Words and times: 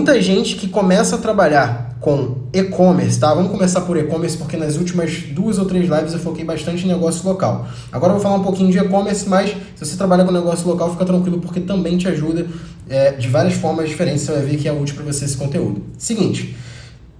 Muita 0.00 0.18
gente 0.22 0.56
que 0.56 0.66
começa 0.66 1.16
a 1.16 1.18
trabalhar 1.18 1.94
com 2.00 2.38
e-commerce, 2.54 3.20
tá? 3.20 3.34
Vamos 3.34 3.50
começar 3.50 3.82
por 3.82 3.98
e-commerce 3.98 4.34
porque 4.34 4.56
nas 4.56 4.76
últimas 4.76 5.24
duas 5.24 5.58
ou 5.58 5.66
três 5.66 5.90
lives 5.90 6.14
eu 6.14 6.18
foquei 6.18 6.42
bastante 6.42 6.86
em 6.86 6.88
negócio 6.88 7.28
local. 7.28 7.68
Agora 7.92 8.12
eu 8.12 8.14
vou 8.14 8.22
falar 8.22 8.36
um 8.36 8.42
pouquinho 8.42 8.72
de 8.72 8.78
e-commerce, 8.78 9.28
mas 9.28 9.50
se 9.50 9.84
você 9.84 9.98
trabalha 9.98 10.24
com 10.24 10.32
negócio 10.32 10.66
local, 10.66 10.90
fica 10.92 11.04
tranquilo 11.04 11.38
porque 11.38 11.60
também 11.60 11.98
te 11.98 12.08
ajuda 12.08 12.46
é, 12.88 13.12
de 13.12 13.28
várias 13.28 13.52
formas 13.52 13.90
diferentes. 13.90 14.22
Você 14.22 14.32
vai 14.32 14.40
ver 14.40 14.56
que 14.56 14.66
é 14.66 14.72
útil 14.72 14.94
para 14.94 15.04
você 15.04 15.26
esse 15.26 15.36
conteúdo. 15.36 15.82
Seguinte, 15.98 16.56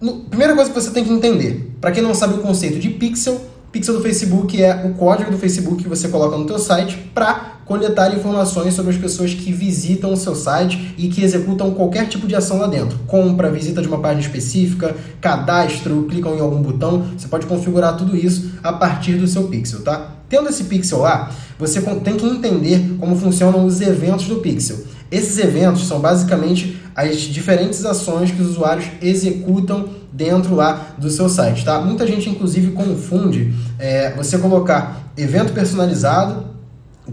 no, 0.01 0.21
primeira 0.21 0.55
coisa 0.55 0.71
que 0.71 0.81
você 0.81 0.91
tem 0.91 1.05
que 1.05 1.12
entender, 1.12 1.77
para 1.83 1.93
quem 1.93 2.03
não 2.03 2.15
sabe 2.15 2.33
o 2.33 2.39
conceito 2.39 2.79
de 2.79 2.89
pixel, 2.89 3.43
Pixel 3.73 3.95
do 3.95 4.01
Facebook 4.01 4.61
é 4.61 4.85
o 4.85 4.95
código 4.95 5.31
do 5.31 5.39
Facebook 5.39 5.83
que 5.83 5.89
você 5.89 6.09
coloca 6.09 6.37
no 6.37 6.45
teu 6.45 6.59
site 6.59 6.97
para 7.15 7.60
coletar 7.71 8.12
informações 8.12 8.75
sobre 8.75 8.91
as 8.91 8.98
pessoas 8.98 9.32
que 9.32 9.52
visitam 9.52 10.12
o 10.12 10.16
seu 10.16 10.34
site 10.34 10.93
e 10.98 11.07
que 11.07 11.23
executam 11.23 11.70
qualquer 11.70 12.09
tipo 12.09 12.27
de 12.27 12.34
ação 12.34 12.59
lá 12.59 12.66
dentro. 12.66 12.98
Compra, 13.07 13.48
visita 13.48 13.80
de 13.80 13.87
uma 13.87 14.00
página 14.00 14.23
específica, 14.23 14.97
cadastro, 15.20 16.05
clicam 16.11 16.34
em 16.34 16.41
algum 16.41 16.61
botão. 16.61 17.06
Você 17.16 17.28
pode 17.28 17.47
configurar 17.47 17.97
tudo 17.97 18.16
isso 18.16 18.55
a 18.61 18.73
partir 18.73 19.12
do 19.12 19.28
seu 19.28 19.45
pixel, 19.45 19.83
tá? 19.83 20.16
Tendo 20.28 20.48
esse 20.48 20.64
pixel 20.64 20.98
lá, 20.98 21.30
você 21.61 21.80
tem 21.80 22.16
que 22.16 22.27
entender 22.27 22.97
como 22.98 23.14
funcionam 23.14 23.64
os 23.64 23.80
eventos 23.80 24.27
do 24.27 24.39
pixel. 24.39 24.78
Esses 25.09 25.39
eventos 25.39 25.87
são 25.87 26.00
basicamente 26.00 26.77
as 26.97 27.19
diferentes 27.20 27.84
ações 27.84 28.33
que 28.33 28.42
os 28.42 28.50
usuários 28.50 28.87
executam 29.00 29.91
dentro 30.12 30.56
lá 30.56 30.97
do 30.98 31.09
seu 31.09 31.28
site, 31.28 31.64
tá? 31.64 31.80
Muita 31.80 32.05
gente, 32.05 32.28
inclusive, 32.28 32.73
confunde 32.73 33.55
é, 33.78 34.12
você 34.16 34.39
colocar 34.39 35.12
evento 35.16 35.52
personalizado 35.52 36.50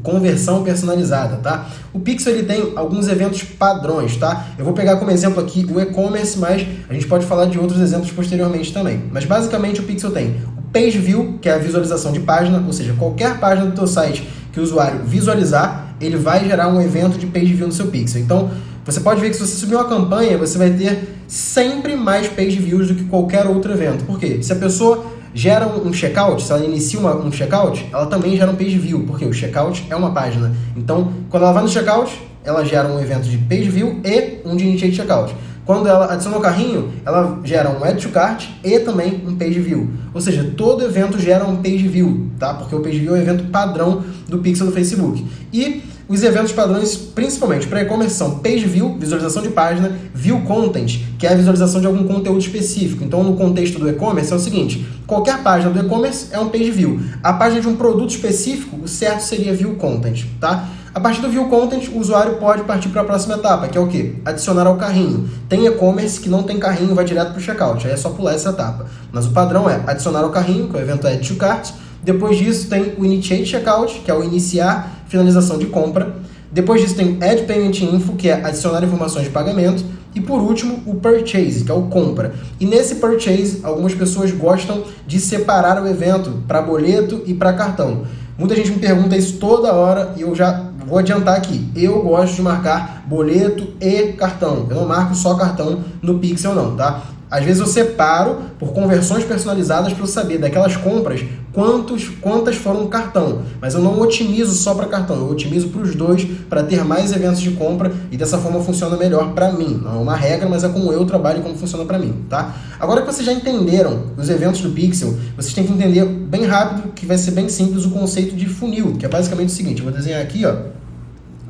conversão 0.03 0.63
personalizada, 0.63 1.37
tá? 1.37 1.67
O 1.93 1.99
Pixel 1.99 2.33
ele 2.33 2.43
tem 2.43 2.73
alguns 2.75 3.07
eventos 3.07 3.43
padrões, 3.43 4.15
tá? 4.17 4.47
Eu 4.57 4.65
vou 4.65 4.73
pegar 4.73 4.97
como 4.97 5.11
exemplo 5.11 5.41
aqui 5.41 5.65
o 5.70 5.79
e-commerce, 5.79 6.37
mas 6.37 6.65
a 6.89 6.93
gente 6.93 7.07
pode 7.07 7.25
falar 7.25 7.45
de 7.45 7.59
outros 7.59 7.79
exemplos 7.79 8.11
posteriormente 8.11 8.73
também. 8.73 9.03
Mas 9.11 9.26
basicamente 9.26 9.79
o 9.79 9.84
Pixel 9.84 10.12
tem 10.12 10.35
o 10.57 10.62
Page 10.71 10.98
View, 10.98 11.39
que 11.41 11.49
é 11.49 11.54
a 11.54 11.57
visualização 11.57 12.12
de 12.12 12.20
página, 12.20 12.63
ou 12.65 12.73
seja, 12.73 12.93
qualquer 12.93 13.39
página 13.39 13.67
do 13.67 13.76
teu 13.76 13.87
site 13.87 14.27
que 14.51 14.59
o 14.59 14.63
usuário 14.63 15.04
visualizar, 15.05 15.95
ele 15.99 16.17
vai 16.17 16.45
gerar 16.45 16.67
um 16.67 16.82
evento 16.82 17.17
de 17.17 17.26
Page 17.27 17.54
View 17.54 17.67
no 17.67 17.73
seu 17.73 17.87
Pixel. 17.87 18.21
Então, 18.21 18.49
você 18.87 19.01
pode 19.01 19.20
ver 19.20 19.29
que 19.29 19.35
se 19.35 19.45
você 19.45 19.55
subir 19.57 19.76
uma 19.76 19.84
campanha, 19.84 20.37
você 20.37 20.57
vai 20.57 20.70
ter 20.70 21.17
sempre 21.27 21.95
mais 21.98 22.29
page 22.29 22.57
views 22.57 22.87
do 22.87 22.95
que 22.95 23.04
qualquer 23.04 23.45
outro 23.45 23.73
evento. 23.73 24.05
Por 24.05 24.17
quê? 24.17 24.39
Se 24.41 24.54
a 24.54 24.55
pessoa 24.55 25.05
gera 25.38 25.68
um 25.68 25.93
checkout, 25.93 26.41
se 26.41 26.52
ela 26.52 26.66
inicia 26.66 26.99
uma, 26.99 27.16
um 27.16 27.32
checkout, 27.32 27.88
ela 27.93 28.07
também 28.07 28.35
gera 28.35 28.49
um 28.49 28.55
page 28.55 28.76
view, 28.80 29.04
porque 29.05 29.24
o 29.24 29.32
checkout 29.32 29.85
é 29.88 29.96
uma 29.96 30.12
página. 30.12 30.52
Então, 30.76 31.13
quando 31.29 31.44
ela 31.44 31.52
vai 31.52 31.62
no 31.62 31.70
checkout, 31.70 32.20
ela 32.44 32.66
gera 32.66 32.88
um 32.88 32.99
evento 32.99 33.29
de 33.29 33.38
page 33.38 33.70
view 33.70 34.02
e 34.04 34.40
um 34.44 34.55
de 34.55 34.66
initiate 34.66 34.96
checkout. 34.96 35.35
Quando 35.63 35.88
ela 35.88 36.12
adiciona 36.12 36.38
o 36.38 36.41
carrinho, 36.41 36.91
ela 37.05 37.40
gera 37.44 37.70
um 37.70 37.84
add 37.84 38.02
to 38.02 38.10
cart 38.10 38.48
e 38.63 38.79
também 38.79 39.21
um 39.27 39.35
page 39.35 39.60
view. 39.60 39.91
Ou 40.12 40.20
seja, 40.20 40.44
todo 40.57 40.84
evento 40.84 41.20
gera 41.20 41.46
um 41.46 41.57
page 41.57 41.88
view, 41.88 42.32
tá? 42.40 42.55
Porque 42.55 42.74
o 42.74 42.79
page 42.79 42.98
view 42.98 43.16
é 43.16 43.20
o 43.20 43.22
evento 43.22 43.44
padrão 43.51 44.04
do 44.27 44.40
pixel 44.40 44.66
do 44.66 44.72
Facebook. 44.72 45.24
E 45.54 45.84
os 46.08 46.24
eventos 46.24 46.54
padrões, 46.54 46.96
principalmente 46.96 47.68
para 47.68 47.82
e-commerce, 47.82 48.16
são 48.16 48.40
page 48.40 48.66
view, 48.66 48.98
visualização 48.98 49.41
de 49.41 49.50
página, 49.50 49.91
view 50.13 50.41
content, 50.41 51.00
que 51.20 51.27
é 51.27 51.34
a 51.34 51.36
visualização 51.36 51.82
de 51.82 51.88
algum 51.88 52.05
conteúdo 52.05 52.40
específico. 52.40 53.04
Então, 53.04 53.24
no 53.24 53.36
contexto 53.36 53.77
do 53.77 53.90
e-commerce, 53.90 54.32
é 54.32 54.35
o 54.35 54.40
seguinte: 54.40 54.88
qualquer 55.05 55.44
página 55.44 55.72
do 55.72 55.80
e-commerce 55.80 56.28
é 56.32 56.40
um 56.40 56.50
page 56.50 56.72
view. 56.72 57.00
A 57.22 57.34
página 57.34 57.62
de 57.62 57.68
um 57.68 57.76
produto 57.76 58.12
específico, 58.12 58.78
o 58.84 58.88
certo 58.88 59.22
seria 59.22 59.54
view 59.54 59.76
content, 59.76 60.26
tá? 60.40 60.70
A 60.98 61.00
partir 61.00 61.22
do 61.22 61.30
View 61.30 61.46
Content, 61.46 61.90
o 61.94 62.00
usuário 62.00 62.38
pode 62.38 62.63
partir 62.63 62.90
para 62.90 63.02
a 63.02 63.05
próxima 63.05 63.35
etapa, 63.35 63.68
que 63.68 63.78
é 63.78 63.82
o 63.82 63.85
quê? 63.85 64.16
Adicionar 64.25 64.66
ao 64.66 64.78
carrinho. 64.78 65.30
Tem 65.47 65.68
e-commerce 65.68 66.19
que 66.19 66.28
não 66.28 66.41
tem 66.41 66.58
carrinho, 66.58 66.96
vai 66.96 67.06
direto 67.06 67.34
para 67.34 67.38
o 67.38 67.40
checkout, 67.40 67.85
aí 67.85 67.94
é 67.94 67.97
só 67.97 68.09
pular 68.09 68.34
essa 68.34 68.50
etapa. 68.50 68.88
Mas 69.12 69.28
o 69.28 69.30
padrão 69.30 69.69
é 69.69 69.80
adicionar 69.85 70.22
ao 70.22 70.31
carrinho, 70.31 70.68
que 70.69 70.75
o 70.75 70.80
evento 70.80 71.06
é 71.06 71.13
Add 71.13 71.28
to 71.28 71.35
Cart. 71.35 71.69
Depois 72.03 72.38
disso 72.38 72.69
tem 72.69 72.94
o 72.97 73.06
Initiate 73.06 73.45
Checkout, 73.45 74.01
que 74.03 74.11
é 74.11 74.13
o 74.13 74.23
iniciar 74.23 75.03
finalização 75.07 75.57
de 75.57 75.66
compra. 75.66 76.16
Depois 76.51 76.81
disso 76.81 76.95
tem 76.95 77.17
Add 77.22 77.44
Payment 77.44 77.81
Info, 77.81 78.13
que 78.13 78.29
é 78.29 78.33
adicionar 78.33 78.83
informações 78.83 79.25
de 79.25 79.31
pagamento. 79.31 79.83
E 80.16 80.22
por 80.22 80.39
último, 80.39 80.81
o 80.85 80.95
Purchase, 80.95 81.63
que 81.63 81.72
é 81.72 81.73
o 81.73 81.83
compra. 81.83 82.33
E 82.59 82.66
nesse 82.66 82.95
Purchase, 82.95 83.59
algumas 83.63 83.94
pessoas 83.94 84.31
gostam 84.31 84.83
de 85.05 85.19
separar 85.19 85.81
o 85.83 85.88
evento 85.88 86.44
para 86.47 86.61
boleto 86.61 87.22
e 87.25 87.33
para 87.33 87.53
cartão. 87.53 88.03
Muita 88.38 88.55
gente 88.55 88.72
me 88.72 88.79
pergunta 88.79 89.17
isso 89.17 89.38
toda 89.38 89.73
hora 89.73 90.13
e 90.16 90.22
eu 90.22 90.33
já 90.33 90.67
Vou 90.88 90.97
adiantar 90.97 91.35
aqui, 91.35 91.69
eu 91.75 92.01
gosto 92.01 92.35
de 92.38 92.41
marcar 92.41 93.03
boleto 93.05 93.73
e 93.81 94.13
cartão. 94.13 94.67
Eu 94.69 94.77
não 94.77 94.88
marco 94.88 95.13
só 95.13 95.35
cartão 95.35 95.83
no 96.01 96.17
Pixel 96.17 96.55
não, 96.55 96.77
tá? 96.77 97.03
Às 97.29 97.43
vezes 97.43 97.59
eu 97.59 97.67
separo 97.67 98.38
por 98.57 98.71
conversões 98.71 99.25
personalizadas 99.25 99.91
para 99.91 100.03
eu 100.03 100.07
saber 100.07 100.38
daquelas 100.38 100.77
compras 100.77 101.21
quantos, 101.51 102.07
quantas 102.07 102.55
foram 102.55 102.88
cartão. 102.88 103.41
Mas 103.59 103.73
eu 103.73 103.81
não 103.81 103.99
otimizo 103.99 104.53
só 104.53 104.73
para 104.73 104.85
cartão, 104.85 105.17
eu 105.17 105.29
otimizo 105.29 105.67
para 105.69 105.81
os 105.81 105.93
dois 105.93 106.23
para 106.49 106.63
ter 106.63 106.85
mais 106.85 107.11
eventos 107.11 107.41
de 107.41 107.51
compra 107.51 107.91
e 108.11 108.16
dessa 108.16 108.37
forma 108.37 108.61
funciona 108.61 108.95
melhor 108.95 109.33
para 109.33 109.51
mim. 109.51 109.81
Não 109.83 109.91
é 109.91 109.97
uma 109.97 110.16
regra, 110.16 110.47
mas 110.47 110.63
é 110.63 110.69
como 110.69 110.93
eu 110.93 111.03
trabalho 111.03 111.39
e 111.39 111.41
como 111.41 111.55
funciona 111.55 111.83
para 111.83 111.99
mim, 111.99 112.13
tá? 112.29 112.55
Agora 112.79 113.01
que 113.01 113.07
vocês 113.11 113.25
já 113.25 113.33
entenderam 113.33 114.03
os 114.16 114.29
eventos 114.29 114.61
do 114.61 114.69
Pixel, 114.69 115.17
vocês 115.35 115.53
têm 115.53 115.66
que 115.66 115.73
entender 115.73 116.05
bem 116.05 116.45
rápido 116.45 116.93
que 116.93 117.05
vai 117.05 117.17
ser 117.17 117.31
bem 117.31 117.49
simples 117.49 117.85
o 117.85 117.89
conceito 117.89 118.35
de 118.35 118.45
funil, 118.45 118.93
que 118.93 119.05
é 119.05 119.09
basicamente 119.09 119.49
o 119.49 119.51
seguinte, 119.51 119.79
eu 119.79 119.85
vou 119.85 119.93
desenhar 119.93 120.21
aqui, 120.21 120.45
ó, 120.45 120.55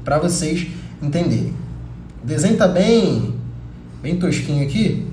para 0.04 0.18
vocês 0.18 0.68
entenderem. 1.04 1.54
O 2.24 2.26
desenho 2.26 2.58
tá 2.58 2.68
bem 2.68 3.36
bem 4.02 4.16
tosquinho 4.16 4.64
aqui, 4.64 5.06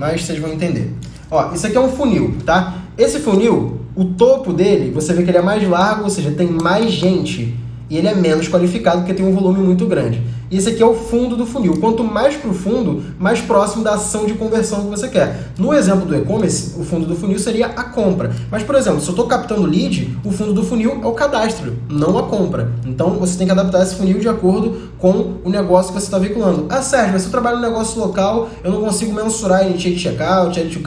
mas 0.00 0.22
vocês 0.22 0.38
vão 0.38 0.50
entender. 0.50 0.94
Ó, 1.30 1.52
isso 1.52 1.66
aqui 1.66 1.76
é 1.76 1.80
um 1.80 1.90
funil, 1.90 2.36
tá? 2.46 2.78
Esse 2.96 3.18
funil, 3.18 3.82
o 3.94 4.06
topo 4.06 4.50
dele, 4.50 4.90
você 4.90 5.12
vê 5.12 5.22
que 5.22 5.30
ele 5.30 5.36
é 5.36 5.42
mais 5.42 5.68
largo, 5.68 6.04
ou 6.04 6.10
seja, 6.10 6.30
tem 6.30 6.48
mais 6.48 6.90
gente 6.90 7.54
e 7.90 7.98
ele 7.98 8.08
é 8.08 8.14
menos 8.14 8.48
qualificado 8.48 9.00
porque 9.00 9.12
tem 9.12 9.26
um 9.26 9.34
volume 9.34 9.62
muito 9.62 9.86
grande. 9.86 10.22
Esse 10.50 10.70
aqui 10.70 10.82
é 10.82 10.86
o 10.86 10.94
fundo 10.94 11.36
do 11.36 11.46
funil. 11.46 11.78
Quanto 11.80 12.02
mais 12.02 12.36
profundo, 12.36 13.04
mais 13.20 13.40
próximo 13.40 13.84
da 13.84 13.94
ação 13.94 14.26
de 14.26 14.34
conversão 14.34 14.82
que 14.82 14.90
você 14.90 15.08
quer. 15.08 15.52
No 15.56 15.72
exemplo 15.72 16.04
do 16.04 16.16
e-commerce, 16.16 16.74
o 16.76 16.84
fundo 16.84 17.06
do 17.06 17.14
funil 17.14 17.38
seria 17.38 17.66
a 17.66 17.84
compra. 17.84 18.32
Mas, 18.50 18.64
por 18.64 18.74
exemplo, 18.74 19.00
se 19.00 19.06
eu 19.06 19.12
estou 19.12 19.26
captando 19.26 19.62
lead, 19.62 20.18
o 20.24 20.32
fundo 20.32 20.52
do 20.52 20.64
funil 20.64 21.00
é 21.02 21.06
o 21.06 21.12
cadastro, 21.12 21.76
não 21.88 22.18
a 22.18 22.24
compra. 22.24 22.72
Então, 22.84 23.10
você 23.10 23.38
tem 23.38 23.46
que 23.46 23.52
adaptar 23.52 23.82
esse 23.82 23.94
funil 23.94 24.18
de 24.18 24.28
acordo 24.28 24.90
com 24.98 25.34
o 25.44 25.48
negócio 25.48 25.92
que 25.92 26.00
você 26.00 26.06
está 26.06 26.18
veiculando. 26.18 26.66
Ah, 26.68 26.82
Sérgio, 26.82 27.12
mas 27.12 27.22
se 27.22 27.28
eu 27.28 27.32
trabalho 27.32 27.58
no 27.58 27.62
negócio 27.62 28.00
local, 28.00 28.48
eu 28.64 28.72
não 28.72 28.80
consigo 28.80 29.14
mensurar 29.14 29.64
initiate 29.64 29.98
checkout, 30.00 30.58
add 30.58 30.68
to. 30.76 30.80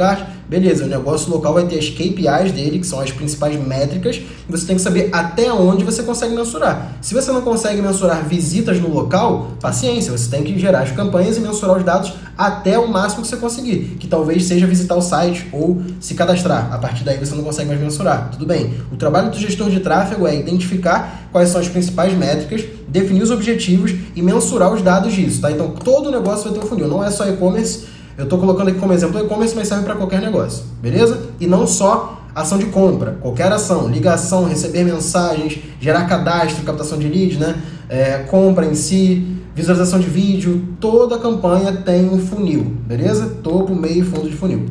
Beleza, 0.48 0.84
o 0.84 0.88
negócio 0.88 1.32
local 1.32 1.54
vai 1.54 1.66
ter 1.66 1.80
as 1.80 1.90
KPIs 1.90 2.52
dele, 2.52 2.80
que 2.80 2.86
são 2.86 3.00
as 3.00 3.12
principais 3.12 3.60
métricas, 3.60 4.18
e 4.18 4.52
você 4.52 4.66
tem 4.66 4.76
que 4.76 4.82
saber 4.82 5.10
até 5.12 5.52
onde 5.52 5.84
você 5.84 6.04
consegue 6.04 6.36
mensurar. 6.36 6.98
Se 7.02 7.14
você 7.14 7.32
não 7.32 7.42
consegue 7.42 7.82
mensurar 7.82 8.28
visitas 8.28 8.80
no 8.80 8.90
local, 8.94 9.52
paciência, 9.62 10.12
você 10.12 10.30
tem 10.30 10.44
que 10.44 10.60
gerar 10.60 10.82
as 10.82 10.92
campanhas 10.92 11.38
e 11.38 11.40
mensurar 11.40 11.78
os 11.78 11.84
dados 11.84 12.14
até 12.38 12.78
o 12.78 12.88
máximo 12.88 13.22
que 13.22 13.28
você 13.28 13.38
conseguir, 13.38 13.96
que 14.00 14.08
talvez 14.08 14.46
seja 14.46 14.68
visitar 14.68 14.96
o 14.96 15.02
site 15.02 15.48
ou 15.52 15.82
se 16.00 16.14
cadastrar. 16.14 16.74
A 16.74 16.78
partir 16.78 17.04
daí 17.04 17.18
você 17.18 17.36
não 17.36 17.44
consegue 17.44 17.70
mais 17.70 17.80
mensurar. 17.80 18.30
Tudo 18.32 18.46
bem. 18.46 18.74
O 18.92 18.96
trabalho 18.96 19.32
do 19.32 19.38
gestor 19.38 19.70
de 19.70 19.80
tráfego 19.80 20.28
é 20.28 20.36
identificar 20.36 21.28
quais 21.32 21.50
são 21.50 21.62
as 21.62 21.68
principais 21.68 22.14
métricas, 22.14 22.64
definir 22.88 23.24
os 23.24 23.32
objetivos 23.32 23.94
e 24.16 24.22
mensurar 24.22 24.72
os 24.74 24.82
dados 24.82 25.14
disso, 25.14 25.42
tá? 25.42 25.52
Então 25.52 25.70
todo 25.72 26.08
o 26.08 26.12
negócio 26.12 26.44
vai 26.46 26.54
ter 26.54 26.66
um 26.66 26.68
funil, 26.68 26.88
não 26.88 27.04
é 27.04 27.10
só 27.10 27.28
e-commerce 27.28 27.93
eu 28.18 28.26
estou 28.26 28.40
colocando 28.40 28.70
aqui 28.70 28.80
como 28.80 28.94
exemplo 28.94 29.20
e-commerce, 29.20 29.56
mas 29.56 29.68
serve 29.68 29.84
para 29.84 29.96
qualquer 29.96 30.22
negócio, 30.22 30.64
beleza? 30.82 31.30
E 31.40 31.48
não 31.48 31.66
só 31.66 32.22
ação 32.36 32.58
de 32.58 32.66
compra, 32.68 33.18
qualquer 33.22 33.52
ação, 33.52 33.88
ligação, 33.88 34.46
receber 34.46 34.84
mensagens, 34.84 35.60
gerar 35.80 36.06
cadastro, 36.06 36.64
captação 36.64 36.98
de 36.98 37.08
leads, 37.08 37.38
né? 37.38 37.56
É, 37.90 38.20
compra 38.30 38.66
em 38.66 38.74
si, 38.74 39.26
visualização 39.56 40.00
de 40.00 40.08
vídeo, 40.08 40.64
toda 40.80 41.18
campanha 41.18 41.72
tem 41.74 42.10
um 42.10 42.20
funil, 42.20 42.64
beleza? 42.88 43.28
Topo, 43.44 43.76
meio 43.76 44.04
e 44.04 44.04
fundo 44.04 44.30
de 44.30 44.36
funil. 44.36 44.66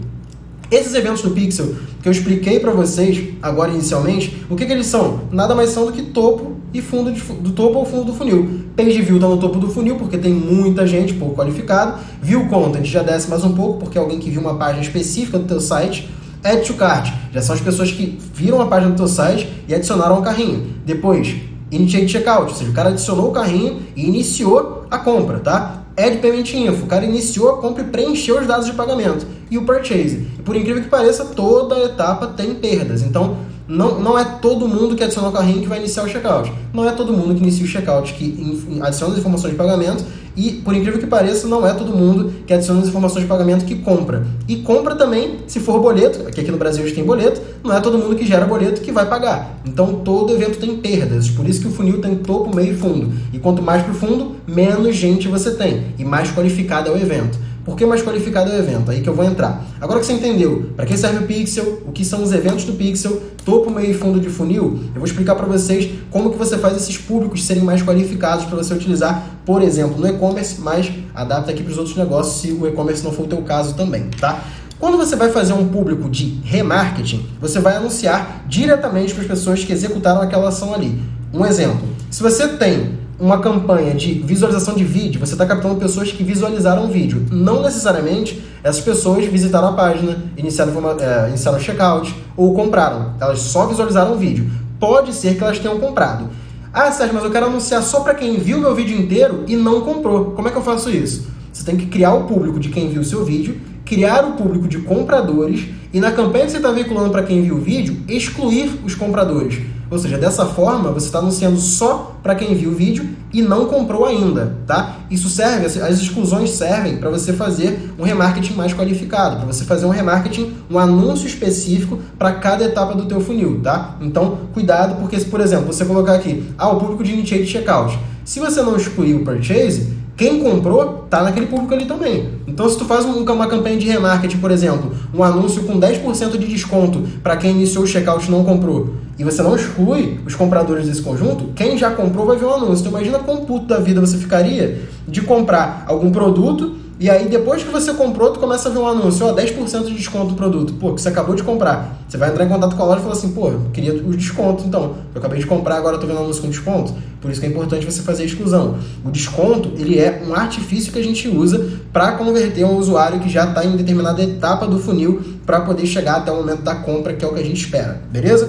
Esses 0.71 0.94
eventos 0.94 1.23
do 1.23 1.31
Pixel 1.31 1.75
que 2.03 2.09
eu 2.09 2.12
expliquei 2.12 2.59
para 2.59 2.73
vocês 2.73 3.35
agora 3.43 3.71
inicialmente, 3.71 4.44
o 4.50 4.56
que, 4.56 4.67
que 4.67 4.73
eles 4.73 4.87
são? 4.87 5.21
Nada 5.31 5.55
mais 5.55 5.71
são 5.71 5.87
do 5.87 5.93
que 5.93 6.03
topo 6.03 6.52
e 6.73 6.81
fundo 6.81 7.13
de, 7.13 7.21
do 7.21 7.51
topo 7.51 7.79
ao 7.79 7.85
fundo 7.85 8.05
do 8.05 8.15
funil. 8.15 8.63
Page 8.77 9.03
View 9.03 9.17
está 9.17 9.29
no 9.29 9.37
topo 9.37 9.59
do 9.59 9.69
funil 9.69 9.97
porque 9.97 10.17
tem 10.17 10.33
muita 10.33 10.87
gente 10.87 11.15
pouco 11.15 11.37
qualificado. 11.37 12.01
View 12.23 12.49
Content 12.49 12.85
já 12.85 13.03
desce 13.03 13.29
mais 13.29 13.45
um 13.45 13.53
pouco 13.53 13.81
porque 13.81 13.99
é 13.99 14.01
alguém 14.01 14.19
que 14.19 14.31
viu 14.31 14.41
uma 14.41 14.55
página 14.55 14.83
específica 14.83 15.39
do 15.39 15.45
teu 15.45 15.61
site. 15.61 16.09
Add 16.43 16.67
to 16.67 16.75
Cart 16.75 17.13
já 17.33 17.41
são 17.41 17.55
as 17.55 17.61
pessoas 17.61 17.93
que 17.93 18.19
viram 18.35 18.61
a 18.61 18.67
página 18.67 18.91
do 18.91 18.97
teu 18.97 19.09
site 19.09 19.49
e 19.69 19.75
adicionaram 19.75 20.17
ao 20.17 20.23
carrinho. 20.23 20.67
Depois, 20.85 21.37
Initiate 21.71 22.09
Checkout, 22.09 22.53
ou 22.53 22.55
seja, 22.55 22.71
o 22.71 22.75
cara 22.75 22.91
adicionou 22.91 23.31
o 23.31 23.33
carrinho 23.33 23.81
e 23.97 24.07
iniciou 24.07 24.87
a 24.91 24.99
compra, 24.99 25.41
tá? 25.41 25.85
Add 25.97 26.19
Payment 26.19 26.55
Info, 26.55 26.85
o 26.85 26.87
cara 26.87 27.05
iniciou 27.05 27.51
a 27.51 27.59
compra 27.59 27.83
e 27.83 27.87
preencheu 27.87 28.41
os 28.41 28.47
dados 28.47 28.67
de 28.67 28.73
pagamento. 28.73 29.27
E 29.51 29.59
o 29.59 29.65
Purchase. 29.65 30.27
E 30.39 30.43
por 30.43 30.57
incrível 30.57 30.83
que 30.83 30.89
pareça, 30.89 31.25
toda 31.25 31.79
etapa 31.85 32.27
tem 32.29 32.55
perdas. 32.55 33.03
Então, 33.03 33.37
não, 33.73 33.99
não 33.99 34.19
é 34.19 34.25
todo 34.25 34.69
mundo 34.69 34.95
que 34.95 35.03
adiciona 35.03 35.29
o 35.29 35.33
carrinho 35.33 35.63
que 35.63 35.67
vai 35.67 35.79
iniciar 35.79 36.05
o 36.05 36.09
checkout. 36.09 36.53
Não 36.75 36.87
é 36.87 36.93
todo 36.93 37.11
mundo 37.11 37.35
que 37.35 37.41
inicia 37.41 37.65
o 37.65 37.67
checkout 37.67 38.13
que 38.13 38.79
adiciona 38.83 39.15
as 39.15 39.19
informações 39.19 39.53
de 39.53 39.57
pagamento 39.57 40.05
E, 40.37 40.53
por 40.63 40.75
incrível 40.75 41.01
que 41.01 41.07
pareça, 41.07 41.49
não 41.49 41.67
é 41.67 41.73
todo 41.73 41.97
mundo 41.97 42.35
que 42.47 42.53
adiciona 42.53 42.83
as 42.83 42.89
informações 42.89 43.23
de 43.23 43.29
pagamento 43.29 43.65
que 43.65 43.77
compra. 43.77 44.27
E 44.47 44.57
compra 44.57 44.95
também, 44.95 45.39
se 45.47 45.59
for 45.59 45.81
boleto, 45.81 46.31
que 46.31 46.41
aqui 46.43 46.51
no 46.51 46.59
Brasil 46.59 46.83
a 46.83 46.87
gente 46.87 46.97
tem 46.97 47.05
boleto, 47.05 47.41
não 47.65 47.75
é 47.75 47.81
todo 47.81 47.97
mundo 47.97 48.15
que 48.15 48.27
gera 48.27 48.45
boleto 48.45 48.83
que 48.83 48.93
vai 48.93 49.07
pagar. 49.07 49.59
Então, 49.65 50.01
todo 50.05 50.35
evento 50.35 50.59
tem 50.59 50.77
perdas. 50.77 51.31
Por 51.31 51.49
isso 51.49 51.63
que 51.63 51.69
o 51.69 51.71
funil 51.71 51.99
tem 51.99 52.17
topo, 52.17 52.55
meio 52.55 52.75
e 52.75 52.77
fundo. 52.77 53.11
E 53.33 53.39
quanto 53.39 53.63
mais 53.63 53.83
para 53.83 53.93
o 53.93 53.95
fundo, 53.95 54.37
menos 54.47 54.97
gente 54.97 55.29
você 55.29 55.51
tem. 55.53 55.85
E 55.99 56.05
mais 56.05 56.31
qualificado 56.31 56.91
é 56.91 56.93
o 56.93 56.97
evento. 56.97 57.39
Por 57.64 57.76
que 57.76 57.87
mais 57.87 58.03
qualificado 58.03 58.50
é 58.50 58.56
o 58.56 58.59
evento? 58.59 58.91
Aí 58.91 59.00
que 59.00 59.09
eu 59.09 59.14
vou 59.14 59.25
entrar. 59.25 59.64
Agora 59.81 60.00
que 60.00 60.06
você 60.06 60.12
entendeu 60.12 60.70
para 60.75 60.85
que 60.85 60.97
serve 60.97 61.25
o 61.25 61.26
Pixel, 61.26 61.82
o 61.87 61.93
que 61.93 62.05
são 62.05 62.23
os 62.23 62.32
eventos 62.32 62.64
do 62.64 62.73
Pixel, 62.73 63.23
topo, 63.44 63.70
meio 63.70 63.91
e 63.91 63.94
fundo 63.94 64.19
de 64.20 64.29
funil, 64.29 64.81
eu 64.88 64.97
vou 64.97 65.05
explicar 65.05 65.35
para 65.37 65.47
vocês 65.47 65.88
como 66.11 66.31
que 66.31 66.38
você 66.38 66.59
faz 66.59 66.76
esses 66.76 66.99
públicos 66.99 67.44
serem 67.44 67.62
mais 67.62 67.82
qualificados 67.82 68.44
para 68.47 68.56
você 68.56 68.75
utilizar, 68.75 69.25
por 69.47 69.62
exemplo, 69.62 70.00
no 70.00 70.09
e-commerce, 70.09 70.61
mas 70.61 70.91
adapta 71.14 71.53
aqui 71.53 71.62
para 71.62 71.73
os 71.73 71.79
outros 71.79 71.97
negócios 71.97 72.41
se 72.41 72.53
o 72.53 72.67
e-commerce 72.67 73.05
não 73.05 73.12
for 73.12 73.25
o 73.25 73.29
teu 73.29 73.43
caso 73.43 73.75
também, 73.75 74.08
tá? 74.19 74.43
Quando 74.81 74.97
você 74.97 75.15
vai 75.15 75.31
fazer 75.31 75.53
um 75.53 75.69
público 75.69 76.11
de 76.11 76.41
remarketing, 76.43 77.25
você 77.41 77.61
vai 77.61 77.76
anunciar 77.76 78.44
diretamente 78.49 79.15
para 79.15 79.23
as 79.23 79.29
pessoas 79.29 79.62
que 79.62 79.73
executaram 79.73 80.20
aquela 80.20 80.49
ação 80.49 80.75
ali. 80.75 81.00
Um 81.32 81.47
exemplo, 81.47 81.87
se 82.11 82.20
você 82.20 82.49
tem 82.49 82.99
uma 83.23 83.39
campanha 83.39 83.95
de 83.95 84.15
visualização 84.15 84.75
de 84.75 84.83
vídeo, 84.83 85.21
você 85.21 85.35
está 85.35 85.47
captando 85.47 85.77
pessoas 85.77 86.11
que 86.11 86.25
visualizaram 86.25 86.87
o 86.87 86.89
vídeo. 86.89 87.25
Não 87.31 87.63
necessariamente 87.63 88.43
essas 88.65 88.83
pessoas 88.83 89.25
visitaram 89.27 89.69
a 89.69 89.73
página, 89.75 90.25
iniciaram, 90.37 90.73
é, 90.99 91.29
iniciaram 91.29 91.57
o 91.57 91.61
checkout 91.61 92.13
ou 92.37 92.53
compraram. 92.53 93.15
Elas 93.21 93.39
só 93.39 93.67
visualizaram 93.67 94.15
o 94.15 94.17
vídeo. 94.17 94.51
Pode 94.81 95.15
ser 95.15 95.37
que 95.37 95.45
elas 95.45 95.61
tenham 95.61 95.79
comprado. 95.79 96.31
Ah, 96.75 96.91
Sérgio, 96.91 97.15
mas 97.15 97.23
eu 97.23 97.31
quero 97.31 97.47
anunciar 97.47 97.81
só 97.85 98.01
para 98.01 98.15
quem 98.15 98.39
viu 98.39 98.59
meu 98.59 98.75
vídeo 98.75 98.99
inteiro 98.99 99.45
e 99.47 99.55
não 99.55 99.83
comprou. 99.83 100.33
Como 100.33 100.49
é 100.49 100.51
que 100.51 100.57
eu 100.57 100.63
faço 100.63 100.91
isso? 100.91 101.29
Você 101.53 101.65
tem 101.65 101.77
que 101.77 101.87
criar 101.87 102.15
o 102.15 102.25
público 102.25 102.59
de 102.59 102.71
quem 102.71 102.89
viu 102.89 103.03
o 103.03 103.05
seu 103.05 103.25
vídeo, 103.25 103.61
criar 103.85 104.25
o 104.25 104.33
público 104.33 104.67
de 104.67 104.79
compradores 104.79 105.69
e 105.93 106.00
na 106.00 106.11
campanha 106.11 106.47
que 106.47 106.53
você 106.53 106.56
está 106.56 106.71
veiculando 106.71 107.11
para 107.11 107.23
quem 107.23 107.43
viu 107.43 107.56
o 107.56 107.61
vídeo, 107.61 107.99
excluir 108.09 108.81
os 108.85 108.94
compradores. 108.94 109.59
Ou 109.91 109.99
seja, 109.99 110.17
dessa 110.17 110.47
forma 110.47 110.91
você 110.91 111.05
está 111.05 111.19
anunciando 111.19 111.59
só 111.59 112.17
para 112.23 112.35
quem 112.35 112.55
viu 112.55 112.71
o 112.71 112.75
vídeo 112.75 113.06
e 113.31 113.43
não 113.43 113.67
comprou 113.67 114.06
ainda, 114.06 114.56
tá? 114.67 114.97
Isso 115.11 115.29
serve, 115.29 115.67
as 115.67 116.00
exclusões 116.00 116.49
servem 116.49 116.97
para 116.97 117.11
você 117.11 117.35
fazer 117.35 117.93
um 117.99 118.03
remarketing 118.03 118.55
mais 118.55 118.73
qualificado, 118.73 119.37
para 119.37 119.44
você 119.44 119.65
fazer 119.65 119.85
um 119.85 119.91
remarketing, 119.91 120.55
um 120.71 120.79
anúncio 120.79 121.27
específico 121.27 121.99
para 122.19 122.33
cada 122.33 122.65
etapa 122.65 122.94
do 122.94 123.05
teu 123.05 123.21
funil, 123.21 123.61
tá? 123.62 123.97
Então, 124.00 124.39
cuidado, 124.55 124.99
porque 124.99 125.21
se, 125.21 125.27
por 125.27 125.43
exemplo, 125.43 125.67
você 125.67 125.85
colocar 125.85 126.15
aqui, 126.15 126.43
ah, 126.56 126.71
o 126.71 126.81
público 126.81 127.05
de 127.05 127.12
initiate 127.12 127.44
checkout. 127.44 127.99
Se 128.25 128.41
você 128.41 128.62
não 128.62 128.77
excluir 128.77 129.15
o 129.15 129.25
purchase, 129.25 129.93
quem 130.17 130.43
comprou 130.43 131.06
tá 131.11 131.23
naquele 131.23 131.47
público 131.47 131.75
ali 131.75 131.85
também. 131.85 132.31
Então, 132.53 132.69
se 132.69 132.77
tu 132.77 132.85
faz 132.85 133.07
uma 133.07 133.47
campanha 133.47 133.79
de 133.79 133.87
remarketing, 133.87 134.37
por 134.37 134.51
exemplo, 134.51 134.93
um 135.15 135.25
anúncio 135.25 135.63
com 135.63 135.81
10% 135.81 136.37
de 136.37 136.47
desconto 136.47 137.03
para 137.23 137.35
quem 137.39 137.53
iniciou 137.53 137.85
o 137.85 137.87
checkout 137.87 138.29
e 138.29 138.31
não 138.31 138.45
comprou, 138.45 138.93
e 139.19 139.25
você 139.25 139.43
não 139.43 139.57
exclui 139.57 140.21
os 140.27 140.35
compradores 140.35 140.87
desse 140.87 141.01
conjunto, 141.01 141.47
quem 141.55 141.79
já 141.79 141.91
comprou 141.91 142.27
vai 142.27 142.37
ver 142.37 142.45
o 142.45 142.53
anúncio. 142.53 142.83
Então, 142.83 142.93
imagina 142.93 143.21
quão 143.21 143.47
puto 143.47 143.65
da 143.65 143.79
vida 143.79 144.03
você 144.03 144.19
ficaria 144.19 144.83
de 145.09 145.23
comprar 145.23 145.85
algum 145.89 146.11
produto 146.11 146.77
e 147.00 147.11
aí, 147.11 147.29
depois 147.29 147.62
que 147.62 147.71
você 147.71 147.93
comprou, 147.94 148.31
tu 148.31 148.39
começa 148.39 148.69
a 148.69 148.73
ver 148.73 148.79
um 148.79 148.87
anúncio, 148.87 149.27
ó, 149.27 149.35
10% 149.35 149.87
de 149.87 149.94
desconto 149.94 150.29
do 150.29 150.35
produto. 150.35 150.73
Pô, 150.75 150.94
que 150.94 151.00
você 151.00 151.09
acabou 151.09 151.35
de 151.35 151.43
comprar. 151.43 152.00
Você 152.09 152.17
vai 152.17 152.31
entrar 152.31 152.44
em 152.44 152.49
contato 152.49 152.77
com 152.77 152.83
a 152.83 152.87
loja 152.87 153.00
e 153.00 153.03
falar 153.03 153.15
assim, 153.15 153.33
pô, 153.33 153.49
eu 153.49 153.61
queria 153.73 153.94
o 153.94 154.17
desconto, 154.17 154.65
então. 154.65 154.94
Eu 155.15 155.19
acabei 155.19 155.41
de 155.41 155.47
comprar, 155.47 155.77
agora 155.77 155.97
eu 155.97 156.00
tô 156.00 156.06
vendo 156.06 156.21
anúncio 156.21 156.43
com 156.43 156.49
desconto. 156.49 156.94
Por 157.21 157.31
isso 157.31 157.41
que 157.41 157.47
é 157.47 157.50
importante 157.50 157.85
você 157.85 158.03
fazer 158.03 158.23
a 158.23 158.27
exclusão. 158.27 158.77
O 159.05 159.11
desconto, 159.11 159.73
ele 159.77 159.99
é 159.99 160.23
um 160.29 160.35
artifício 160.35 160.93
que 160.93 160.99
a 160.99 161.03
gente 161.03 161.29
usa 161.29 161.71
para 161.93 162.12
converter 162.12 162.65
um 162.65 162.77
usuário 162.77 163.21
que 163.21 163.29
já 163.29 163.44
está 163.44 163.65
em 163.65 163.77
determinada 163.77 164.23
etapa 164.23 164.67
do 164.67 164.79
funil 164.79 165.23
para 165.44 165.61
poder 165.61 165.87
chegar 165.87 166.17
até 166.17 166.31
o 166.31 166.37
momento 166.37 166.62
da 166.62 166.77
compra, 166.77 167.15
que 167.15 167.25
é 167.25 167.29
o 167.29 167.33
que 167.33 167.41
a 167.41 167.44
gente 167.44 167.65
espera. 167.65 168.00
Beleza? 168.11 168.49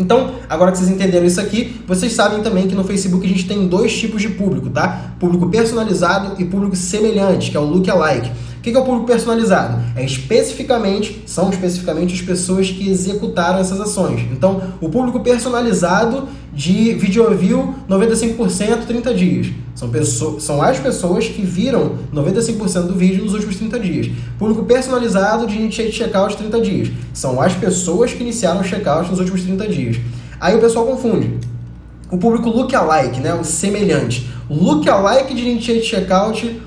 Então, 0.00 0.36
agora 0.48 0.72
que 0.72 0.78
vocês 0.78 0.88
entenderam 0.88 1.26
isso 1.26 1.40
aqui, 1.40 1.82
vocês 1.86 2.14
sabem 2.14 2.40
também 2.40 2.66
que 2.66 2.74
no 2.74 2.82
Facebook 2.82 3.26
a 3.26 3.28
gente 3.28 3.46
tem 3.46 3.68
dois 3.68 3.96
tipos 3.96 4.22
de 4.22 4.30
público, 4.30 4.70
tá? 4.70 5.12
Público 5.20 5.48
personalizado 5.50 6.40
e 6.40 6.44
público 6.46 6.74
semelhante, 6.74 7.50
que 7.50 7.56
é 7.56 7.60
o 7.60 7.64
lookalike. 7.64 8.30
O 8.58 8.62
que 8.62 8.70
é 8.70 8.78
o 8.78 8.84
público 8.84 9.06
personalizado? 9.06 9.82
É 9.94 10.04
especificamente, 10.04 11.22
são 11.26 11.50
especificamente 11.50 12.14
as 12.14 12.20
pessoas 12.22 12.70
que 12.70 12.88
executaram 12.88 13.58
essas 13.58 13.80
ações. 13.80 14.20
Então, 14.32 14.62
o 14.80 14.88
público 14.88 15.20
personalizado 15.20 16.28
de 16.52 16.94
video 16.94 17.34
view 17.36 17.74
95% 17.88 18.86
30 18.86 19.14
dias. 19.14 19.46
São, 19.80 19.88
pessoas, 19.88 20.42
são 20.42 20.60
as 20.60 20.78
pessoas 20.78 21.26
que 21.26 21.40
viram 21.40 21.94
95% 22.12 22.82
do 22.82 22.94
vídeo 22.94 23.24
nos 23.24 23.32
últimos 23.32 23.56
30 23.56 23.80
dias. 23.80 24.10
Público 24.38 24.62
personalizado 24.66 25.46
de 25.46 25.56
initiate 25.56 25.92
checkout 25.92 26.36
30 26.36 26.60
dias. 26.60 26.90
São 27.14 27.40
as 27.40 27.54
pessoas 27.54 28.12
que 28.12 28.22
iniciaram 28.22 28.60
o 28.60 28.62
checkout 28.64 29.08
nos 29.08 29.18
últimos 29.18 29.42
30 29.42 29.66
dias. 29.68 29.96
Aí 30.38 30.54
o 30.54 30.60
pessoal 30.60 30.84
confunde. 30.84 31.38
O 32.10 32.18
público 32.18 32.50
lookalike, 32.50 33.20
né, 33.20 33.32
o 33.32 33.42
semelhante. 33.42 34.28
Lookalike 34.50 35.32
de 35.32 35.48
initiate 35.48 35.86
checkout 35.86 36.60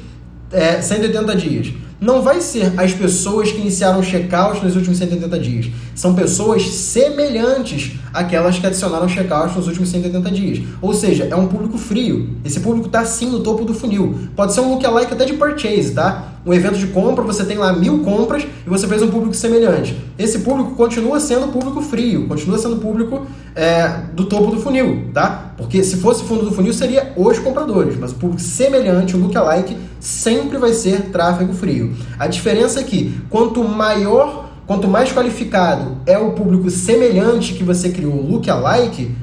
é, 0.51 0.81
180 0.81 1.35
dias 1.35 1.82
não 2.03 2.21
vai 2.21 2.41
ser 2.41 2.77
as 2.77 2.91
pessoas 2.91 3.49
que 3.49 3.61
iniciaram 3.61 3.99
o 3.99 4.03
checkout 4.03 4.61
nos 4.61 4.75
últimos 4.75 4.97
180 4.97 5.39
dias. 5.39 5.67
São 5.95 6.13
pessoas 6.13 6.67
semelhantes 6.67 7.93
àquelas 8.13 8.59
que 8.59 8.67
adicionaram 8.67 9.05
o 9.05 9.09
checkout 9.09 9.55
nos 9.55 9.67
últimos 9.67 9.87
180 9.87 10.31
dias. 10.31 10.67
Ou 10.81 10.93
seja, 10.93 11.29
é 11.31 11.35
um 11.35 11.47
público 11.47 11.77
frio. 11.77 12.31
Esse 12.43 12.59
público 12.59 12.87
está 12.87 13.05
sim 13.05 13.27
no 13.27 13.39
topo 13.39 13.63
do 13.63 13.73
funil. 13.73 14.19
Pode 14.35 14.53
ser 14.53 14.59
um 14.59 14.73
lookalike 14.73 15.13
até 15.13 15.23
de 15.23 15.33
purchase, 15.33 15.93
tá? 15.93 16.32
Um 16.45 16.53
evento 16.53 16.77
de 16.77 16.87
compra, 16.87 17.23
você 17.23 17.45
tem 17.45 17.57
lá 17.57 17.71
mil 17.71 17.99
compras 17.99 18.43
e 18.43 18.69
você 18.69 18.85
fez 18.85 19.01
um 19.01 19.09
público 19.09 19.33
semelhante. 19.33 19.97
Esse 20.19 20.39
público 20.39 20.71
continua 20.71 21.19
sendo 21.19 21.47
público 21.47 21.81
frio, 21.81 22.27
continua 22.27 22.57
sendo 22.57 22.77
público 22.77 23.25
é, 23.55 23.87
do 24.13 24.25
topo 24.25 24.51
do 24.51 24.59
funil, 24.59 25.05
tá? 25.13 25.53
Porque 25.55 25.81
se 25.83 25.97
fosse 25.97 26.23
fundo 26.25 26.43
do 26.43 26.51
funil, 26.51 26.73
seria 26.73 27.13
os 27.15 27.39
compradores, 27.39 27.97
mas 27.97 28.11
o 28.11 28.15
público 28.15 28.41
semelhante, 28.41 29.15
o 29.15 29.19
lookalike, 29.19 29.77
sempre 30.01 30.57
vai 30.57 30.73
ser 30.73 31.11
tráfego 31.11 31.53
frio. 31.53 31.93
A 32.19 32.27
diferença 32.27 32.81
é 32.81 32.83
que 32.83 33.15
quanto 33.29 33.63
maior, 33.63 34.49
quanto 34.67 34.85
mais 34.85 35.13
qualificado 35.13 35.97
é 36.05 36.17
o 36.17 36.31
público 36.31 36.69
semelhante 36.69 37.53
que 37.53 37.63
você 37.63 37.89
criou, 37.89 38.15
o 38.15 38.31
lookalike, 38.31 39.15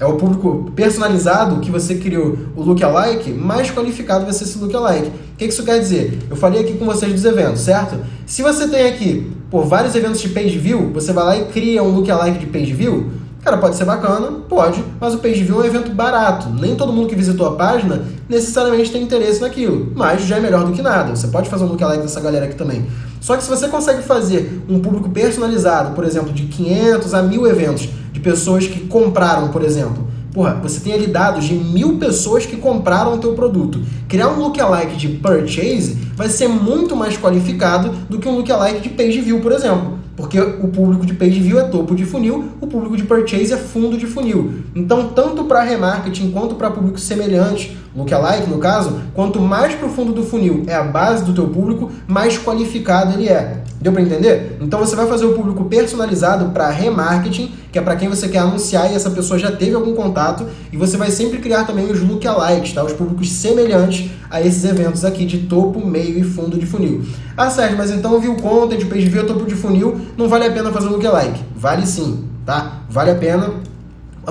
é 0.00 0.06
o 0.06 0.16
público 0.16 0.72
personalizado 0.74 1.60
que 1.60 1.70
você 1.70 1.96
criou 1.96 2.38
o 2.56 2.62
lookalike, 2.62 3.30
mais 3.32 3.70
qualificado 3.70 4.24
vai 4.24 4.32
ser 4.32 4.44
esse 4.44 4.58
lookalike. 4.58 5.10
O 5.34 5.36
que 5.36 5.46
isso 5.46 5.64
quer 5.64 5.80
dizer? 5.80 6.18
Eu 6.30 6.36
falei 6.36 6.60
aqui 6.60 6.74
com 6.74 6.84
vocês 6.86 7.12
dos 7.12 7.24
eventos, 7.24 7.62
certo? 7.62 7.96
Se 8.24 8.40
você 8.40 8.68
tem 8.68 8.86
aqui 8.86 9.32
por 9.50 9.64
vários 9.64 9.94
eventos 9.94 10.20
de 10.20 10.28
page 10.28 10.56
view, 10.58 10.92
você 10.92 11.12
vai 11.12 11.24
lá 11.24 11.36
e 11.36 11.44
cria 11.46 11.82
um 11.82 11.90
lookalike 11.90 12.38
de 12.38 12.46
page 12.46 12.72
view, 12.72 13.10
Cara, 13.44 13.58
pode 13.58 13.76
ser 13.76 13.84
bacana, 13.84 14.38
pode, 14.48 14.82
mas 14.98 15.12
o 15.12 15.18
page 15.18 15.44
view 15.44 15.60
é 15.60 15.64
um 15.64 15.66
evento 15.66 15.90
barato. 15.90 16.48
Nem 16.48 16.74
todo 16.74 16.90
mundo 16.94 17.08
que 17.08 17.14
visitou 17.14 17.46
a 17.46 17.54
página 17.56 18.02
necessariamente 18.26 18.90
tem 18.90 19.02
interesse 19.02 19.42
naquilo, 19.42 19.92
mas 19.94 20.22
já 20.22 20.38
é 20.38 20.40
melhor 20.40 20.64
do 20.64 20.72
que 20.72 20.80
nada. 20.80 21.14
Você 21.14 21.28
pode 21.28 21.50
fazer 21.50 21.64
um 21.64 21.66
lookalike 21.66 22.00
dessa 22.00 22.22
galera 22.22 22.46
aqui 22.46 22.54
também. 22.54 22.86
Só 23.20 23.36
que 23.36 23.42
se 23.42 23.50
você 23.50 23.68
consegue 23.68 24.00
fazer 24.00 24.62
um 24.66 24.80
público 24.80 25.10
personalizado, 25.10 25.94
por 25.94 26.04
exemplo, 26.04 26.32
de 26.32 26.44
500 26.44 27.12
a 27.12 27.22
1000 27.22 27.46
eventos 27.46 27.88
de 28.14 28.20
pessoas 28.20 28.66
que 28.66 28.80
compraram, 28.86 29.48
por 29.48 29.62
exemplo, 29.62 30.03
Porra, 30.34 30.54
você 30.60 30.80
tem 30.80 30.92
ali 30.92 31.06
dados 31.06 31.44
de 31.44 31.54
mil 31.54 31.96
pessoas 31.96 32.44
que 32.44 32.56
compraram 32.56 33.14
o 33.14 33.18
teu 33.18 33.34
produto. 33.34 33.80
Criar 34.08 34.30
um 34.30 34.40
lookalike 34.40 34.96
de 34.96 35.08
purchase 35.08 35.96
vai 36.16 36.28
ser 36.28 36.48
muito 36.48 36.96
mais 36.96 37.16
qualificado 37.16 37.90
do 38.10 38.18
que 38.18 38.28
um 38.28 38.38
lookalike 38.38 38.80
de 38.80 38.88
page 38.88 39.20
view, 39.20 39.38
por 39.38 39.52
exemplo. 39.52 39.96
Porque 40.16 40.40
o 40.40 40.66
público 40.66 41.06
de 41.06 41.14
page 41.14 41.38
view 41.38 41.60
é 41.60 41.64
topo 41.64 41.94
de 41.94 42.04
funil, 42.04 42.46
o 42.60 42.66
público 42.66 42.96
de 42.96 43.04
purchase 43.04 43.52
é 43.52 43.56
fundo 43.56 43.96
de 43.96 44.06
funil. 44.06 44.54
Então, 44.74 45.08
tanto 45.10 45.44
para 45.44 45.62
remarketing 45.62 46.32
quanto 46.32 46.56
para 46.56 46.70
público 46.70 46.98
semelhante, 46.98 47.76
lookalike 47.94 48.50
no 48.50 48.58
caso, 48.58 49.02
quanto 49.14 49.40
mais 49.40 49.74
para 49.76 49.86
o 49.86 49.90
fundo 49.90 50.12
do 50.12 50.24
funil 50.24 50.64
é 50.66 50.74
a 50.74 50.82
base 50.82 51.24
do 51.24 51.32
teu 51.32 51.46
público, 51.46 51.92
mais 52.08 52.36
qualificado 52.36 53.12
ele 53.12 53.28
é. 53.28 53.63
Deu 53.84 53.92
para 53.92 54.00
entender? 54.00 54.56
Então 54.62 54.78
você 54.78 54.96
vai 54.96 55.06
fazer 55.06 55.26
o 55.26 55.34
público 55.34 55.66
personalizado 55.66 56.46
para 56.52 56.70
remarketing, 56.70 57.52
que 57.70 57.78
é 57.78 57.82
para 57.82 57.94
quem 57.96 58.08
você 58.08 58.28
quer 58.28 58.38
anunciar 58.38 58.90
e 58.90 58.94
essa 58.94 59.10
pessoa 59.10 59.38
já 59.38 59.52
teve 59.52 59.74
algum 59.74 59.94
contato, 59.94 60.46
e 60.72 60.76
você 60.78 60.96
vai 60.96 61.10
sempre 61.10 61.36
criar 61.36 61.64
também 61.64 61.92
os 61.92 62.00
lookalikes, 62.00 62.72
tá? 62.72 62.82
Os 62.82 62.94
públicos 62.94 63.30
semelhantes 63.30 64.10
a 64.30 64.40
esses 64.40 64.64
eventos 64.64 65.04
aqui 65.04 65.26
de 65.26 65.40
topo, 65.40 65.86
meio 65.86 66.18
e 66.18 66.24
fundo 66.24 66.58
de 66.58 66.64
funil. 66.64 67.04
Ah, 67.36 67.50
Sérgio, 67.50 67.76
mas 67.76 67.90
então 67.90 68.18
viu 68.18 68.36
content, 68.36 68.86
page 68.86 69.06
view, 69.06 69.26
topo 69.26 69.44
de 69.44 69.54
funil, 69.54 70.00
não 70.16 70.30
vale 70.30 70.46
a 70.46 70.50
pena 70.50 70.72
fazer 70.72 70.86
o 70.86 70.92
lookalike? 70.92 71.42
Vale 71.54 71.86
sim, 71.86 72.24
tá? 72.46 72.84
Vale 72.88 73.10
a 73.10 73.16
pena 73.16 73.52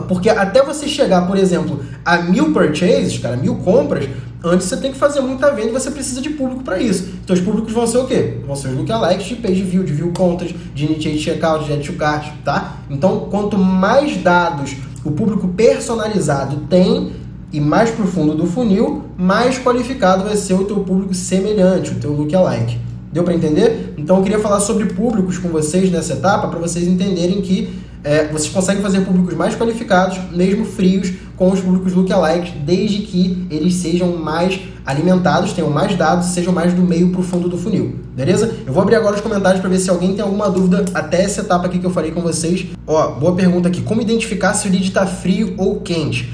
porque 0.07 0.31
até 0.31 0.63
você 0.63 0.87
chegar, 0.87 1.27
por 1.27 1.37
exemplo, 1.37 1.79
a 2.03 2.17
mil 2.17 2.51
purchases, 2.51 3.19
cara, 3.19 3.37
mil 3.37 3.57
compras, 3.57 4.09
Antes 4.43 4.67
você 4.67 4.77
tem 4.77 4.91
que 4.91 4.97
fazer 4.97 5.21
muita 5.21 5.51
venda 5.51 5.69
e 5.69 5.71
você 5.71 5.89
precisa 5.89 6.19
de 6.19 6.31
público 6.31 6.63
para 6.63 6.81
isso. 6.81 7.13
Então 7.23 7.33
os 7.33 7.41
públicos 7.41 7.71
vão 7.71 7.87
ser 7.87 7.99
o 7.99 8.05
quê? 8.05 8.39
Vão 8.45 8.55
ser 8.55 8.69
os 8.69 8.77
lookalikes 8.77 9.25
de 9.25 9.35
page 9.35 9.63
view, 9.63 9.83
de 9.83 9.93
view 9.93 10.11
contas, 10.11 10.53
de 10.75 10.85
initiate 10.85 11.19
checkout, 11.19 11.65
de 11.65 11.73
add 11.73 11.85
to 11.85 11.93
cart, 11.93 12.27
tá? 12.43 12.79
Então 12.89 13.27
quanto 13.31 13.57
mais 13.57 14.17
dados 14.17 14.75
o 15.05 15.11
público 15.11 15.47
personalizado 15.49 16.57
tem, 16.69 17.13
e 17.53 17.61
mais 17.61 17.91
profundo 17.91 18.33
do 18.33 18.47
funil, 18.47 19.03
mais 19.15 19.59
qualificado 19.59 20.23
vai 20.23 20.35
ser 20.35 20.55
o 20.55 20.65
teu 20.65 20.77
público 20.77 21.13
semelhante, 21.13 21.91
o 21.91 21.95
teu 21.95 22.11
lookalike. 22.11 22.79
Deu 23.11 23.23
para 23.23 23.35
entender? 23.35 23.93
Então 23.95 24.17
eu 24.17 24.23
queria 24.23 24.39
falar 24.39 24.59
sobre 24.59 24.87
públicos 24.87 25.37
com 25.37 25.49
vocês 25.49 25.91
nessa 25.91 26.13
etapa 26.13 26.47
para 26.47 26.59
vocês 26.59 26.87
entenderem 26.87 27.41
que 27.41 27.71
é, 28.03 28.27
vocês 28.27 28.51
conseguem 28.51 28.81
fazer 28.81 29.01
públicos 29.01 29.33
mais 29.33 29.55
qualificados, 29.55 30.19
mesmo 30.31 30.65
frios, 30.65 31.13
com 31.37 31.51
os 31.51 31.61
públicos 31.61 31.93
lookalikes, 31.93 32.53
desde 32.63 32.99
que 32.99 33.47
eles 33.49 33.75
sejam 33.75 34.17
mais 34.17 34.59
alimentados, 34.85 35.53
tenham 35.53 35.69
mais 35.69 35.95
dados, 35.95 36.27
sejam 36.27 36.53
mais 36.53 36.73
do 36.73 36.81
meio 36.81 37.09
para 37.09 37.21
o 37.21 37.23
fundo 37.23 37.47
do 37.47 37.57
funil. 37.57 37.95
Beleza? 38.15 38.53
Eu 38.67 38.73
vou 38.73 38.83
abrir 38.83 38.95
agora 38.95 39.15
os 39.15 39.21
comentários 39.21 39.61
para 39.61 39.69
ver 39.69 39.79
se 39.79 39.89
alguém 39.89 40.13
tem 40.13 40.23
alguma 40.23 40.49
dúvida 40.49 40.85
até 40.93 41.23
essa 41.23 41.41
etapa 41.41 41.67
aqui 41.67 41.79
que 41.79 41.85
eu 41.85 41.91
falei 41.91 42.11
com 42.11 42.21
vocês. 42.21 42.67
Ó, 42.85 43.11
boa 43.11 43.33
pergunta 43.35 43.69
aqui. 43.69 43.81
Como 43.81 44.01
identificar 44.01 44.53
se 44.53 44.67
o 44.67 44.71
lead 44.71 44.85
está 44.85 45.05
frio 45.07 45.53
ou 45.57 45.79
quente? 45.79 46.31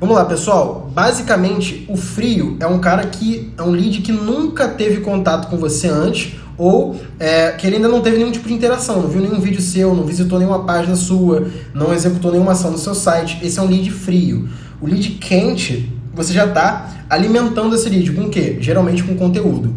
Vamos 0.00 0.16
lá, 0.16 0.24
pessoal. 0.24 0.90
Basicamente, 0.92 1.86
o 1.88 1.96
frio 1.96 2.56
é 2.60 2.66
um 2.66 2.78
cara 2.78 3.06
que 3.06 3.52
é 3.56 3.62
um 3.62 3.70
lead 3.70 4.02
que 4.02 4.12
nunca 4.12 4.68
teve 4.68 5.00
contato 5.00 5.48
com 5.48 5.56
você 5.56 5.88
antes 5.88 6.34
ou 6.56 6.96
é, 7.18 7.52
que 7.52 7.66
ele 7.66 7.76
ainda 7.76 7.88
não 7.88 8.00
teve 8.00 8.16
nenhum 8.16 8.30
tipo 8.30 8.46
de 8.46 8.54
interação, 8.54 9.02
não 9.02 9.08
viu 9.08 9.20
nenhum 9.20 9.40
vídeo 9.40 9.60
seu, 9.60 9.94
não 9.94 10.04
visitou 10.04 10.38
nenhuma 10.38 10.64
página 10.64 10.94
sua, 10.94 11.48
não 11.72 11.92
executou 11.92 12.30
nenhuma 12.30 12.52
ação 12.52 12.70
no 12.70 12.78
seu 12.78 12.94
site. 12.94 13.38
Esse 13.42 13.58
é 13.58 13.62
um 13.62 13.66
lead 13.66 13.90
frio. 13.90 14.48
O 14.80 14.86
lead 14.86 15.10
quente, 15.20 15.92
você 16.14 16.32
já 16.32 16.46
está 16.46 17.04
alimentando 17.10 17.74
esse 17.74 17.88
lead 17.88 18.12
com 18.12 18.22
o 18.22 18.30
quê? 18.30 18.56
Geralmente 18.60 19.02
com 19.02 19.16
conteúdo 19.16 19.74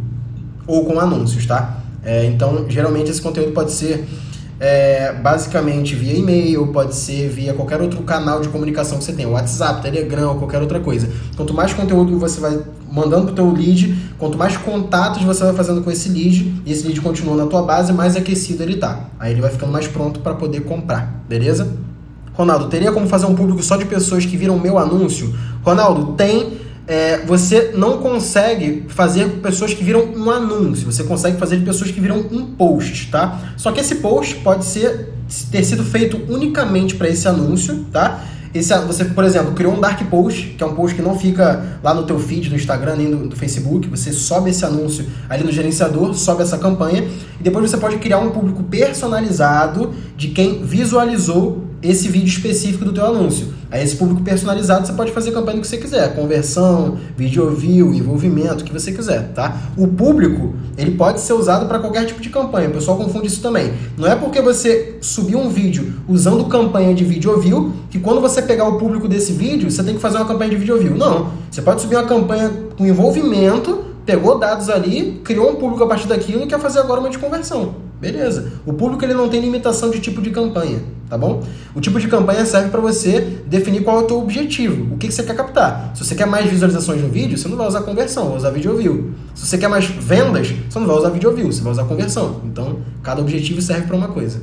ou 0.66 0.86
com 0.86 1.00
anúncios, 1.00 1.46
tá? 1.46 1.82
É, 2.04 2.26
então, 2.26 2.66
geralmente 2.70 3.10
esse 3.10 3.22
conteúdo 3.22 3.52
pode 3.52 3.72
ser 3.72 4.06
é, 4.60 5.14
basicamente 5.14 5.96
via 5.96 6.14
e-mail, 6.14 6.68
pode 6.68 6.96
ser 6.96 7.30
via 7.30 7.54
qualquer 7.54 7.82
outro 7.82 8.02
canal 8.04 8.42
de 8.42 8.50
comunicação 8.50 8.98
que 8.98 9.04
você 9.04 9.14
tem, 9.14 9.26
WhatsApp, 9.26 9.82
Telegram, 9.82 10.38
qualquer 10.38 10.62
outra 10.62 10.80
coisa. 10.80 11.10
Quanto 11.36 11.54
mais 11.54 11.74
conteúdo 11.74 12.18
você 12.18 12.40
vai 12.40 12.60
mandando 12.92 13.26
para 13.26 13.34
o 13.34 13.36
teu 13.36 13.52
lead, 13.52 13.96
quanto 14.18 14.38
mais 14.38 14.58
contatos 14.58 15.24
você 15.24 15.44
vai 15.44 15.54
fazendo 15.54 15.84
com 15.84 15.92
esse 15.92 16.10
lead, 16.10 16.62
e 16.66 16.72
esse 16.72 16.86
lead 16.86 17.00
continua 17.02 17.36
na 17.36 17.46
tua 17.46 17.62
base, 17.62 17.94
mais 17.94 18.16
aquecido 18.16 18.64
ele 18.64 18.78
tá. 18.78 19.06
Aí 19.20 19.34
ele 19.34 19.42
vai 19.42 19.52
ficando 19.52 19.72
mais 19.72 19.88
pronto 19.88 20.22
para 20.22 20.34
poder 20.34 20.62
comprar, 20.62 21.24
beleza? 21.28 21.68
Ronaldo, 22.34 22.68
teria 22.68 22.92
como 22.92 23.08
fazer 23.08 23.26
um 23.26 23.36
público 23.36 23.62
só 23.64 23.78
de 23.78 23.86
pessoas 23.86 24.26
que 24.26 24.38
viram 24.38 24.60
meu 24.60 24.78
anúncio? 24.78 25.36
Ronaldo, 25.64 26.14
tem 26.14 26.67
é, 26.88 27.18
você 27.26 27.74
não 27.76 27.98
consegue 27.98 28.86
fazer 28.88 29.30
com 29.30 29.40
pessoas 29.40 29.74
que 29.74 29.84
viram 29.84 30.06
um 30.16 30.32
anúncio, 30.32 30.90
você 30.90 31.04
consegue 31.04 31.38
fazer 31.38 31.58
de 31.58 31.66
pessoas 31.66 31.92
que 31.92 32.00
viram 32.00 32.20
um 32.32 32.46
post, 32.46 33.12
tá? 33.12 33.54
Só 33.58 33.72
que 33.72 33.82
esse 33.82 33.96
post 33.96 34.36
pode 34.36 34.64
ser 34.64 35.14
ter 35.52 35.62
sido 35.66 35.84
feito 35.84 36.18
unicamente 36.30 36.96
para 36.96 37.10
esse 37.10 37.28
anúncio, 37.28 37.86
tá? 37.92 38.24
Esse, 38.54 38.74
você, 38.80 39.04
por 39.04 39.26
exemplo, 39.26 39.54
criou 39.54 39.74
um 39.74 39.80
dark 39.82 40.02
post, 40.10 40.56
que 40.58 40.64
é 40.64 40.66
um 40.66 40.74
post 40.74 40.96
que 40.96 41.02
não 41.02 41.20
fica 41.20 41.80
lá 41.84 41.94
no 41.94 42.04
teu 42.04 42.18
feed 42.18 42.50
do 42.50 42.56
Instagram 42.56 42.96
nem 42.96 43.12
do, 43.12 43.28
do, 43.28 43.36
Facebook, 43.36 43.90
você 43.90 44.14
sobe 44.14 44.50
esse 44.50 44.64
anúncio 44.66 45.06
ali 45.30 45.44
no 45.44 45.52
gerenciador, 45.52 46.14
sobe 46.14 46.44
essa 46.44 46.58
campanha, 46.58 47.06
e 47.40 47.44
depois 47.44 47.70
você 47.70 47.78
pode 47.78 47.98
criar 47.98 48.20
um 48.20 48.30
público 48.32 48.64
personalizado 48.64 49.94
de 50.16 50.30
quem 50.30 50.64
visualizou 50.64 51.67
esse 51.82 52.08
vídeo 52.08 52.28
específico 52.28 52.84
do 52.84 52.94
teu 52.94 53.06
anúncio. 53.06 53.54
Aí 53.70 53.84
esse 53.84 53.96
público 53.96 54.22
personalizado 54.22 54.88
você 54.88 54.94
pode 54.94 55.12
fazer 55.12 55.32
campanha 55.32 55.60
que 55.60 55.68
você 55.68 55.78
quiser, 55.78 56.16
conversão, 56.16 56.98
vídeo 57.18 57.50
view, 57.52 57.94
envolvimento, 57.94 58.62
o 58.62 58.64
que 58.64 58.72
você 58.72 58.92
quiser, 58.92 59.34
tá? 59.34 59.58
O 59.78 59.88
público, 59.88 60.56
ele 60.78 60.92
pode 60.92 61.20
ser 61.20 61.34
usado 61.34 61.68
para 61.68 61.80
qualquer 61.80 62.06
tipo 62.06 62.22
de 62.22 62.30
campanha. 62.30 62.70
O 62.70 62.72
pessoal 62.72 62.98
confunde 62.98 63.28
isso 63.28 63.42
também. 63.42 63.74
Não 63.98 64.08
é 64.08 64.16
porque 64.16 64.42
você 64.42 64.98
subiu 65.02 65.40
um 65.40 65.50
vídeo 65.50 65.94
usando 66.08 66.46
campanha 66.46 66.94
de 66.94 67.04
vídeo 67.04 67.38
view 67.40 67.74
que 67.90 68.00
quando 68.00 68.22
você 68.22 68.42
pegar 68.42 68.68
o 68.68 68.78
público 68.78 69.08
desse 69.08 69.34
vídeo, 69.34 69.70
você 69.70 69.84
tem 69.84 69.96
que 69.96 70.02
fazer 70.02 70.18
uma 70.18 70.26
campanha 70.26 70.52
de 70.52 70.58
vídeo 70.58 70.78
view. 70.78 70.96
Não. 70.96 71.32
Você 71.52 71.62
pode 71.62 71.82
subir 71.82 71.96
uma 71.96 72.06
campanha 72.06 72.52
com 72.78 72.86
envolvimento, 72.86 73.84
pegou 74.06 74.40
dados 74.40 74.70
ali, 74.70 75.20
criou 75.24 75.52
um 75.52 75.56
público 75.56 75.84
a 75.84 75.88
partir 75.88 76.08
daquilo 76.08 76.44
e 76.44 76.48
quer 76.48 76.60
fazer 76.60 76.80
agora 76.80 77.02
uma 77.02 77.10
de 77.10 77.18
conversão. 77.18 77.87
Beleza. 78.00 78.52
O 78.64 78.74
público 78.74 79.04
ele 79.04 79.16
não 79.16 79.28
tem 79.28 79.42
limitação 79.42 79.90
de 79.90 80.00
tipo 80.00 80.22
de 80.22 80.30
campanha, 80.30 80.84
tá 81.10 81.18
bom? 81.18 81.44
O 81.74 81.82
tipo 81.82 82.00
de 82.00 82.08
campanha 82.08 82.46
serve 82.46 82.70
para 82.70 82.80
você 82.80 83.42
definir 83.48 83.84
qual 83.84 84.02
é 84.02 84.04
o 84.04 84.04
teu 84.04 84.20
objetivo, 84.20 84.94
o 84.94 84.98
que, 84.98 85.08
que 85.08 85.14
você 85.14 85.24
quer 85.24 85.36
captar. 85.36 85.92
Se 85.96 86.06
você 86.06 86.14
quer 86.14 86.28
mais 86.28 86.48
visualizações 86.48 87.02
no 87.02 87.10
vídeo, 87.10 87.36
você 87.36 87.48
não 87.48 87.58
vai 87.58 87.68
usar 87.68 87.82
conversão, 87.82 88.28
vai 88.28 88.38
usar 88.38 88.52
vídeo 88.52 88.78
view. 88.78 89.12
Se 89.34 89.48
você 89.48 89.58
quer 89.58 89.68
mais 89.68 89.86
vendas, 89.86 90.54
você 90.70 90.78
não 90.78 90.86
vai 90.86 90.96
usar 90.96 91.10
vídeo 91.10 91.34
view, 91.34 91.52
você 91.52 91.62
vai 91.62 91.72
usar 91.72 91.86
conversão. 91.86 92.42
Então, 92.46 92.78
cada 93.02 93.20
objetivo 93.20 93.62
serve 93.62 93.88
para 93.88 93.96
uma 93.96 94.10
coisa. 94.10 94.42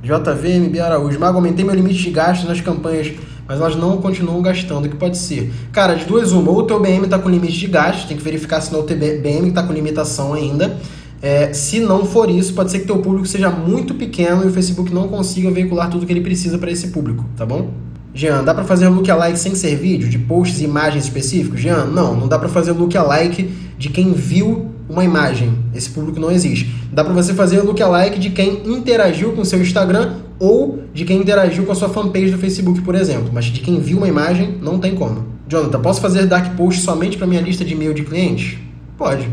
JVMB 0.00 0.78
Araújo, 0.78 1.18
Mago, 1.18 1.38
aumentei 1.38 1.64
meu 1.64 1.74
limite 1.74 2.00
de 2.00 2.10
gasto 2.10 2.46
nas 2.46 2.60
campanhas, 2.60 3.10
mas 3.48 3.58
elas 3.58 3.74
não 3.74 3.96
continuam 3.96 4.40
gastando. 4.40 4.84
O 4.84 4.88
que 4.88 4.96
pode 4.96 5.18
ser? 5.18 5.52
Cara, 5.72 5.94
de 5.94 6.04
duas 6.04 6.30
uma, 6.30 6.48
ou 6.52 6.58
o 6.58 6.62
teu 6.62 6.78
BM 6.78 7.04
está 7.04 7.18
com 7.18 7.28
limite 7.28 7.58
de 7.58 7.66
gasto, 7.66 8.06
tem 8.06 8.16
que 8.16 8.22
verificar 8.22 8.60
se 8.60 8.72
não 8.72 8.80
o 8.80 8.82
teu 8.84 8.96
BM 8.96 9.48
está 9.48 9.64
com 9.64 9.72
limitação 9.72 10.32
ainda 10.32 10.76
é, 11.24 11.54
se 11.54 11.80
não 11.80 12.04
for 12.04 12.28
isso, 12.28 12.52
pode 12.52 12.70
ser 12.70 12.80
que 12.80 12.86
teu 12.86 12.98
público 12.98 13.26
seja 13.26 13.48
muito 13.48 13.94
pequeno 13.94 14.44
e 14.44 14.48
o 14.48 14.52
Facebook 14.52 14.92
não 14.92 15.08
consiga 15.08 15.50
veicular 15.50 15.88
tudo 15.88 16.04
que 16.04 16.12
ele 16.12 16.20
precisa 16.20 16.58
para 16.58 16.70
esse 16.70 16.88
público, 16.88 17.24
tá 17.34 17.46
bom? 17.46 17.70
Jean, 18.12 18.44
dá 18.44 18.52
para 18.52 18.62
fazer 18.62 18.88
lookalike 18.88 19.38
sem 19.38 19.54
ser 19.54 19.74
vídeo, 19.74 20.06
de 20.06 20.18
posts 20.18 20.60
e 20.60 20.64
imagens 20.64 21.04
específicos? 21.04 21.58
Jean, 21.58 21.86
não, 21.86 22.14
não 22.14 22.28
dá 22.28 22.38
para 22.38 22.50
fazer 22.50 22.72
lookalike 22.72 23.50
de 23.78 23.88
quem 23.88 24.12
viu 24.12 24.70
uma 24.86 25.02
imagem. 25.02 25.56
Esse 25.74 25.88
público 25.88 26.20
não 26.20 26.30
existe. 26.30 26.70
Dá 26.92 27.02
para 27.02 27.14
você 27.14 27.32
fazer 27.32 27.62
lookalike 27.62 28.18
de 28.18 28.28
quem 28.28 28.60
interagiu 28.66 29.32
com 29.32 29.42
seu 29.46 29.62
Instagram 29.62 30.16
ou 30.38 30.80
de 30.92 31.06
quem 31.06 31.22
interagiu 31.22 31.64
com 31.64 31.72
a 31.72 31.74
sua 31.74 31.88
fanpage 31.88 32.32
do 32.32 32.38
Facebook, 32.38 32.82
por 32.82 32.94
exemplo. 32.94 33.30
Mas 33.32 33.46
de 33.46 33.60
quem 33.60 33.80
viu 33.80 33.96
uma 33.96 34.08
imagem, 34.08 34.58
não 34.60 34.78
tem 34.78 34.94
como. 34.94 35.24
Jonathan, 35.48 35.80
posso 35.80 36.02
fazer 36.02 36.26
dark 36.26 36.54
post 36.54 36.82
somente 36.82 37.16
para 37.16 37.26
minha 37.26 37.40
lista 37.40 37.64
de 37.64 37.72
e-mail 37.72 37.94
de 37.94 38.04
clientes? 38.04 38.58
Pode. 38.98 39.26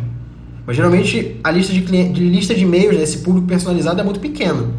Mas 0.65 0.75
geralmente 0.75 1.39
a 1.43 1.51
lista 1.51 1.73
de, 1.73 1.81
cliente, 1.81 2.13
de 2.13 2.29
lista 2.29 2.53
de 2.53 2.63
e-mails, 2.63 2.95
né, 2.95 3.03
esse 3.03 3.19
público 3.19 3.47
personalizado 3.47 3.99
é 3.99 4.03
muito 4.03 4.19
pequeno. 4.19 4.73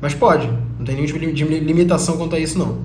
Mas 0.00 0.14
pode, 0.14 0.48
não 0.78 0.84
tem 0.84 0.94
nenhum 0.94 1.06
tipo 1.06 1.18
de 1.18 1.44
limitação 1.60 2.16
quanto 2.16 2.36
a 2.36 2.38
isso 2.38 2.58
não. 2.58 2.78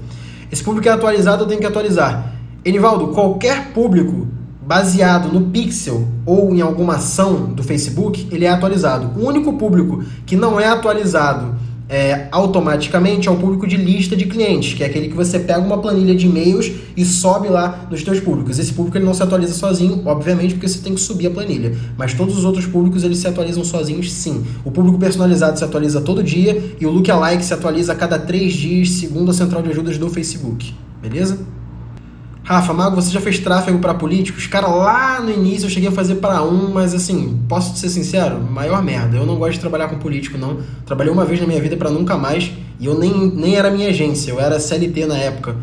Esse 0.52 0.64
público 0.64 0.88
é 0.88 0.92
atualizado, 0.92 1.44
eu 1.44 1.48
tenho 1.48 1.60
que 1.60 1.68
atualizar. 1.68 2.34
Enivaldo, 2.66 3.10
qualquer 3.10 3.72
público 3.72 4.28
baseado 4.62 5.32
no 5.32 5.50
pixel 5.50 6.08
ou 6.26 6.54
em 6.54 6.62
alguma 6.62 6.96
ação 6.96 7.46
do 7.46 7.64
Facebook, 7.64 8.28
ele 8.32 8.46
é 8.46 8.50
atualizado. 8.50 9.20
O 9.20 9.26
único 9.26 9.54
público 9.54 10.04
que 10.26 10.36
não 10.36 10.60
é 10.60 10.68
atualizado 10.68 11.56
é, 11.90 12.28
automaticamente 12.32 13.28
ao 13.28 13.36
público 13.36 13.66
de 13.66 13.76
lista 13.76 14.16
de 14.16 14.26
clientes, 14.26 14.76
que 14.76 14.84
é 14.84 14.86
aquele 14.86 15.08
que 15.10 15.16
você 15.16 15.40
pega 15.40 15.60
uma 15.60 15.80
planilha 15.80 16.14
de 16.14 16.28
e-mails 16.28 16.72
e 16.96 17.04
sobe 17.04 17.50
lá 17.50 17.88
nos 17.90 18.04
teus 18.04 18.20
públicos. 18.20 18.60
Esse 18.60 18.72
público 18.72 18.98
ele 18.98 19.06
não 19.06 19.14
se 19.14 19.24
atualiza 19.24 19.54
sozinho, 19.54 20.04
obviamente, 20.06 20.54
porque 20.54 20.68
você 20.68 20.80
tem 20.80 20.94
que 20.94 21.02
subir 21.02 21.28
a 21.28 21.32
planilha. 21.32 21.76
Mas 21.98 22.14
todos 22.14 22.38
os 22.38 22.46
outros 22.46 22.68
públicos 22.68 23.04
eles 23.04 23.18
se 23.18 23.28
atualizam 23.28 23.64
sozinhos, 23.64 24.12
sim. 24.14 24.46
O 24.64 24.70
público 24.70 25.00
personalizado 25.00 25.58
se 25.58 25.64
atualiza 25.64 26.00
todo 26.00 26.22
dia 26.22 26.76
e 26.80 26.86
o 26.86 26.92
lookalike 26.92 27.44
se 27.44 27.54
atualiza 27.54 27.94
a 27.94 27.96
cada 27.96 28.20
três 28.20 28.54
dias, 28.54 28.92
segundo 28.92 29.32
a 29.32 29.34
central 29.34 29.64
de 29.64 29.72
ajudas 29.72 29.98
do 29.98 30.10
Facebook. 30.10 30.74
Beleza? 31.02 31.40
Rafa, 32.50 32.74
Mago, 32.74 32.96
você 32.96 33.12
já 33.12 33.22
fez 33.22 33.38
tráfego 33.38 33.78
para 33.78 33.94
políticos? 33.94 34.48
Cara, 34.48 34.66
lá 34.66 35.22
no 35.22 35.30
início 35.30 35.68
eu 35.68 35.70
cheguei 35.70 35.88
a 35.88 35.92
fazer 35.92 36.16
para 36.16 36.42
um, 36.42 36.74
mas 36.74 36.96
assim, 36.96 37.40
posso 37.48 37.78
ser 37.78 37.90
sincero? 37.90 38.42
Maior 38.42 38.82
merda. 38.82 39.18
Eu 39.18 39.24
não 39.24 39.36
gosto 39.36 39.54
de 39.54 39.60
trabalhar 39.60 39.88
com 39.88 40.00
político, 40.00 40.36
não. 40.36 40.58
Trabalhei 40.84 41.14
uma 41.14 41.24
vez 41.24 41.40
na 41.40 41.46
minha 41.46 41.62
vida 41.62 41.78
para 41.78 41.92
nunca 41.92 42.18
mais 42.18 42.52
e 42.80 42.88
eu 42.88 42.98
nem, 42.98 43.14
nem 43.36 43.56
era 43.56 43.70
minha 43.70 43.90
agência, 43.90 44.32
eu 44.32 44.40
era 44.40 44.60
CLT 44.60 45.06
na 45.06 45.16
época. 45.16 45.56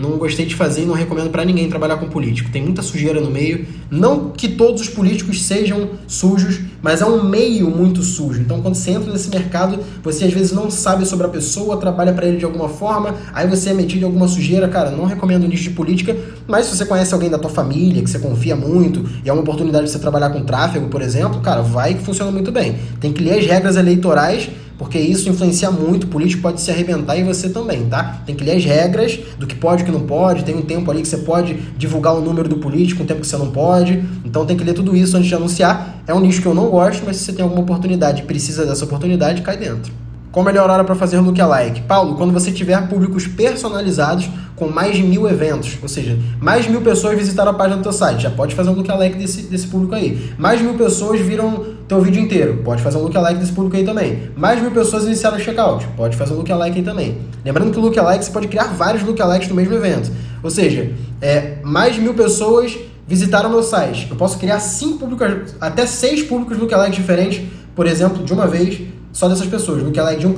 Não 0.00 0.18
gostei 0.18 0.44
de 0.44 0.54
fazer 0.54 0.82
e 0.82 0.84
não 0.84 0.94
recomendo 0.94 1.30
para 1.30 1.44
ninguém 1.44 1.68
trabalhar 1.68 1.96
com 1.96 2.08
político. 2.08 2.50
Tem 2.50 2.62
muita 2.62 2.82
sujeira 2.82 3.20
no 3.20 3.30
meio. 3.30 3.66
Não 3.90 4.30
que 4.30 4.48
todos 4.48 4.82
os 4.82 4.88
políticos 4.88 5.42
sejam 5.42 5.90
sujos, 6.06 6.60
mas 6.82 7.00
é 7.00 7.06
um 7.06 7.24
meio 7.24 7.70
muito 7.70 8.02
sujo. 8.02 8.40
Então, 8.40 8.60
quando 8.60 8.74
você 8.74 8.90
entra 8.90 9.10
nesse 9.10 9.30
mercado, 9.30 9.78
você 10.02 10.24
às 10.24 10.32
vezes 10.32 10.52
não 10.52 10.70
sabe 10.70 11.06
sobre 11.06 11.26
a 11.26 11.30
pessoa, 11.30 11.78
trabalha 11.78 12.12
para 12.12 12.26
ele 12.26 12.36
de 12.36 12.44
alguma 12.44 12.68
forma, 12.68 13.14
aí 13.32 13.48
você 13.48 13.70
é 13.70 13.74
metido 13.74 14.02
em 14.02 14.04
alguma 14.04 14.28
sujeira. 14.28 14.68
Cara, 14.68 14.90
não 14.90 15.04
recomendo 15.04 15.48
nicho 15.48 15.64
de 15.64 15.70
política, 15.70 16.16
mas 16.46 16.66
se 16.66 16.76
você 16.76 16.84
conhece 16.84 17.14
alguém 17.14 17.30
da 17.30 17.38
tua 17.38 17.50
família, 17.50 18.02
que 18.02 18.10
você 18.10 18.18
confia 18.18 18.54
muito, 18.54 19.04
e 19.24 19.28
é 19.28 19.32
uma 19.32 19.42
oportunidade 19.42 19.86
de 19.86 19.92
você 19.92 19.98
trabalhar 19.98 20.30
com 20.30 20.42
tráfego, 20.42 20.88
por 20.88 21.00
exemplo, 21.00 21.40
cara, 21.40 21.62
vai 21.62 21.94
que 21.94 22.02
funciona 22.02 22.30
muito 22.30 22.52
bem. 22.52 22.76
Tem 23.00 23.12
que 23.12 23.22
ler 23.22 23.38
as 23.38 23.46
regras 23.46 23.76
eleitorais 23.76 24.50
porque 24.78 24.98
isso 24.98 25.28
influencia 25.28 25.70
muito, 25.70 26.04
o 26.04 26.06
político 26.08 26.42
pode 26.42 26.60
se 26.60 26.70
arrebentar 26.70 27.16
e 27.16 27.24
você 27.24 27.48
também, 27.48 27.86
tá? 27.86 28.22
Tem 28.26 28.34
que 28.34 28.44
ler 28.44 28.56
as 28.56 28.64
regras 28.64 29.18
do 29.38 29.46
que 29.46 29.54
pode 29.54 29.82
e 29.82 29.84
que 29.86 29.90
não 29.90 30.00
pode, 30.00 30.44
tem 30.44 30.54
um 30.54 30.62
tempo 30.62 30.90
ali 30.90 31.02
que 31.02 31.08
você 31.08 31.18
pode 31.18 31.54
divulgar 31.76 32.14
o 32.14 32.20
número 32.20 32.48
do 32.48 32.56
político, 32.56 33.02
um 33.02 33.06
tempo 33.06 33.20
que 33.20 33.26
você 33.26 33.36
não 33.36 33.50
pode, 33.50 34.02
então 34.24 34.44
tem 34.44 34.56
que 34.56 34.64
ler 34.64 34.74
tudo 34.74 34.96
isso 34.96 35.16
antes 35.16 35.28
de 35.28 35.34
anunciar. 35.34 36.02
É 36.06 36.14
um 36.14 36.20
nicho 36.20 36.40
que 36.40 36.46
eu 36.46 36.54
não 36.54 36.68
gosto, 36.68 37.02
mas 37.04 37.16
se 37.16 37.24
você 37.24 37.32
tem 37.32 37.42
alguma 37.42 37.62
oportunidade 37.62 38.22
e 38.22 38.24
precisa 38.26 38.64
dessa 38.66 38.84
oportunidade, 38.84 39.42
cai 39.42 39.56
dentro. 39.56 40.05
Qual 40.36 40.46
a 40.46 40.52
melhor 40.52 40.68
hora 40.68 40.84
para 40.84 40.94
fazer 40.94 41.18
lookalike? 41.18 41.80
Paulo, 41.84 42.14
quando 42.14 42.30
você 42.30 42.52
tiver 42.52 42.78
públicos 42.88 43.26
personalizados 43.26 44.28
com 44.54 44.68
mais 44.68 44.94
de 44.94 45.02
mil 45.02 45.26
eventos, 45.26 45.78
ou 45.80 45.88
seja, 45.88 46.18
mais 46.38 46.66
de 46.66 46.70
mil 46.70 46.82
pessoas 46.82 47.16
visitaram 47.16 47.52
a 47.52 47.54
página 47.54 47.78
do 47.78 47.82
teu 47.82 47.90
site, 47.90 48.24
já 48.24 48.30
pode 48.30 48.54
fazer 48.54 48.68
um 48.68 48.74
lookalike 48.74 49.16
desse, 49.16 49.44
desse 49.44 49.66
público 49.66 49.94
aí. 49.94 50.34
Mais 50.36 50.58
de 50.58 50.66
mil 50.66 50.74
pessoas 50.74 51.22
viram 51.22 51.64
teu 51.88 52.02
vídeo 52.02 52.20
inteiro, 52.20 52.60
pode 52.62 52.82
fazer 52.82 52.98
um 52.98 53.04
lookalike 53.04 53.40
desse 53.40 53.52
público 53.52 53.78
aí 53.78 53.84
também. 53.86 54.30
Mais 54.36 54.58
de 54.58 54.64
mil 54.64 54.72
pessoas 54.72 55.06
iniciaram 55.06 55.38
o 55.38 55.40
checkout, 55.40 55.86
pode 55.96 56.18
fazer 56.18 56.34
um 56.34 56.36
lookalike 56.36 56.80
aí 56.80 56.84
também. 56.84 57.16
Lembrando 57.42 57.72
que 57.72 57.78
o 57.78 57.80
lookalike 57.80 58.22
você 58.22 58.30
pode 58.30 58.48
criar 58.48 58.64
vários 58.64 59.02
lookalikes 59.04 59.48
no 59.48 59.54
mesmo 59.54 59.72
evento. 59.72 60.12
Ou 60.42 60.50
seja, 60.50 60.92
é, 61.22 61.60
mais 61.62 61.94
de 61.94 62.02
mil 62.02 62.12
pessoas 62.12 62.76
visitaram 63.08 63.48
meu 63.48 63.62
site. 63.62 64.08
Eu 64.10 64.16
posso 64.16 64.36
criar 64.38 64.60
cinco 64.60 64.98
públicos, 64.98 65.54
até 65.58 65.86
seis 65.86 66.22
públicos 66.22 66.58
lookalikes 66.58 66.96
diferentes, 66.96 67.42
por 67.74 67.86
exemplo, 67.86 68.22
de 68.22 68.34
uma 68.34 68.46
vez, 68.46 68.82
só 69.16 69.30
dessas 69.30 69.46
pessoas. 69.46 69.82
Lookalike 69.82 70.20
de 70.20 70.28
1%, 70.28 70.34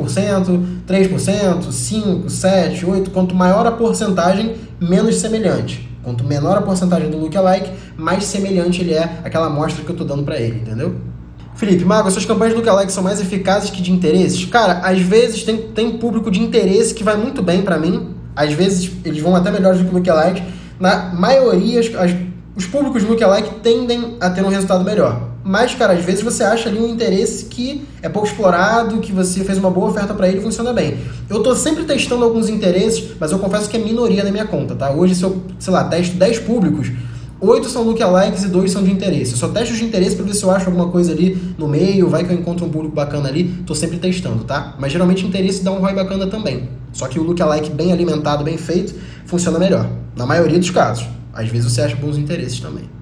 3%, 0.86 1.68
5%, 1.68 2.26
7%, 2.26 2.84
8%. 2.84 3.08
Quanto 3.10 3.34
maior 3.34 3.66
a 3.66 3.72
porcentagem, 3.72 4.54
menos 4.80 5.16
semelhante. 5.16 5.88
Quanto 6.04 6.22
menor 6.22 6.56
a 6.56 6.62
porcentagem 6.62 7.10
do 7.10 7.18
lookalike, 7.18 7.72
mais 7.96 8.22
semelhante 8.22 8.80
ele 8.80 8.94
é 8.94 9.18
àquela 9.24 9.46
amostra 9.46 9.82
que 9.82 9.90
eu 9.90 9.94
estou 9.94 10.06
dando 10.06 10.22
para 10.22 10.38
ele, 10.38 10.60
entendeu? 10.60 10.94
Felipe, 11.56 11.84
Mago, 11.84 12.08
suas 12.08 12.24
campanhas 12.24 12.54
do 12.54 12.60
lookalike 12.60 12.92
são 12.92 13.02
mais 13.02 13.20
eficazes 13.20 13.68
que 13.68 13.82
de 13.82 13.90
interesses? 13.90 14.44
Cara, 14.44 14.74
às 14.74 15.00
vezes 15.00 15.42
tem, 15.42 15.56
tem 15.56 15.98
público 15.98 16.30
de 16.30 16.40
interesse 16.40 16.94
que 16.94 17.02
vai 17.02 17.16
muito 17.16 17.42
bem 17.42 17.62
para 17.62 17.76
mim. 17.76 18.14
Às 18.36 18.52
vezes 18.52 18.92
eles 19.04 19.20
vão 19.20 19.34
até 19.34 19.50
melhores 19.50 19.80
do 19.80 19.86
que 19.86 19.92
lookalike. 19.92 20.40
Na 20.78 21.12
maioria, 21.12 21.80
as 21.80 22.14
os 22.58 22.66
públicos 22.66 23.04
lookalike 23.04 23.60
tendem 23.60 24.16
a 24.20 24.28
ter 24.28 24.44
um 24.44 24.48
resultado 24.48 24.82
melhor. 24.82 25.27
Mas, 25.48 25.74
cara, 25.74 25.94
às 25.94 26.04
vezes 26.04 26.22
você 26.22 26.44
acha 26.44 26.68
ali 26.68 26.78
um 26.78 26.86
interesse 26.88 27.46
que 27.46 27.82
é 28.02 28.08
pouco 28.10 28.28
explorado, 28.28 28.98
que 28.98 29.10
você 29.10 29.42
fez 29.42 29.56
uma 29.56 29.70
boa 29.70 29.88
oferta 29.88 30.12
para 30.12 30.28
ele 30.28 30.40
e 30.40 30.42
funciona 30.42 30.74
bem. 30.74 30.98
Eu 31.26 31.42
tô 31.42 31.56
sempre 31.56 31.84
testando 31.84 32.22
alguns 32.22 32.50
interesses, 32.50 33.12
mas 33.18 33.32
eu 33.32 33.38
confesso 33.38 33.66
que 33.66 33.74
é 33.78 33.80
minoria 33.80 34.22
na 34.22 34.30
minha 34.30 34.44
conta, 34.44 34.74
tá? 34.74 34.90
Hoje, 34.90 35.14
se 35.14 35.22
eu, 35.22 35.42
sei 35.58 35.72
lá, 35.72 35.84
testo 35.84 36.16
10 36.16 36.40
públicos, 36.40 36.92
8 37.40 37.66
são 37.66 37.82
lookalikes 37.82 38.44
e 38.44 38.48
2 38.48 38.70
são 38.70 38.82
de 38.82 38.90
interesse. 38.90 39.32
Eu 39.32 39.38
só 39.38 39.48
testo 39.48 39.72
os 39.72 39.78
de 39.78 39.86
interesse 39.86 40.16
para 40.16 40.26
ver 40.26 40.34
se 40.34 40.42
eu 40.42 40.50
acho 40.50 40.66
alguma 40.66 40.88
coisa 40.88 41.12
ali 41.12 41.54
no 41.56 41.66
meio, 41.66 42.10
vai 42.10 42.24
que 42.24 42.30
eu 42.30 42.36
encontro 42.36 42.66
um 42.66 42.68
público 42.68 42.94
bacana 42.94 43.30
ali. 43.30 43.44
Tô 43.66 43.74
sempre 43.74 43.96
testando, 43.96 44.44
tá? 44.44 44.74
Mas 44.78 44.92
geralmente 44.92 45.24
interesse 45.24 45.64
dá 45.64 45.72
um 45.72 45.78
ROI 45.78 45.94
bacana 45.94 46.26
também. 46.26 46.68
Só 46.92 47.08
que 47.08 47.18
o 47.18 47.22
lookalike 47.22 47.70
bem 47.70 47.90
alimentado, 47.90 48.44
bem 48.44 48.58
feito, 48.58 48.94
funciona 49.24 49.58
melhor. 49.58 49.88
Na 50.14 50.26
maioria 50.26 50.58
dos 50.58 50.68
casos. 50.68 51.06
Às 51.32 51.48
vezes 51.48 51.72
você 51.72 51.80
acha 51.80 51.96
bons 51.96 52.18
interesses 52.18 52.60
também. 52.60 52.97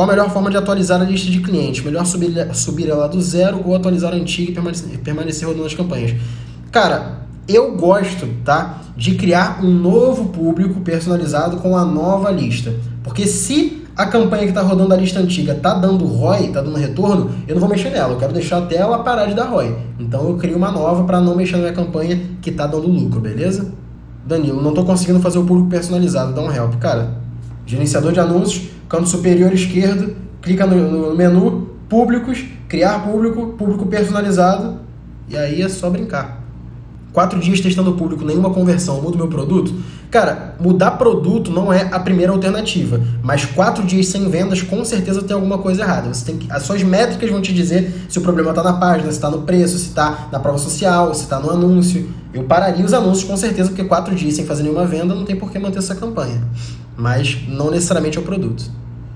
Qual 0.00 0.08
a 0.08 0.12
melhor 0.14 0.30
forma 0.30 0.50
de 0.50 0.56
atualizar 0.56 0.98
a 0.98 1.04
lista 1.04 1.30
de 1.30 1.40
clientes? 1.40 1.84
Melhor 1.84 2.06
subir, 2.06 2.54
subir 2.54 2.88
ela 2.88 3.06
do 3.06 3.20
zero 3.20 3.60
ou 3.62 3.76
atualizar 3.76 4.14
a 4.14 4.16
antiga 4.16 4.50
e 4.50 4.54
permanecer, 4.54 4.98
permanecer 5.00 5.46
rodando 5.46 5.66
as 5.66 5.74
campanhas? 5.74 6.14
Cara, 6.72 7.18
eu 7.46 7.76
gosto, 7.76 8.26
tá? 8.42 8.80
De 8.96 9.14
criar 9.16 9.62
um 9.62 9.70
novo 9.70 10.30
público 10.30 10.80
personalizado 10.80 11.58
com 11.58 11.76
a 11.76 11.84
nova 11.84 12.30
lista. 12.30 12.72
Porque 13.04 13.26
se 13.26 13.82
a 13.94 14.06
campanha 14.06 14.44
que 14.44 14.48
está 14.48 14.62
rodando 14.62 14.94
a 14.94 14.96
lista 14.96 15.20
antiga 15.20 15.54
tá 15.54 15.74
dando 15.74 16.06
ROI, 16.06 16.48
tá 16.48 16.62
dando 16.62 16.78
retorno, 16.78 17.32
eu 17.46 17.56
não 17.56 17.60
vou 17.60 17.68
mexer 17.68 17.90
nela. 17.90 18.14
Eu 18.14 18.18
quero 18.18 18.32
deixar 18.32 18.56
até 18.56 18.76
ela 18.76 19.00
parar 19.00 19.26
de 19.26 19.34
dar 19.34 19.50
ROI. 19.50 19.76
Então 19.98 20.26
eu 20.26 20.38
crio 20.38 20.56
uma 20.56 20.70
nova 20.70 21.04
para 21.04 21.20
não 21.20 21.36
mexer 21.36 21.56
na 21.56 21.64
minha 21.64 21.74
campanha 21.74 22.18
que 22.40 22.50
tá 22.50 22.66
dando 22.66 22.88
lucro, 22.88 23.20
beleza? 23.20 23.70
Danilo, 24.26 24.62
não 24.62 24.70
estou 24.70 24.86
conseguindo 24.86 25.20
fazer 25.20 25.38
o 25.38 25.44
público 25.44 25.68
personalizado, 25.68 26.32
dá 26.32 26.40
um 26.40 26.50
help. 26.50 26.76
Cara, 26.76 27.20
Gerenciador 27.70 28.10
de 28.10 28.18
anúncios, 28.18 28.68
canto 28.88 29.08
superior 29.08 29.52
esquerdo, 29.52 30.16
clica 30.42 30.66
no, 30.66 31.10
no 31.10 31.14
menu, 31.14 31.68
públicos, 31.88 32.44
criar 32.66 33.04
público, 33.04 33.54
público 33.56 33.86
personalizado, 33.86 34.80
e 35.28 35.36
aí 35.36 35.62
é 35.62 35.68
só 35.68 35.88
brincar. 35.88 36.42
Quatro 37.12 37.38
dias 37.38 37.60
testando 37.60 37.92
público, 37.92 38.24
nenhuma 38.24 38.50
conversão, 38.50 39.00
mudo 39.00 39.16
meu 39.16 39.28
produto? 39.28 39.72
Cara, 40.10 40.56
mudar 40.58 40.92
produto 40.92 41.52
não 41.52 41.72
é 41.72 41.88
a 41.92 42.00
primeira 42.00 42.32
alternativa, 42.32 43.00
mas 43.22 43.44
quatro 43.44 43.84
dias 43.84 44.08
sem 44.08 44.28
vendas 44.28 44.62
com 44.62 44.84
certeza 44.84 45.22
tem 45.22 45.34
alguma 45.34 45.58
coisa 45.58 45.82
errada. 45.82 46.12
Você 46.12 46.24
tem 46.24 46.38
que, 46.38 46.50
as 46.50 46.64
suas 46.64 46.82
métricas 46.82 47.30
vão 47.30 47.40
te 47.40 47.54
dizer 47.54 48.04
se 48.08 48.18
o 48.18 48.22
problema 48.22 48.50
está 48.50 48.64
na 48.64 48.72
página, 48.72 49.12
se 49.12 49.18
está 49.18 49.30
no 49.30 49.42
preço, 49.42 49.78
se 49.78 49.90
está 49.90 50.26
na 50.32 50.40
prova 50.40 50.58
social, 50.58 51.14
se 51.14 51.22
está 51.22 51.38
no 51.38 51.50
anúncio. 51.50 52.08
Eu 52.34 52.42
pararia 52.42 52.84
os 52.84 52.92
anúncios 52.92 53.30
com 53.30 53.36
certeza, 53.36 53.68
porque 53.68 53.84
quatro 53.84 54.12
dias 54.12 54.34
sem 54.34 54.44
fazer 54.44 54.64
nenhuma 54.64 54.86
venda 54.86 55.14
não 55.14 55.24
tem 55.24 55.36
por 55.36 55.52
que 55.52 55.58
manter 55.60 55.78
essa 55.78 55.94
campanha 55.94 56.42
mas 57.00 57.38
não 57.48 57.70
necessariamente 57.70 58.18
é 58.18 58.20
o 58.20 58.24
produto. 58.24 58.70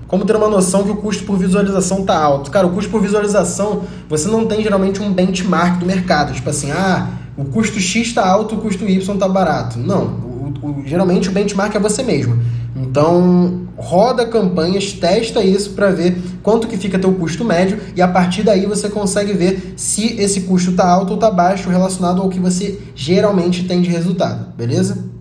Como 0.07 0.25
ter 0.25 0.35
uma 0.35 0.49
noção 0.49 0.83
que 0.83 0.91
o 0.91 0.97
custo 0.97 1.23
por 1.23 1.37
visualização 1.37 1.99
está 1.99 2.17
alto? 2.17 2.51
Cara, 2.51 2.67
o 2.67 2.71
custo 2.71 2.91
por 2.91 3.01
visualização, 3.01 3.83
você 4.09 4.27
não 4.27 4.45
tem 4.45 4.61
geralmente 4.61 5.01
um 5.01 5.11
benchmark 5.11 5.79
do 5.79 5.85
mercado. 5.85 6.33
Tipo 6.33 6.49
assim, 6.49 6.71
ah, 6.71 7.09
o 7.37 7.45
custo 7.45 7.79
X 7.79 8.07
está 8.07 8.27
alto, 8.27 8.55
o 8.55 8.57
custo 8.59 8.87
Y 8.87 9.13
está 9.13 9.27
barato. 9.27 9.79
Não, 9.79 10.03
o, 10.03 10.53
o, 10.61 10.83
geralmente 10.85 11.29
o 11.29 11.31
benchmark 11.31 11.75
é 11.75 11.79
você 11.79 12.03
mesmo. 12.03 12.39
Então, 12.75 13.67
roda 13.77 14.25
campanhas, 14.25 14.93
testa 14.93 15.43
isso 15.43 15.71
para 15.71 15.91
ver 15.91 16.21
quanto 16.43 16.67
que 16.67 16.77
fica 16.77 16.99
teu 16.99 17.13
custo 17.13 17.43
médio 17.43 17.79
e 17.95 18.01
a 18.01 18.07
partir 18.07 18.43
daí 18.43 18.65
você 18.65 18.89
consegue 18.89 19.33
ver 19.33 19.73
se 19.75 20.19
esse 20.19 20.41
custo 20.41 20.71
está 20.71 20.87
alto 20.87 21.09
ou 21.09 21.15
está 21.15 21.31
baixo 21.31 21.69
relacionado 21.69 22.21
ao 22.21 22.29
que 22.29 22.39
você 22.39 22.79
geralmente 22.93 23.63
tem 23.63 23.81
de 23.81 23.89
resultado, 23.89 24.53
beleza? 24.55 25.14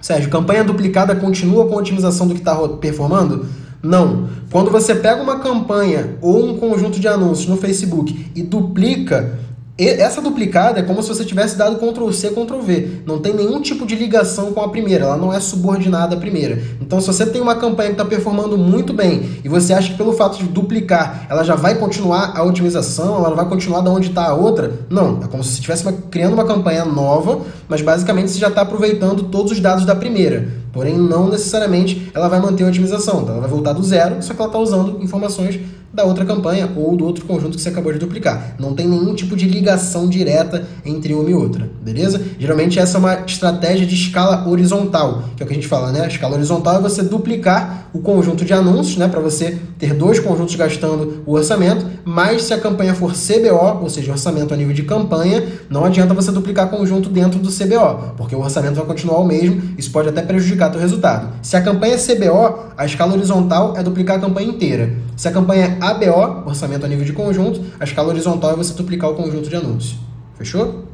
Sérgio, 0.00 0.30
campanha 0.30 0.64
duplicada 0.64 1.14
continua 1.14 1.66
com 1.66 1.74
a 1.74 1.78
otimização 1.78 2.26
do 2.26 2.34
que 2.34 2.40
está 2.40 2.56
performando? 2.68 3.46
Não. 3.82 4.28
Quando 4.50 4.70
você 4.70 4.94
pega 4.94 5.22
uma 5.22 5.40
campanha 5.40 6.16
ou 6.20 6.44
um 6.44 6.56
conjunto 6.56 6.98
de 6.98 7.08
anúncios 7.08 7.48
no 7.48 7.56
Facebook 7.56 8.30
e 8.34 8.42
duplica, 8.42 9.38
essa 9.88 10.20
duplicada 10.20 10.80
é 10.80 10.82
como 10.82 11.02
se 11.02 11.08
você 11.08 11.24
tivesse 11.24 11.56
dado 11.56 11.76
Ctrl 11.76 12.10
C, 12.12 12.30
Ctrl 12.30 12.60
V. 12.60 13.02
Não 13.06 13.18
tem 13.18 13.34
nenhum 13.34 13.60
tipo 13.60 13.86
de 13.86 13.94
ligação 13.94 14.52
com 14.52 14.60
a 14.60 14.68
primeira, 14.68 15.04
ela 15.04 15.16
não 15.16 15.32
é 15.32 15.40
subordinada 15.40 16.16
à 16.16 16.18
primeira. 16.18 16.62
Então, 16.80 17.00
se 17.00 17.06
você 17.06 17.24
tem 17.24 17.40
uma 17.40 17.54
campanha 17.54 17.90
que 17.90 17.94
está 17.94 18.04
performando 18.04 18.58
muito 18.58 18.92
bem 18.92 19.40
e 19.44 19.48
você 19.48 19.72
acha 19.72 19.90
que 19.90 19.96
pelo 19.96 20.12
fato 20.12 20.38
de 20.38 20.44
duplicar 20.44 21.26
ela 21.30 21.42
já 21.44 21.54
vai 21.54 21.76
continuar 21.76 22.32
a 22.36 22.42
otimização, 22.42 23.16
ela 23.16 23.34
vai 23.34 23.48
continuar 23.48 23.80
da 23.80 23.90
onde 23.90 24.08
está 24.08 24.26
a 24.26 24.34
outra, 24.34 24.72
não. 24.90 25.20
É 25.22 25.28
como 25.28 25.42
se 25.42 25.50
você 25.50 25.54
estivesse 25.56 25.92
criando 26.10 26.34
uma 26.34 26.44
campanha 26.44 26.84
nova, 26.84 27.40
mas 27.68 27.80
basicamente 27.80 28.30
você 28.30 28.38
já 28.38 28.48
está 28.48 28.62
aproveitando 28.62 29.24
todos 29.24 29.52
os 29.52 29.60
dados 29.60 29.84
da 29.84 29.94
primeira. 29.94 30.59
Porém, 30.72 30.96
não 30.96 31.28
necessariamente 31.28 32.10
ela 32.14 32.28
vai 32.28 32.40
manter 32.40 32.64
a 32.64 32.68
otimização. 32.68 33.22
Então, 33.22 33.34
ela 33.34 33.40
vai 33.40 33.50
voltar 33.50 33.72
do 33.72 33.82
zero, 33.82 34.22
só 34.22 34.34
que 34.34 34.40
ela 34.40 34.48
está 34.48 34.58
usando 34.58 35.02
informações 35.02 35.58
da 35.92 36.04
outra 36.04 36.24
campanha 36.24 36.70
ou 36.76 36.96
do 36.96 37.04
outro 37.04 37.24
conjunto 37.24 37.56
que 37.56 37.62
você 37.62 37.68
acabou 37.68 37.92
de 37.92 37.98
duplicar. 37.98 38.54
Não 38.58 38.74
tem 38.74 38.86
nenhum 38.86 39.14
tipo 39.14 39.34
de 39.34 39.46
ligação 39.46 40.08
direta 40.08 40.66
entre 40.84 41.12
uma 41.14 41.28
e 41.28 41.34
outra, 41.34 41.68
beleza? 41.82 42.20
Geralmente 42.38 42.78
essa 42.78 42.96
é 42.96 43.00
uma 43.00 43.14
estratégia 43.26 43.84
de 43.86 43.94
escala 43.94 44.48
horizontal, 44.48 45.24
que 45.36 45.42
é 45.42 45.44
o 45.44 45.46
que 45.48 45.52
a 45.52 45.56
gente 45.56 45.66
fala, 45.66 45.90
né? 45.90 46.02
A 46.02 46.06
escala 46.06 46.34
horizontal 46.34 46.76
é 46.76 46.80
você 46.80 47.02
duplicar 47.02 47.88
o 47.92 47.98
conjunto 47.98 48.44
de 48.44 48.52
anúncios, 48.52 48.96
né, 48.96 49.08
para 49.08 49.18
você 49.18 49.58
ter 49.78 49.94
dois 49.94 50.20
conjuntos 50.20 50.54
gastando 50.54 51.22
o 51.26 51.32
orçamento, 51.32 51.84
mas 52.04 52.42
se 52.42 52.54
a 52.54 52.58
campanha 52.58 52.94
for 52.94 53.12
CBO, 53.12 53.82
ou 53.82 53.90
seja, 53.90 54.12
orçamento 54.12 54.54
a 54.54 54.56
nível 54.56 54.72
de 54.72 54.84
campanha, 54.84 55.42
não 55.68 55.84
adianta 55.84 56.14
você 56.14 56.30
duplicar 56.30 56.70
conjunto 56.70 57.08
dentro 57.08 57.40
do 57.40 57.48
CBO, 57.50 58.14
porque 58.16 58.36
o 58.36 58.40
orçamento 58.40 58.76
vai 58.76 58.86
continuar 58.86 59.18
o 59.18 59.26
mesmo, 59.26 59.60
isso 59.76 59.90
pode 59.90 60.08
até 60.08 60.22
prejudicar 60.22 60.59
o 60.68 60.78
resultado. 60.78 61.28
Se 61.42 61.56
a 61.56 61.62
campanha 61.62 61.94
é 61.94 61.98
CBO, 61.98 62.72
a 62.76 62.84
escala 62.84 63.12
horizontal 63.14 63.74
é 63.76 63.82
duplicar 63.82 64.16
a 64.16 64.20
campanha 64.20 64.48
inteira. 64.48 64.92
Se 65.16 65.28
a 65.28 65.32
campanha 65.32 65.78
é 65.80 65.84
ABO, 65.84 66.48
orçamento 66.48 66.84
a 66.84 66.88
nível 66.88 67.04
de 67.04 67.12
conjunto, 67.12 67.62
a 67.78 67.84
escala 67.84 68.08
horizontal 68.08 68.52
é 68.52 68.56
você 68.56 68.74
duplicar 68.74 69.10
o 69.10 69.14
conjunto 69.14 69.48
de 69.48 69.56
anúncios. 69.56 69.98
Fechou? 70.36 70.84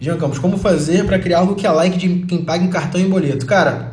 Jean 0.00 0.16
Campos, 0.16 0.38
como 0.38 0.56
fazer 0.56 1.04
para 1.04 1.18
criar 1.18 1.40
lookalike 1.40 1.98
de 1.98 2.26
quem 2.26 2.42
paga 2.42 2.64
em 2.64 2.70
cartão 2.70 3.00
e 3.00 3.04
boleto? 3.04 3.44
Cara, 3.44 3.92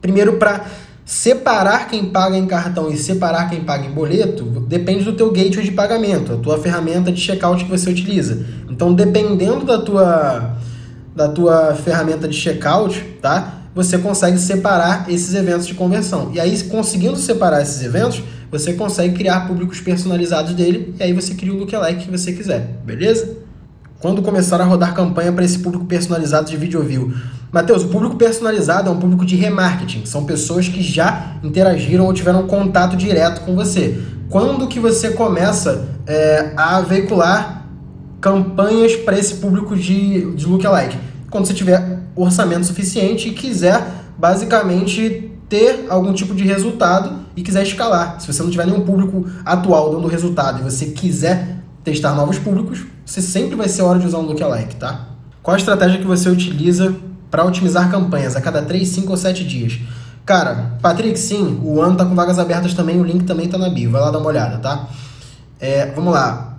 primeiro 0.00 0.34
para 0.34 0.66
separar 1.04 1.88
quem 1.88 2.06
paga 2.06 2.36
em 2.36 2.46
cartão 2.46 2.90
e 2.90 2.96
separar 2.96 3.48
quem 3.48 3.62
paga 3.62 3.86
em 3.86 3.90
boleto, 3.90 4.44
depende 4.44 5.04
do 5.04 5.12
teu 5.12 5.30
gateway 5.30 5.64
de 5.64 5.72
pagamento, 5.72 6.34
a 6.34 6.36
tua 6.36 6.58
ferramenta 6.58 7.10
de 7.10 7.20
checkout 7.20 7.64
que 7.64 7.70
você 7.70 7.90
utiliza. 7.90 8.46
Então, 8.68 8.92
dependendo 8.92 9.64
da 9.64 9.78
tua 9.78 10.56
da 11.14 11.28
tua 11.28 11.74
ferramenta 11.74 12.26
de 12.28 12.36
checkout, 12.36 13.00
tá? 13.20 13.59
Você 13.74 13.98
consegue 13.98 14.38
separar 14.38 15.08
esses 15.08 15.34
eventos 15.34 15.66
de 15.66 15.74
conversão. 15.74 16.30
E 16.34 16.40
aí, 16.40 16.60
conseguindo 16.64 17.16
separar 17.16 17.62
esses 17.62 17.82
eventos, 17.82 18.22
você 18.50 18.72
consegue 18.72 19.14
criar 19.14 19.46
públicos 19.46 19.80
personalizados 19.80 20.54
dele 20.54 20.94
e 20.98 21.02
aí 21.02 21.12
você 21.12 21.34
cria 21.34 21.52
o 21.52 21.56
lookalike 21.56 22.06
que 22.06 22.10
você 22.10 22.32
quiser, 22.32 22.80
beleza? 22.84 23.36
Quando 24.00 24.22
começar 24.22 24.60
a 24.60 24.64
rodar 24.64 24.92
campanha 24.92 25.30
para 25.30 25.44
esse 25.44 25.58
público 25.58 25.84
personalizado 25.84 26.50
de 26.50 26.56
vídeo 26.56 26.82
view? 26.82 27.12
Matheus, 27.52 27.84
o 27.84 27.88
público 27.88 28.16
personalizado 28.16 28.88
é 28.88 28.92
um 28.92 28.98
público 28.98 29.26
de 29.26 29.36
remarketing. 29.36 30.06
São 30.06 30.24
pessoas 30.24 30.68
que 30.68 30.82
já 30.82 31.36
interagiram 31.44 32.06
ou 32.06 32.12
tiveram 32.12 32.46
contato 32.46 32.96
direto 32.96 33.42
com 33.42 33.54
você. 33.54 34.00
Quando 34.28 34.66
que 34.66 34.80
você 34.80 35.10
começa 35.10 35.88
é, 36.06 36.52
a 36.56 36.80
veicular 36.80 37.66
campanhas 38.20 38.96
para 38.96 39.18
esse 39.18 39.34
público 39.34 39.76
de, 39.76 40.32
de 40.34 40.46
lookalike? 40.46 40.96
Quando 41.30 41.46
você 41.46 41.54
tiver 41.54 41.99
orçamento 42.22 42.66
suficiente 42.66 43.28
e 43.28 43.32
quiser 43.32 43.86
basicamente 44.18 45.30
ter 45.48 45.86
algum 45.88 46.12
tipo 46.12 46.34
de 46.34 46.44
resultado 46.44 47.20
e 47.36 47.42
quiser 47.42 47.62
escalar. 47.62 48.20
Se 48.20 48.32
você 48.32 48.42
não 48.42 48.50
tiver 48.50 48.66
nenhum 48.66 48.82
público 48.82 49.26
atual 49.44 49.90
dando 49.90 50.06
resultado 50.06 50.60
e 50.60 50.62
você 50.62 50.86
quiser 50.86 51.58
testar 51.82 52.14
novos 52.14 52.38
públicos, 52.38 52.86
você 53.04 53.20
sempre 53.20 53.56
vai 53.56 53.68
ser 53.68 53.82
hora 53.82 53.98
de 53.98 54.06
usar 54.06 54.18
um 54.18 54.22
lookalike, 54.22 54.76
tá? 54.76 55.08
Qual 55.42 55.54
a 55.54 55.58
estratégia 55.58 55.98
que 55.98 56.06
você 56.06 56.28
utiliza 56.28 56.94
para 57.30 57.44
otimizar 57.44 57.90
campanhas 57.90 58.36
a 58.36 58.40
cada 58.40 58.62
3, 58.62 58.86
5 58.86 59.10
ou 59.10 59.16
7 59.16 59.44
dias? 59.44 59.80
Cara, 60.24 60.76
Patrick, 60.80 61.18
sim, 61.18 61.60
o 61.64 61.80
ano 61.80 61.96
tá 61.96 62.04
com 62.04 62.14
vagas 62.14 62.38
abertas 62.38 62.74
também, 62.74 63.00
o 63.00 63.04
link 63.04 63.24
também 63.24 63.48
tá 63.48 63.58
na 63.58 63.68
bio, 63.68 63.90
vai 63.90 64.00
lá 64.00 64.10
dar 64.10 64.18
uma 64.18 64.28
olhada, 64.28 64.58
tá? 64.58 64.88
É, 65.58 65.86
vamos 65.86 66.12
lá. 66.12 66.58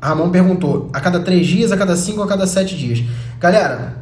Ramon 0.00 0.30
perguntou: 0.30 0.88
a 0.92 1.00
cada 1.00 1.20
3 1.20 1.46
dias, 1.46 1.72
a 1.72 1.76
cada 1.76 1.96
5 1.96 2.18
ou 2.18 2.24
a 2.24 2.28
cada 2.28 2.46
7 2.46 2.76
dias? 2.76 3.02
Galera, 3.38 3.99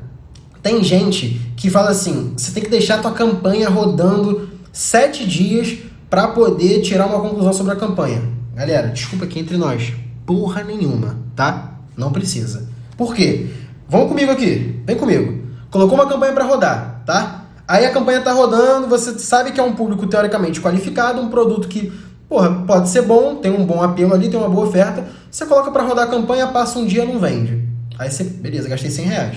tem 0.63 0.83
gente 0.83 1.41
que 1.57 1.71
fala 1.71 1.91
assim: 1.91 2.33
você 2.37 2.53
tem 2.53 2.63
que 2.63 2.71
deixar 2.71 2.97
a 2.97 3.03
tua 3.03 3.13
campanha 3.13 3.69
rodando 3.69 4.49
7 4.73 5.27
dias 5.27 5.79
para 6.09 6.29
poder 6.29 6.81
tirar 6.83 7.07
uma 7.07 7.21
conclusão 7.21 7.53
sobre 7.53 7.73
a 7.73 7.77
campanha. 7.77 8.23
Galera, 8.55 8.89
desculpa 8.89 9.25
aqui 9.25 9.39
entre 9.39 9.57
nós. 9.57 9.93
Porra 10.27 10.63
nenhuma, 10.63 11.17
tá? 11.37 11.79
Não 11.97 12.13
precisa. 12.13 12.69
Por 12.97 13.15
quê? 13.15 13.47
Vão 13.89 14.09
comigo 14.09 14.31
aqui, 14.31 14.83
vem 14.85 14.97
comigo. 14.97 15.45
Colocou 15.71 15.97
uma 15.97 16.07
campanha 16.07 16.33
para 16.33 16.45
rodar, 16.45 17.03
tá? 17.07 17.45
Aí 17.67 17.85
a 17.85 17.91
campanha 17.91 18.21
tá 18.21 18.33
rodando, 18.33 18.87
você 18.87 19.19
sabe 19.19 19.53
que 19.53 19.61
é 19.61 19.63
um 19.63 19.75
público 19.75 20.07
teoricamente 20.07 20.61
qualificado, 20.61 21.21
um 21.21 21.29
produto 21.29 21.69
que, 21.69 21.93
porra, 22.29 22.51
pode 22.67 22.89
ser 22.89 23.03
bom, 23.03 23.37
tem 23.37 23.53
um 23.53 23.65
bom 23.65 23.83
apelo 23.83 24.15
ali, 24.15 24.29
tem 24.29 24.39
uma 24.39 24.49
boa 24.49 24.67
oferta. 24.67 25.07
Você 25.31 25.45
coloca 25.47 25.71
para 25.71 25.83
rodar 25.83 26.07
a 26.07 26.11
campanha, 26.11 26.47
passa 26.47 26.79
um 26.79 26.87
dia 26.87 27.05
não 27.05 27.19
vende. 27.19 27.63
Aí 27.99 28.11
você, 28.11 28.25
beleza, 28.25 28.69
gastei 28.69 28.91
100 28.91 29.05
reais. 29.05 29.37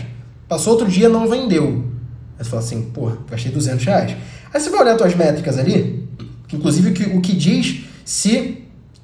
Passou 0.51 0.73
outro 0.73 0.89
dia, 0.89 1.07
não 1.07 1.29
vendeu. 1.29 1.81
Aí 2.37 2.43
você 2.43 2.49
fala 2.49 2.61
assim, 2.61 2.81
porra, 2.81 3.17
gastei 3.29 3.49
200 3.49 3.85
reais. 3.85 4.17
Aí 4.53 4.59
você 4.59 4.69
vai 4.69 4.81
olhar 4.81 4.95
as 4.95 4.97
suas 4.97 5.15
métricas 5.15 5.57
ali, 5.57 6.09
inclusive 6.51 6.89
o 6.89 6.93
que, 6.93 7.03
o 7.03 7.21
que 7.21 7.33
diz 7.33 7.85
se 8.03 8.61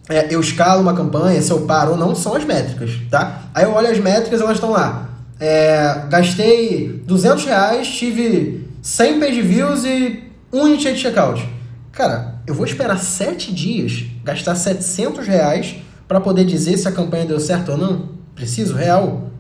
é, 0.10 0.28
eu 0.30 0.42
escalo 0.42 0.82
uma 0.82 0.94
campanha, 0.94 1.42
se 1.42 1.50
eu 1.50 1.62
paro 1.62 1.92
ou 1.92 1.98
não, 1.98 2.14
são 2.14 2.36
as 2.36 2.44
métricas, 2.44 2.92
tá? 3.10 3.44
Aí 3.54 3.64
eu 3.64 3.72
olho 3.72 3.88
as 3.88 3.98
métricas, 3.98 4.42
elas 4.42 4.56
estão 4.56 4.72
lá. 4.72 5.10
É, 5.40 6.02
gastei 6.10 7.02
200 7.08 7.46
reais, 7.46 7.88
tive 7.88 8.68
100 8.82 9.18
page 9.18 9.42
views 9.42 9.86
e 9.86 10.26
um 10.52 10.68
initiate 10.68 11.00
checkout. 11.00 11.48
Cara, 11.94 12.42
eu 12.46 12.54
vou 12.54 12.66
esperar 12.66 13.00
7 13.00 13.54
dias, 13.54 14.04
gastar 14.22 14.56
700 14.56 15.26
reais 15.26 15.78
para 16.10 16.20
poder 16.20 16.44
dizer 16.44 16.76
se 16.78 16.90
a 16.90 16.92
campanha 16.92 17.26
deu 17.26 17.40
certo 17.40 17.72
ou 17.72 17.78
não? 17.78 18.10
Preciso? 18.36 18.76
Real? 18.76 19.32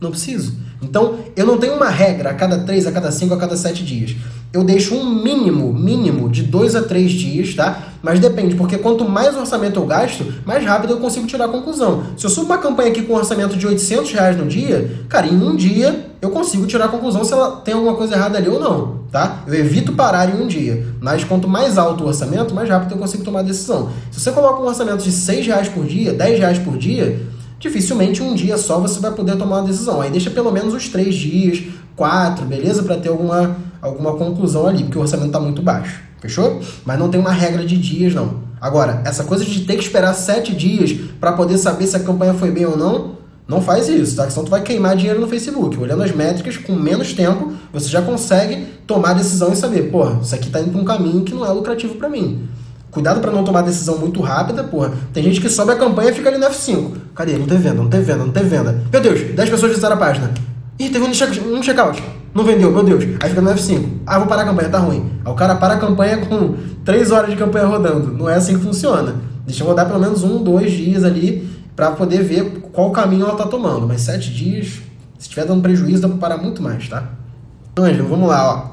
Não 0.00 0.10
preciso. 0.10 0.60
Então, 0.82 1.16
eu 1.36 1.46
não 1.46 1.58
tenho 1.58 1.74
uma 1.74 1.88
regra 1.88 2.30
a 2.30 2.34
cada 2.34 2.58
3, 2.58 2.86
a 2.86 2.92
cada 2.92 3.10
5, 3.10 3.32
a 3.32 3.36
cada 3.36 3.56
7 3.56 3.84
dias. 3.84 4.16
Eu 4.52 4.62
deixo 4.64 4.94
um 4.94 5.14
mínimo, 5.22 5.72
mínimo 5.72 6.28
de 6.28 6.42
2 6.42 6.74
a 6.76 6.82
3 6.82 7.10
dias, 7.10 7.54
tá? 7.54 7.88
Mas 8.02 8.18
depende, 8.18 8.54
porque 8.56 8.76
quanto 8.76 9.08
mais 9.08 9.36
orçamento 9.36 9.78
eu 9.78 9.86
gasto, 9.86 10.26
mais 10.44 10.62
rápido 10.64 10.94
eu 10.94 10.98
consigo 10.98 11.26
tirar 11.26 11.46
a 11.46 11.48
conclusão. 11.48 12.02
Se 12.16 12.26
eu 12.26 12.30
subo 12.30 12.46
uma 12.46 12.58
campanha 12.58 12.90
aqui 12.90 13.02
com 13.02 13.14
um 13.14 13.16
orçamento 13.16 13.56
de 13.56 13.66
800 13.66 14.12
reais 14.12 14.36
no 14.36 14.46
dia, 14.46 15.06
cara, 15.08 15.26
em 15.26 15.36
um 15.36 15.56
dia 15.56 16.10
eu 16.20 16.30
consigo 16.30 16.66
tirar 16.66 16.86
a 16.86 16.88
conclusão 16.88 17.24
se 17.24 17.32
ela 17.32 17.56
tem 17.56 17.74
alguma 17.74 17.94
coisa 17.94 18.14
errada 18.14 18.36
ali 18.36 18.48
ou 18.48 18.60
não, 18.60 19.00
tá? 19.10 19.42
Eu 19.46 19.54
evito 19.54 19.92
parar 19.92 20.28
em 20.28 20.42
um 20.42 20.46
dia. 20.46 20.86
Mas 21.00 21.24
quanto 21.24 21.48
mais 21.48 21.78
alto 21.78 22.04
o 22.04 22.08
orçamento, 22.08 22.54
mais 22.54 22.68
rápido 22.68 22.92
eu 22.92 22.98
consigo 22.98 23.24
tomar 23.24 23.40
a 23.40 23.44
decisão. 23.44 23.90
Se 24.10 24.20
você 24.20 24.32
coloca 24.32 24.60
um 24.60 24.66
orçamento 24.66 25.02
de 25.02 25.12
6 25.12 25.46
reais 25.46 25.68
por 25.68 25.86
dia, 25.86 26.12
10 26.12 26.38
reais 26.38 26.58
por 26.58 26.76
dia, 26.76 27.20
dificilmente 27.62 28.20
um 28.22 28.34
dia 28.34 28.58
só 28.58 28.80
você 28.80 28.98
vai 28.98 29.12
poder 29.12 29.36
tomar 29.36 29.60
uma 29.60 29.66
decisão. 29.68 30.00
Aí 30.00 30.10
deixa 30.10 30.30
pelo 30.30 30.50
menos 30.50 30.74
os 30.74 30.88
três 30.88 31.14
dias, 31.14 31.62
quatro, 31.94 32.44
beleza? 32.44 32.82
Para 32.82 32.96
ter 32.96 33.08
alguma, 33.08 33.56
alguma 33.80 34.14
conclusão 34.14 34.66
ali, 34.66 34.82
porque 34.82 34.98
o 34.98 35.00
orçamento 35.00 35.28
está 35.28 35.38
muito 35.38 35.62
baixo. 35.62 36.02
Fechou? 36.20 36.60
Mas 36.84 36.98
não 36.98 37.08
tem 37.08 37.20
uma 37.20 37.30
regra 37.30 37.64
de 37.64 37.76
dias, 37.76 38.14
não. 38.14 38.42
Agora, 38.60 39.00
essa 39.04 39.24
coisa 39.24 39.44
de 39.44 39.60
ter 39.60 39.76
que 39.76 39.82
esperar 39.82 40.12
sete 40.12 40.54
dias 40.54 40.92
para 41.20 41.32
poder 41.32 41.56
saber 41.56 41.86
se 41.86 41.96
a 41.96 42.00
campanha 42.00 42.34
foi 42.34 42.50
bem 42.50 42.66
ou 42.66 42.76
não, 42.76 43.16
não 43.46 43.60
faz 43.60 43.88
isso, 43.88 44.16
tá? 44.16 44.28
Senão 44.28 44.44
tu 44.44 44.50
vai 44.50 44.62
queimar 44.62 44.96
dinheiro 44.96 45.20
no 45.20 45.28
Facebook. 45.28 45.78
Olhando 45.78 46.02
as 46.02 46.12
métricas, 46.12 46.56
com 46.56 46.74
menos 46.74 47.12
tempo, 47.12 47.52
você 47.72 47.88
já 47.88 48.02
consegue 48.02 48.66
tomar 48.86 49.10
a 49.10 49.14
decisão 49.14 49.52
e 49.52 49.56
saber, 49.56 49.90
porra, 49.90 50.20
isso 50.22 50.34
aqui 50.34 50.48
tá 50.50 50.60
indo 50.60 50.70
para 50.70 50.80
um 50.80 50.84
caminho 50.84 51.22
que 51.22 51.34
não 51.34 51.44
é 51.44 51.50
lucrativo 51.50 51.94
para 51.94 52.08
mim. 52.08 52.48
Cuidado 52.92 53.20
para 53.22 53.32
não 53.32 53.42
tomar 53.42 53.62
decisão 53.62 53.96
muito 53.96 54.20
rápida, 54.20 54.62
porra. 54.62 54.92
Tem 55.14 55.24
gente 55.24 55.40
que 55.40 55.48
sobe 55.48 55.72
a 55.72 55.76
campanha 55.76 56.10
e 56.10 56.14
fica 56.14 56.28
ali 56.28 56.36
no 56.36 56.44
F5. 56.44 56.90
Cadê? 57.14 57.38
Não 57.38 57.46
tem 57.46 57.56
venda, 57.56 57.74
não 57.74 57.88
tem 57.88 58.02
venda, 58.02 58.18
não 58.18 58.30
tem 58.30 58.44
venda. 58.44 58.82
Meu 58.92 59.00
Deus, 59.00 59.34
10 59.34 59.48
pessoas 59.48 59.70
visitaram 59.70 59.96
a 59.96 59.98
página. 59.98 60.30
Ih, 60.78 60.90
teve 60.90 61.02
um, 61.02 61.10
check, 61.10 61.42
um 61.42 61.62
checkout. 61.62 62.02
Não 62.34 62.44
vendeu, 62.44 62.70
meu 62.70 62.84
Deus. 62.84 63.02
Aí 63.20 63.30
fica 63.30 63.40
no 63.40 63.50
F5. 63.50 63.88
Ah, 64.06 64.18
vou 64.18 64.28
parar 64.28 64.42
a 64.42 64.44
campanha, 64.44 64.68
tá 64.68 64.78
ruim. 64.78 65.10
Aí 65.24 65.32
o 65.32 65.34
cara 65.34 65.54
para 65.54 65.74
a 65.74 65.78
campanha 65.78 66.18
com 66.18 66.54
3 66.84 67.10
horas 67.10 67.30
de 67.30 67.36
campanha 67.36 67.64
rodando. 67.64 68.12
Não 68.12 68.28
é 68.28 68.34
assim 68.34 68.58
que 68.58 68.62
funciona. 68.62 69.14
Deixa 69.46 69.62
eu 69.62 69.66
rodar 69.66 69.86
pelo 69.86 69.98
menos 69.98 70.22
um, 70.22 70.44
dois 70.44 70.70
dias 70.70 71.02
ali 71.02 71.50
para 71.74 71.92
poder 71.92 72.22
ver 72.22 72.60
qual 72.72 72.90
caminho 72.90 73.24
ela 73.24 73.36
tá 73.36 73.46
tomando. 73.46 73.88
Mas 73.88 74.02
7 74.02 74.30
dias, 74.30 74.66
se 75.18 75.28
estiver 75.28 75.46
dando 75.46 75.62
prejuízo, 75.62 76.02
dá 76.02 76.08
pra 76.08 76.18
parar 76.18 76.36
muito 76.36 76.62
mais, 76.62 76.86
tá? 76.90 77.08
Ângelo, 77.78 78.06
vamos 78.06 78.28
lá, 78.28 78.54
ó. 78.54 78.71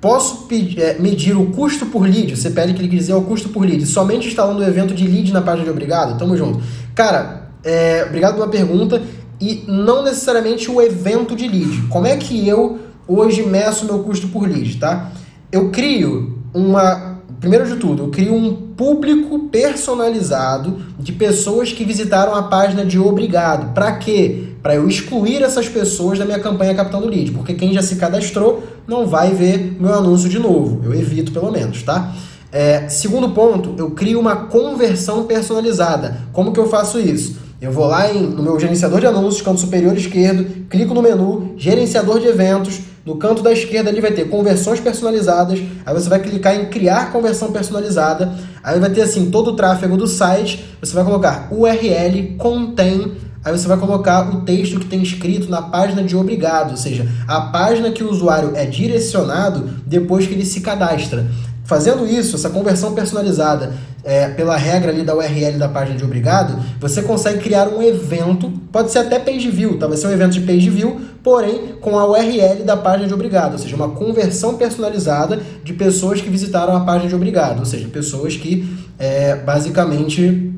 Posso 0.00 0.48
é, 0.78 0.98
medir 0.98 1.36
o 1.36 1.46
custo 1.46 1.86
por 1.86 2.02
lead? 2.08 2.34
Você 2.34 2.50
pede 2.50 2.72
que 2.72 2.80
ele 2.80 2.88
dizer 2.88 3.12
o 3.12 3.22
custo 3.22 3.50
por 3.50 3.66
lead. 3.66 3.84
Somente 3.84 4.28
instalando 4.28 4.60
o 4.60 4.64
evento 4.64 4.94
de 4.94 5.06
lead 5.06 5.30
na 5.32 5.42
página 5.42 5.64
de 5.64 5.70
obrigado? 5.70 6.18
Tamo 6.18 6.36
junto. 6.36 6.62
Cara, 6.94 7.50
é, 7.62 8.04
obrigado 8.08 8.34
pela 8.34 8.48
pergunta. 8.48 9.02
E 9.38 9.64
não 9.66 10.02
necessariamente 10.02 10.70
o 10.70 10.80
evento 10.80 11.36
de 11.36 11.46
lead. 11.46 11.88
Como 11.88 12.06
é 12.06 12.16
que 12.16 12.48
eu 12.48 12.78
hoje 13.06 13.42
meço 13.42 13.84
meu 13.84 14.00
custo 14.00 14.28
por 14.28 14.48
lead, 14.48 14.78
tá? 14.78 15.12
Eu 15.52 15.70
crio 15.70 16.38
uma. 16.54 17.09
Primeiro 17.40 17.66
de 17.66 17.76
tudo, 17.76 18.04
eu 18.04 18.08
crio 18.08 18.34
um 18.34 18.54
público 18.54 19.48
personalizado 19.48 20.82
de 20.98 21.12
pessoas 21.12 21.72
que 21.72 21.84
visitaram 21.84 22.34
a 22.34 22.44
página 22.44 22.84
de 22.84 22.98
obrigado. 22.98 23.72
Para 23.72 23.92
quê? 23.92 24.50
para 24.62 24.74
eu 24.74 24.88
excluir 24.88 25.42
essas 25.42 25.68
pessoas 25.68 26.18
da 26.18 26.24
minha 26.24 26.38
campanha 26.38 26.74
Capitão 26.74 27.00
do 27.00 27.08
Lead, 27.08 27.32
porque 27.32 27.54
quem 27.54 27.72
já 27.72 27.82
se 27.82 27.96
cadastrou 27.96 28.62
não 28.86 29.06
vai 29.06 29.32
ver 29.32 29.76
meu 29.80 29.94
anúncio 29.94 30.28
de 30.28 30.38
novo. 30.38 30.80
Eu 30.84 30.94
evito 30.94 31.32
pelo 31.32 31.50
menos, 31.50 31.82
tá? 31.82 32.14
É, 32.52 32.88
segundo 32.88 33.30
ponto, 33.30 33.74
eu 33.78 33.92
crio 33.92 34.18
uma 34.18 34.36
conversão 34.36 35.24
personalizada. 35.24 36.18
Como 36.32 36.52
que 36.52 36.60
eu 36.60 36.68
faço 36.68 36.98
isso? 36.98 37.38
Eu 37.60 37.70
vou 37.70 37.86
lá 37.86 38.12
em, 38.12 38.22
no 38.22 38.42
meu 38.42 38.58
gerenciador 38.58 39.00
de 39.00 39.06
anúncios, 39.06 39.42
canto 39.42 39.60
superior 39.60 39.96
esquerdo, 39.96 40.66
clico 40.68 40.94
no 40.94 41.02
menu, 41.02 41.54
gerenciador 41.56 42.18
de 42.18 42.26
eventos, 42.26 42.80
no 43.04 43.16
canto 43.16 43.42
da 43.42 43.52
esquerda 43.52 43.90
ali 43.90 44.00
vai 44.00 44.12
ter 44.12 44.28
conversões 44.28 44.80
personalizadas, 44.80 45.60
aí 45.86 45.94
você 45.94 46.08
vai 46.08 46.20
clicar 46.20 46.54
em 46.54 46.66
criar 46.66 47.12
conversão 47.12 47.50
personalizada, 47.50 48.32
aí 48.62 48.78
vai 48.78 48.90
ter 48.90 49.02
assim 49.02 49.30
todo 49.30 49.52
o 49.52 49.56
tráfego 49.56 49.96
do 49.96 50.06
site, 50.06 50.64
você 50.80 50.92
vai 50.92 51.04
colocar 51.04 51.48
URL 51.50 52.36
contém 52.36 53.16
Aí 53.42 53.56
você 53.56 53.66
vai 53.66 53.78
colocar 53.78 54.28
o 54.34 54.42
texto 54.42 54.78
que 54.78 54.84
tem 54.84 55.02
escrito 55.02 55.48
na 55.48 55.62
página 55.62 56.02
de 56.02 56.14
obrigado, 56.14 56.72
ou 56.72 56.76
seja, 56.76 57.08
a 57.26 57.40
página 57.40 57.90
que 57.90 58.04
o 58.04 58.10
usuário 58.10 58.52
é 58.54 58.66
direcionado 58.66 59.66
depois 59.86 60.26
que 60.26 60.34
ele 60.34 60.44
se 60.44 60.60
cadastra. 60.60 61.26
Fazendo 61.70 62.04
isso, 62.04 62.34
essa 62.34 62.50
conversão 62.50 62.94
personalizada 62.94 63.72
é, 64.02 64.26
pela 64.30 64.56
regra 64.56 64.90
ali 64.90 65.04
da 65.04 65.14
URL 65.14 65.56
da 65.56 65.68
página 65.68 65.96
de 65.96 66.02
obrigado, 66.04 66.60
você 66.80 67.00
consegue 67.00 67.38
criar 67.38 67.68
um 67.68 67.80
evento, 67.80 68.50
pode 68.72 68.90
ser 68.90 68.98
até 68.98 69.20
page 69.20 69.48
view, 69.48 69.78
tá? 69.78 69.86
vai 69.86 69.96
ser 69.96 70.08
um 70.08 70.10
evento 70.10 70.32
de 70.32 70.40
page 70.40 70.68
view, 70.68 71.00
porém 71.22 71.76
com 71.80 71.96
a 71.96 72.04
URL 72.10 72.64
da 72.64 72.76
página 72.76 73.06
de 73.06 73.14
obrigado, 73.14 73.52
ou 73.52 73.58
seja, 73.60 73.76
uma 73.76 73.90
conversão 73.90 74.56
personalizada 74.56 75.38
de 75.62 75.72
pessoas 75.72 76.20
que 76.20 76.28
visitaram 76.28 76.74
a 76.74 76.80
página 76.80 77.08
de 77.08 77.14
obrigado, 77.14 77.60
ou 77.60 77.64
seja, 77.64 77.86
pessoas 77.86 78.34
que 78.34 78.68
é, 78.98 79.36
basicamente 79.36 80.52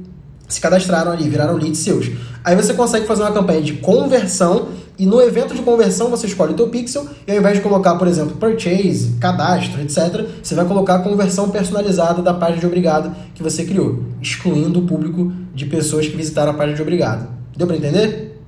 se 0.49 0.63
cadastraram 0.63 1.13
ali, 1.13 1.29
viraram 1.29 1.57
leads 1.57 1.81
seus. 1.81 2.11
Aí 2.43 2.57
você 2.57 2.73
consegue 2.73 3.07
fazer 3.07 3.21
uma 3.21 3.33
campanha 3.33 3.61
de 3.61 3.75
conversão 3.75 4.69
e 4.99 5.07
no 5.07 5.21
evento 5.21 5.55
de 5.55 5.63
conversão 5.63 6.11
você 6.11 6.27
escolhe 6.27 6.53
o 6.53 6.57
teu 6.57 6.69
pixel 6.69 7.07
e 7.27 7.33
ao 7.33 7.39
invés 7.39 7.57
de 7.57 7.63
colocar, 7.63 7.95
por 7.97 8.07
exemplo, 8.07 8.37
purchase, 8.37 9.17
cadastro, 9.19 9.81
etc., 9.81 10.27
você 10.43 10.55
vai 10.55 10.65
colocar 10.65 10.97
a 10.97 10.99
conversão 10.99 11.51
personalizada 11.51 12.23
da 12.23 12.35
página 12.35 12.61
de 12.61 12.67
obrigado 12.67 13.15
que 13.35 13.43
você 13.43 13.65
criou, 13.65 14.05
excluindo 14.21 14.81
o 14.81 14.87
público 14.87 15.33
de 15.55 15.67
pessoas 15.67 16.07
que 16.07 16.17
visitaram 16.17 16.53
a 16.53 16.55
página 16.55 16.77
de 16.77 16.83
obrigado. 16.83 17.29
Deu 17.57 17.67
para 17.67 17.77
entender? 17.77 18.41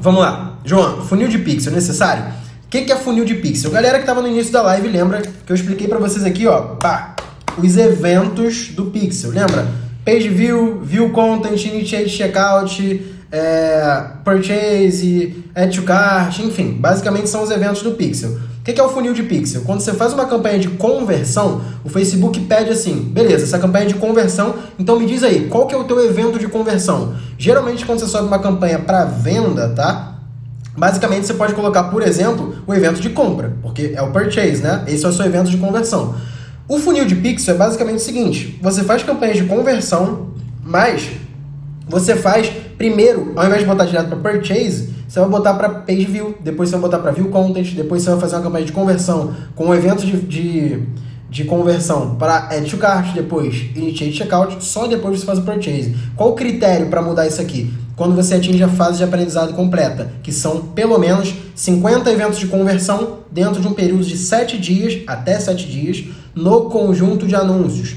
Vamos 0.00 0.20
lá. 0.20 0.58
João, 0.64 1.02
funil 1.02 1.28
de 1.28 1.38
pixel 1.38 1.72
necessário? 1.72 2.24
O 2.64 2.68
que, 2.68 2.82
que 2.82 2.92
é 2.92 2.96
funil 2.96 3.24
de 3.24 3.34
pixel? 3.34 3.70
Galera 3.70 3.98
que 3.98 4.02
estava 4.02 4.20
no 4.20 4.28
início 4.28 4.52
da 4.52 4.60
live, 4.62 4.88
lembra 4.88 5.22
que 5.22 5.50
eu 5.52 5.54
expliquei 5.54 5.86
para 5.86 5.98
vocês 5.98 6.24
aqui, 6.24 6.46
ó, 6.46 6.60
pá, 6.76 7.14
os 7.56 7.76
eventos 7.76 8.68
do 8.68 8.86
pixel. 8.86 9.30
Lembra? 9.30 9.66
Page 10.04 10.28
View, 10.28 10.80
View 10.82 11.10
Content, 11.10 11.64
Initiate 11.64 12.10
Checkout, 12.10 13.13
é, 13.34 14.04
Purchase, 14.24 15.44
Add 15.56 15.76
to 15.76 15.82
Cart, 15.84 16.38
enfim, 16.38 16.76
basicamente 16.78 17.28
são 17.28 17.42
os 17.42 17.50
eventos 17.50 17.82
do 17.82 17.90
Pixel. 17.90 18.30
O 18.30 18.62
que 18.64 18.80
é 18.80 18.82
o 18.82 18.88
funil 18.88 19.12
de 19.12 19.24
pixel? 19.24 19.60
Quando 19.60 19.80
você 19.80 19.92
faz 19.92 20.14
uma 20.14 20.24
campanha 20.24 20.58
de 20.58 20.68
conversão, 20.68 21.60
o 21.84 21.90
Facebook 21.90 22.40
pede 22.40 22.70
assim, 22.70 22.94
beleza, 23.12 23.44
essa 23.44 23.58
campanha 23.58 23.84
é 23.84 23.88
de 23.88 23.94
conversão, 23.96 24.54
então 24.78 24.98
me 24.98 25.04
diz 25.04 25.22
aí, 25.22 25.48
qual 25.48 25.66
que 25.66 25.74
é 25.74 25.76
o 25.76 25.84
teu 25.84 26.02
evento 26.02 26.38
de 26.38 26.48
conversão? 26.48 27.14
Geralmente 27.36 27.84
quando 27.84 27.98
você 27.98 28.06
sobe 28.06 28.26
uma 28.26 28.38
campanha 28.38 28.78
para 28.78 29.04
venda, 29.04 29.68
tá? 29.68 30.14
Basicamente 30.74 31.26
você 31.26 31.34
pode 31.34 31.52
colocar, 31.52 31.84
por 31.84 32.02
exemplo, 32.02 32.56
o 32.66 32.72
evento 32.72 33.00
de 33.00 33.10
compra, 33.10 33.52
porque 33.60 33.92
é 33.94 34.00
o 34.00 34.10
purchase, 34.10 34.62
né? 34.62 34.82
Esse 34.86 35.04
é 35.04 35.08
o 35.08 35.12
seu 35.12 35.26
evento 35.26 35.50
de 35.50 35.58
conversão. 35.58 36.14
O 36.66 36.78
funil 36.78 37.04
de 37.04 37.16
pixel 37.16 37.56
é 37.56 37.58
basicamente 37.58 37.96
o 37.96 38.02
seguinte: 38.02 38.58
você 38.62 38.82
faz 38.82 39.02
campanhas 39.02 39.36
de 39.36 39.44
conversão, 39.44 40.30
mas 40.64 41.10
você 41.88 42.16
faz 42.16 42.50
primeiro, 42.78 43.32
ao 43.36 43.46
invés 43.46 43.60
de 43.60 43.66
botar 43.66 43.84
direto 43.84 44.08
para 44.08 44.32
purchase, 44.32 44.94
você 45.06 45.20
vai 45.20 45.28
botar 45.28 45.54
para 45.54 45.68
page 45.68 46.06
view, 46.06 46.34
depois 46.40 46.68
você 46.68 46.76
vai 46.76 46.82
botar 46.82 46.98
para 46.98 47.12
view 47.12 47.28
content, 47.28 47.74
depois 47.74 48.02
você 48.02 48.10
vai 48.10 48.20
fazer 48.20 48.36
uma 48.36 48.42
campanha 48.42 48.64
de 48.64 48.72
conversão 48.72 49.32
com 49.54 49.66
um 49.66 49.74
evento 49.74 50.04
de, 50.04 50.16
de, 50.22 50.82
de 51.30 51.44
conversão 51.44 52.16
para 52.16 52.48
add 52.48 52.68
to 52.68 52.78
cart, 52.78 53.14
depois 53.14 53.66
initiate 53.76 54.16
checkout, 54.16 54.64
só 54.64 54.86
depois 54.86 55.20
você 55.20 55.26
faz 55.26 55.38
o 55.38 55.42
purchase. 55.42 55.94
Qual 56.16 56.30
o 56.30 56.34
critério 56.34 56.88
para 56.88 57.02
mudar 57.02 57.26
isso 57.26 57.40
aqui? 57.40 57.72
Quando 57.96 58.16
você 58.16 58.34
atinge 58.34 58.62
a 58.64 58.68
fase 58.68 58.98
de 58.98 59.04
aprendizado 59.04 59.52
completa, 59.52 60.10
que 60.22 60.32
são 60.32 60.62
pelo 60.68 60.98
menos 60.98 61.32
50 61.54 62.10
eventos 62.10 62.40
de 62.40 62.48
conversão 62.48 63.18
dentro 63.30 63.60
de 63.60 63.68
um 63.68 63.72
período 63.72 64.04
de 64.04 64.16
7 64.16 64.58
dias, 64.58 65.02
até 65.06 65.38
7 65.38 65.66
dias, 65.66 66.04
no 66.34 66.62
conjunto 66.62 67.26
de 67.26 67.36
anúncios. 67.36 67.94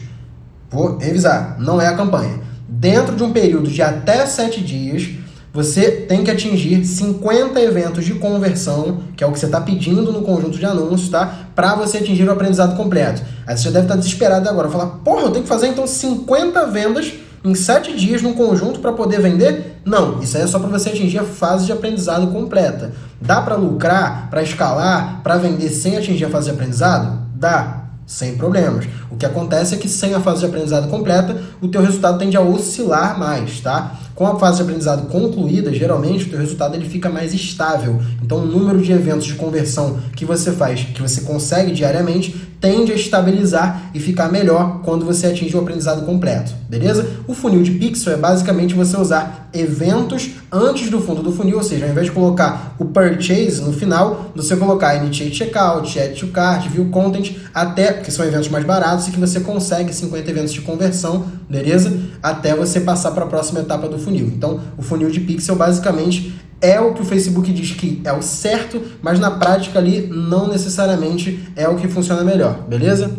Vou 0.69 0.97
revisar, 0.97 1.55
não 1.59 1.81
é 1.81 1.87
a 1.87 1.95
campanha. 1.95 2.46
Dentro 2.67 3.15
de 3.15 3.23
um 3.23 3.31
período 3.31 3.69
de 3.69 3.81
até 3.81 4.25
7 4.25 4.61
dias, 4.61 5.09
você 5.53 5.89
tem 5.89 6.23
que 6.23 6.29
atingir 6.29 6.83
50 6.85 7.59
eventos 7.59 8.05
de 8.05 8.13
conversão, 8.15 8.99
que 9.15 9.23
é 9.23 9.27
o 9.27 9.31
que 9.31 9.39
você 9.39 9.45
está 9.45 9.61
pedindo 9.61 10.11
no 10.11 10.21
conjunto 10.21 10.57
de 10.57 10.65
anúncios, 10.65 11.09
tá? 11.09 11.47
Para 11.55 11.75
você 11.75 11.97
atingir 11.97 12.27
o 12.27 12.31
aprendizado 12.31 12.75
completo. 12.75 13.23
Aí 13.45 13.57
você 13.57 13.71
deve 13.71 13.85
estar 13.85 13.95
tá 13.95 13.99
desesperado 13.99 14.47
agora, 14.49 14.69
falar, 14.69 14.87
porra, 15.03 15.21
eu 15.21 15.31
tenho 15.31 15.43
que 15.43 15.49
fazer 15.49 15.67
então 15.67 15.87
50 15.87 16.67
vendas 16.67 17.13
em 17.43 17.55
7 17.55 17.95
dias 17.95 18.21
num 18.21 18.33
conjunto 18.33 18.79
para 18.79 18.91
poder 18.91 19.21
vender? 19.21 19.79
Não, 19.85 20.21
isso 20.21 20.35
aí 20.35 20.43
é 20.43 20.47
só 20.47 20.59
para 20.59 20.69
você 20.69 20.89
atingir 20.89 21.19
a 21.19 21.23
fase 21.23 21.65
de 21.65 21.71
aprendizado 21.71 22.27
completa. 22.27 22.91
Dá 23.21 23.41
para 23.41 23.55
lucrar, 23.55 24.29
para 24.29 24.43
escalar, 24.43 25.21
para 25.23 25.37
vender 25.37 25.69
sem 25.69 25.97
atingir 25.97 26.25
a 26.25 26.29
fase 26.29 26.47
de 26.47 26.51
aprendizado? 26.51 27.19
Dá 27.33 27.86
sem 28.07 28.37
problemas. 28.37 28.85
O 29.11 29.17
que 29.17 29.25
acontece 29.25 29.75
é 29.75 29.77
que 29.77 29.89
sem 29.89 30.13
a 30.13 30.21
fase 30.21 30.39
de 30.39 30.45
aprendizado 30.45 30.89
completa, 30.89 31.41
o 31.61 31.67
teu 31.67 31.81
resultado 31.81 32.17
tende 32.17 32.37
a 32.37 32.41
oscilar 32.41 33.19
mais, 33.19 33.59
tá? 33.59 33.99
Com 34.15 34.25
a 34.25 34.39
fase 34.39 34.57
de 34.57 34.63
aprendizado 34.63 35.09
concluída, 35.09 35.73
geralmente 35.73 36.25
o 36.25 36.29
teu 36.29 36.39
resultado 36.39 36.73
ele 36.73 36.87
fica 36.87 37.09
mais 37.09 37.33
estável. 37.33 38.01
Então, 38.23 38.39
o 38.39 38.45
número 38.45 38.81
de 38.81 38.93
eventos 38.93 39.25
de 39.25 39.35
conversão 39.35 39.99
que 40.15 40.23
você 40.23 40.53
faz, 40.53 40.85
que 40.85 41.01
você 41.01 41.21
consegue 41.21 41.73
diariamente, 41.73 42.46
tende 42.59 42.91
a 42.91 42.95
estabilizar 42.95 43.91
e 43.93 43.99
ficar 43.99 44.31
melhor 44.31 44.81
quando 44.83 45.05
você 45.05 45.27
atinge 45.27 45.55
o 45.55 45.59
aprendizado 45.59 46.05
completo, 46.05 46.53
beleza? 46.69 47.07
O 47.27 47.33
funil 47.33 47.61
de 47.61 47.71
pixel 47.71 48.13
é 48.13 48.17
basicamente 48.17 48.73
você 48.73 48.97
usar 48.97 49.49
eventos 49.53 50.31
antes 50.51 50.89
do 50.89 50.99
fundo 50.99 51.21
do 51.21 51.31
funil, 51.31 51.57
ou 51.57 51.63
seja, 51.63 51.85
ao 51.85 51.91
invés 51.91 52.07
de 52.07 52.11
colocar 52.11 52.75
o 52.79 52.85
purchase 52.85 53.61
no 53.61 53.73
final, 53.73 54.31
você 54.35 54.55
colocar 54.55 54.95
initiate 54.95 55.35
checkout, 55.35 55.99
add 55.99 56.19
to 56.19 56.27
cart, 56.27 56.67
view 56.69 56.89
content, 56.89 57.35
até, 57.53 57.91
porque 57.91 58.11
são 58.11 58.25
eventos 58.25 58.49
mais 58.49 58.65
baratos 58.65 59.07
e 59.07 59.11
que 59.11 59.19
você 59.19 59.39
consegue 59.39 59.93
50 59.93 60.29
eventos 60.29 60.53
de 60.53 60.61
conversão, 60.61 61.25
beleza? 61.49 61.97
Até 62.21 62.55
você 62.55 62.79
passar 62.79 63.11
para 63.11 63.25
a 63.25 63.27
próxima 63.27 63.59
etapa 63.59 63.87
do 63.87 63.97
funil. 63.99 64.27
Então, 64.27 64.59
o 64.77 64.81
funil 64.81 65.09
de 65.09 65.19
pixel 65.19 65.55
basicamente 65.55 66.33
é 66.61 66.79
o 66.79 66.93
que 66.93 67.01
o 67.01 67.05
Facebook 67.05 67.51
diz 67.51 67.71
que 67.71 68.01
é 68.03 68.11
o 68.13 68.21
certo, 68.21 68.81
mas 69.01 69.19
na 69.19 69.31
prática 69.31 69.77
ali 69.79 70.07
não 70.07 70.47
necessariamente 70.47 71.47
é 71.55 71.67
o 71.67 71.75
que 71.75 71.87
funciona 71.87 72.23
melhor, 72.23 72.63
beleza? 72.67 73.11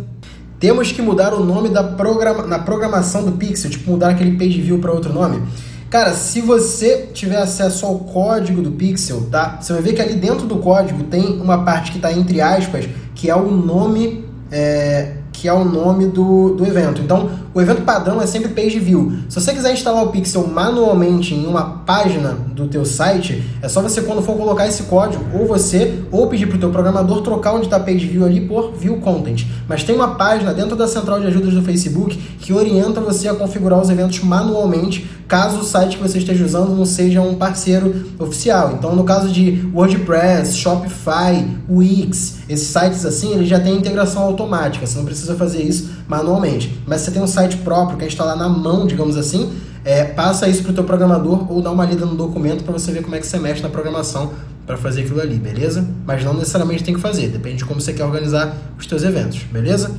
Temos 0.59 0.91
que 0.91 1.01
mudar 1.01 1.33
o 1.33 1.45
nome 1.45 1.69
da 1.69 1.85
programa, 1.85 2.45
na 2.45 2.59
programação 2.59 3.25
do 3.25 3.33
Pixel, 3.33 3.71
tipo 3.71 3.91
mudar 3.91 4.11
aquele 4.11 4.37
page 4.37 4.61
view 4.61 4.79
para 4.79 4.93
outro 4.93 5.13
nome. 5.13 5.41
Cara, 5.89 6.13
se 6.13 6.41
você 6.41 7.09
tiver 7.15 7.39
acesso 7.39 7.87
ao 7.87 8.01
código 8.01 8.61
do 8.61 8.73
Pixel, 8.73 9.29
tá? 9.31 9.59
Você 9.61 9.73
vai 9.73 9.81
ver 9.81 9.95
que 9.95 10.03
ali 10.03 10.15
dentro 10.15 10.47
do 10.47 10.57
código 10.57 11.05
tem 11.05 11.41
uma 11.41 11.65
parte 11.65 11.93
que 11.93 11.99
está 11.99 12.13
entre 12.13 12.41
aspas, 12.41 12.87
que 13.15 13.31
é 13.31 13.37
o 13.37 13.51
nome 13.51 14.25
é, 14.51 15.18
que 15.41 15.47
é 15.47 15.53
o 15.53 15.65
nome 15.65 16.07
do, 16.07 16.55
do 16.55 16.67
evento. 16.67 17.01
Então, 17.01 17.31
o 17.55 17.61
evento 17.61 17.83
padrão 17.83 18.21
é 18.21 18.27
sempre 18.27 18.49
page 18.49 18.79
view. 18.81 19.13
Se 19.29 19.41
você 19.41 19.55
quiser 19.55 19.73
instalar 19.73 20.05
o 20.05 20.09
Pixel 20.09 20.47
manualmente 20.49 21.33
em 21.33 21.47
uma 21.47 21.63
página 21.87 22.37
do 22.55 22.67
teu 22.67 22.85
site, 22.85 23.43
é 23.63 23.69
só 23.69 23.81
você 23.81 24.03
quando 24.03 24.21
for 24.21 24.37
colocar 24.37 24.67
esse 24.67 24.83
código, 24.85 25.25
ou 25.33 25.47
você, 25.47 26.03
ou 26.11 26.27
pedir 26.27 26.47
para 26.47 26.57
o 26.57 26.61
teu 26.61 26.71
programador 26.71 27.23
trocar 27.23 27.55
onde 27.55 27.67
está 27.67 27.79
page 27.79 28.05
view 28.07 28.25
ali 28.25 28.41
por 28.41 28.73
view 28.73 28.97
content. 28.97 29.45
Mas 29.69 29.85
tem 29.85 29.95
uma 29.95 30.17
página 30.17 30.53
dentro 30.53 30.75
da 30.75 30.89
central 30.89 31.21
de 31.21 31.29
ajudas 31.29 31.55
do 31.55 31.63
Facebook 31.63 32.17
que 32.41 32.53
orienta 32.53 33.01
você 33.01 33.29
a 33.29 33.35
configurar 33.35 33.81
os 33.81 33.91
eventos 33.91 34.21
manualmente, 34.21 35.09
caso 35.29 35.59
o 35.59 35.65
site 35.65 35.99
que 35.99 36.03
você 36.03 36.19
esteja 36.19 36.43
usando 36.43 36.75
não 36.75 36.87
seja 36.87 37.21
um 37.21 37.35
parceiro 37.35 38.07
oficial. 38.19 38.73
Então, 38.73 38.97
no 38.97 39.05
caso 39.05 39.29
de 39.29 39.69
WordPress, 39.75 40.57
Shopify, 40.57 41.47
Wix, 41.69 42.39
esses 42.49 42.69
sites 42.69 43.05
assim, 43.05 43.35
eles 43.35 43.47
já 43.47 43.61
têm 43.61 43.77
integração 43.77 44.23
automática. 44.23 44.87
Você 44.87 44.97
não 44.97 45.05
precisa 45.05 45.37
fazer 45.37 45.63
isso 45.63 45.91
manualmente. 46.09 46.83
Mas 46.87 47.03
você 47.03 47.11
tem 47.11 47.23
um 47.23 47.27
site 47.27 47.59
próprio, 47.59 47.99
quer 47.99 48.07
instalar 48.07 48.37
na 48.37 48.49
mão, 48.49 48.87
digamos 48.87 49.19
assim, 49.19 49.53
é, 49.85 50.03
passa 50.03 50.49
isso 50.49 50.63
para 50.63 50.73
o 50.73 50.75
teu 50.75 50.85
programador 50.85 51.53
ou 51.53 51.61
dá 51.61 51.71
uma 51.71 51.85
lida 51.85 52.07
no 52.07 52.15
documento 52.15 52.65
para 52.65 52.73
você 52.73 52.91
ver 52.91 53.03
como 53.03 53.15
é 53.15 53.21
que 53.21 53.27
você 53.27 53.39
mexe 53.39 53.63
na 53.63 53.69
programação 53.69 54.33
para 54.67 54.79
fazer 54.79 55.03
aquilo 55.03 55.21
ali, 55.21 55.37
beleza? 55.37 55.87
Mas 56.07 56.25
não 56.25 56.35
necessariamente 56.35 56.83
tem 56.83 56.95
que 56.95 57.01
fazer, 57.01 57.29
depende 57.29 57.59
de 57.59 57.65
como 57.65 57.81
você 57.81 57.93
quer 57.93 58.05
organizar 58.05 58.55
os 58.79 58.87
teus 58.87 59.03
eventos, 59.03 59.43
beleza? 59.45 59.91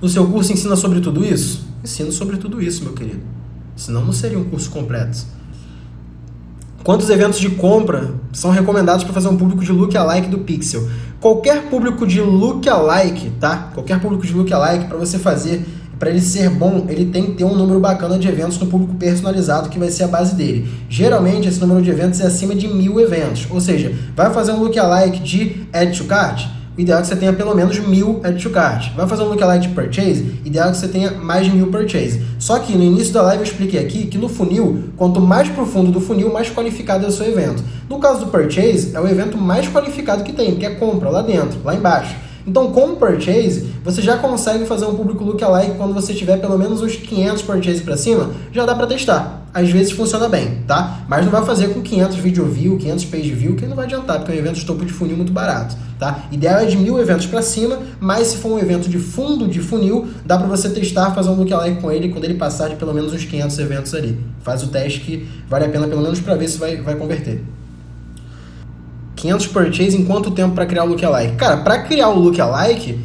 No 0.00 0.08
seu 0.08 0.26
curso 0.26 0.52
ensina 0.52 0.76
sobre 0.76 1.00
tudo 1.00 1.24
isso? 1.24 1.66
Ensino 1.82 2.12
sobre 2.12 2.36
tudo 2.36 2.62
isso, 2.62 2.84
meu 2.84 2.92
querido. 2.92 3.37
Senão 3.78 4.04
não 4.04 4.12
seria 4.12 4.38
um 4.38 4.44
curso 4.44 4.68
completo. 4.70 5.18
Quantos 6.82 7.08
eventos 7.10 7.38
de 7.38 7.50
compra 7.50 8.12
são 8.32 8.50
recomendados 8.50 9.04
para 9.04 9.12
fazer 9.12 9.28
um 9.28 9.36
público 9.36 9.62
de 9.62 9.70
look-alike 9.70 10.28
do 10.28 10.38
Pixel? 10.38 10.88
Qualquer 11.20 11.62
público 11.68 12.06
de 12.06 12.20
look-alike, 12.20 13.30
tá? 13.38 13.70
Qualquer 13.74 14.00
público 14.00 14.26
de 14.26 14.32
look-alike 14.32 14.86
para 14.86 14.96
você 14.96 15.18
fazer, 15.18 15.64
para 15.96 16.10
ele 16.10 16.20
ser 16.20 16.50
bom, 16.50 16.86
ele 16.88 17.06
tem 17.06 17.26
que 17.26 17.32
ter 17.32 17.44
um 17.44 17.54
número 17.54 17.78
bacana 17.78 18.18
de 18.18 18.26
eventos 18.26 18.58
no 18.58 18.66
público 18.66 18.94
personalizado 18.94 19.68
que 19.68 19.78
vai 19.78 19.90
ser 19.90 20.04
a 20.04 20.08
base 20.08 20.34
dele. 20.34 20.68
Geralmente 20.88 21.48
esse 21.48 21.60
número 21.60 21.82
de 21.82 21.90
eventos 21.90 22.20
é 22.20 22.26
acima 22.26 22.54
de 22.54 22.66
mil 22.66 22.98
eventos, 22.98 23.46
ou 23.50 23.60
seja, 23.60 23.94
vai 24.16 24.32
fazer 24.32 24.52
um 24.52 24.60
look-alike 24.60 25.20
de 25.20 25.66
add 25.72 25.96
to 25.96 26.04
cart, 26.04 26.48
ideal 26.78 27.00
é 27.00 27.02
que 27.02 27.08
você 27.08 27.16
tenha 27.16 27.32
pelo 27.32 27.54
menos 27.54 27.78
mil 27.80 28.20
add 28.22 28.40
to 28.40 28.50
cart. 28.50 28.92
Vai 28.94 29.06
fazer 29.06 29.24
um 29.24 29.26
lookalike 29.26 29.68
de 29.68 29.74
purchase, 29.74 30.40
ideal 30.44 30.68
é 30.68 30.70
que 30.70 30.78
você 30.78 30.88
tenha 30.88 31.10
mais 31.10 31.44
de 31.44 31.52
mil 31.52 31.66
purchase. 31.66 32.22
Só 32.38 32.58
que 32.60 32.76
no 32.76 32.84
início 32.84 33.12
da 33.12 33.20
live 33.22 33.42
eu 33.42 33.46
expliquei 33.46 33.80
aqui 33.80 34.06
que 34.06 34.16
no 34.16 34.28
funil, 34.28 34.84
quanto 34.96 35.20
mais 35.20 35.48
profundo 35.48 35.90
do 35.90 36.00
funil, 36.00 36.32
mais 36.32 36.48
qualificado 36.48 37.04
é 37.04 37.08
o 37.08 37.12
seu 37.12 37.26
evento. 37.26 37.62
No 37.90 37.98
caso 37.98 38.20
do 38.20 38.30
purchase, 38.30 38.94
é 38.94 39.00
o 39.00 39.08
evento 39.08 39.36
mais 39.36 39.68
qualificado 39.68 40.22
que 40.22 40.32
tem, 40.32 40.52
porque 40.52 40.66
é 40.66 40.70
compra 40.70 41.10
lá 41.10 41.20
dentro, 41.20 41.58
lá 41.64 41.74
embaixo. 41.74 42.14
Então, 42.46 42.72
com 42.72 42.92
o 42.92 42.96
purchase, 42.96 43.74
você 43.84 44.00
já 44.00 44.16
consegue 44.16 44.64
fazer 44.64 44.86
um 44.86 44.94
público 44.94 45.22
lookalike 45.22 45.76
quando 45.76 45.92
você 45.92 46.14
tiver 46.14 46.38
pelo 46.38 46.56
menos 46.56 46.80
uns 46.80 46.96
500 46.96 47.42
purchase 47.42 47.82
para 47.82 47.96
cima, 47.96 48.30
já 48.52 48.64
dá 48.64 48.74
para 48.74 48.86
testar. 48.86 49.47
Às 49.58 49.70
vezes 49.70 49.90
funciona 49.90 50.28
bem, 50.28 50.62
tá? 50.68 51.00
Mas 51.08 51.24
não 51.24 51.32
vai 51.32 51.44
fazer 51.44 51.74
com 51.74 51.82
500 51.82 52.16
video 52.18 52.46
view, 52.46 52.78
500 52.78 53.04
page 53.06 53.32
view, 53.32 53.56
que 53.56 53.66
não 53.66 53.74
vai 53.74 53.86
adiantar, 53.86 54.18
porque 54.18 54.30
é 54.30 54.36
um 54.36 54.38
evento 54.38 54.54
de 54.54 54.64
topo 54.64 54.84
de 54.84 54.92
funil 54.92 55.16
muito 55.16 55.32
barato, 55.32 55.76
tá? 55.98 56.26
Ideal 56.30 56.60
é 56.60 56.64
de 56.64 56.76
mil 56.76 56.96
eventos 56.96 57.26
para 57.26 57.42
cima, 57.42 57.76
mas 57.98 58.28
se 58.28 58.36
for 58.36 58.52
um 58.52 58.58
evento 58.60 58.88
de 58.88 59.00
fundo 59.00 59.48
de 59.48 59.58
funil, 59.58 60.06
dá 60.24 60.38
para 60.38 60.46
você 60.46 60.68
testar, 60.68 61.10
fazer 61.10 61.30
um 61.30 61.34
lookalike 61.34 61.80
com 61.80 61.90
ele 61.90 62.08
quando 62.10 62.22
ele 62.22 62.34
passar 62.34 62.68
de 62.68 62.76
pelo 62.76 62.94
menos 62.94 63.12
uns 63.12 63.24
500 63.24 63.58
eventos 63.58 63.94
ali. 63.94 64.16
Faz 64.44 64.62
o 64.62 64.68
teste 64.68 65.00
que 65.00 65.28
vale 65.50 65.64
a 65.64 65.68
pena 65.68 65.88
pelo 65.88 66.02
menos 66.02 66.20
para 66.20 66.36
ver 66.36 66.46
se 66.46 66.56
vai, 66.56 66.76
vai 66.76 66.94
converter. 66.94 67.42
500 69.16 69.46
purchase 69.48 69.96
em 69.96 70.04
quanto 70.04 70.30
tempo 70.30 70.54
para 70.54 70.66
criar 70.66 70.84
o 70.84 70.86
lookalike? 70.86 71.34
Cara, 71.34 71.56
para 71.56 71.82
criar 71.82 72.10
o 72.10 72.18
lookalike, 72.20 72.96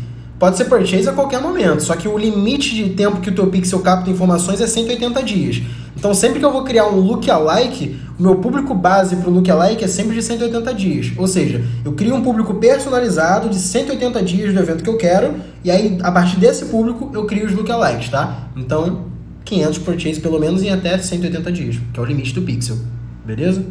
pode 0.43 0.57
ser 0.57 0.65
purchase 0.65 1.07
a 1.07 1.13
qualquer 1.13 1.41
momento, 1.41 1.81
só 1.81 1.95
que 1.95 2.05
o 2.05 2.17
limite 2.17 2.75
de 2.75 2.89
tempo 2.89 3.21
que 3.21 3.29
o 3.29 3.33
teu 3.33 3.47
pixel 3.47 3.79
capta 3.79 4.09
informações 4.09 4.59
é 4.59 4.67
180 4.67 5.23
dias. 5.23 5.61
Então, 5.95 6.13
sempre 6.13 6.37
que 6.37 6.43
eu 6.43 6.51
vou 6.51 6.65
criar 6.65 6.85
um 6.85 6.99
lookalike, 6.99 7.97
o 8.19 8.21
meu 8.21 8.35
público 8.35 8.75
base 8.75 9.15
para 9.15 9.29
o 9.29 9.33
lookalike 9.33 9.85
é 9.85 9.87
sempre 9.87 10.13
de 10.13 10.21
180 10.21 10.73
dias. 10.73 11.13
Ou 11.17 11.27
seja, 11.27 11.63
eu 11.85 11.93
crio 11.93 12.13
um 12.13 12.21
público 12.21 12.55
personalizado 12.55 13.47
de 13.47 13.55
180 13.55 14.21
dias 14.21 14.53
do 14.53 14.59
evento 14.59 14.83
que 14.83 14.89
eu 14.89 14.97
quero, 14.97 15.35
e 15.63 15.71
aí, 15.71 15.97
a 16.03 16.11
partir 16.11 16.37
desse 16.41 16.65
público, 16.65 17.09
eu 17.13 17.23
crio 17.23 17.45
os 17.45 17.53
lookalikes, 17.53 18.09
tá? 18.09 18.49
Então, 18.57 19.05
500 19.45 19.77
purchase 19.77 20.19
pelo 20.19 20.41
menos 20.41 20.61
em 20.61 20.71
até 20.71 20.97
180 20.97 21.51
dias, 21.53 21.77
que 21.93 21.97
é 21.97 22.03
o 22.03 22.05
limite 22.05 22.33
do 22.33 22.41
pixel. 22.41 22.75
Beleza? 23.25 23.63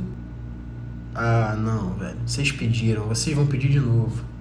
Ah, 1.15 1.55
não, 1.55 1.93
velho. 1.99 2.17
Vocês 2.25 2.51
pediram, 2.51 3.09
vocês 3.09 3.37
vão 3.37 3.45
pedir 3.45 3.69
de 3.69 3.79
novo. 3.79 4.32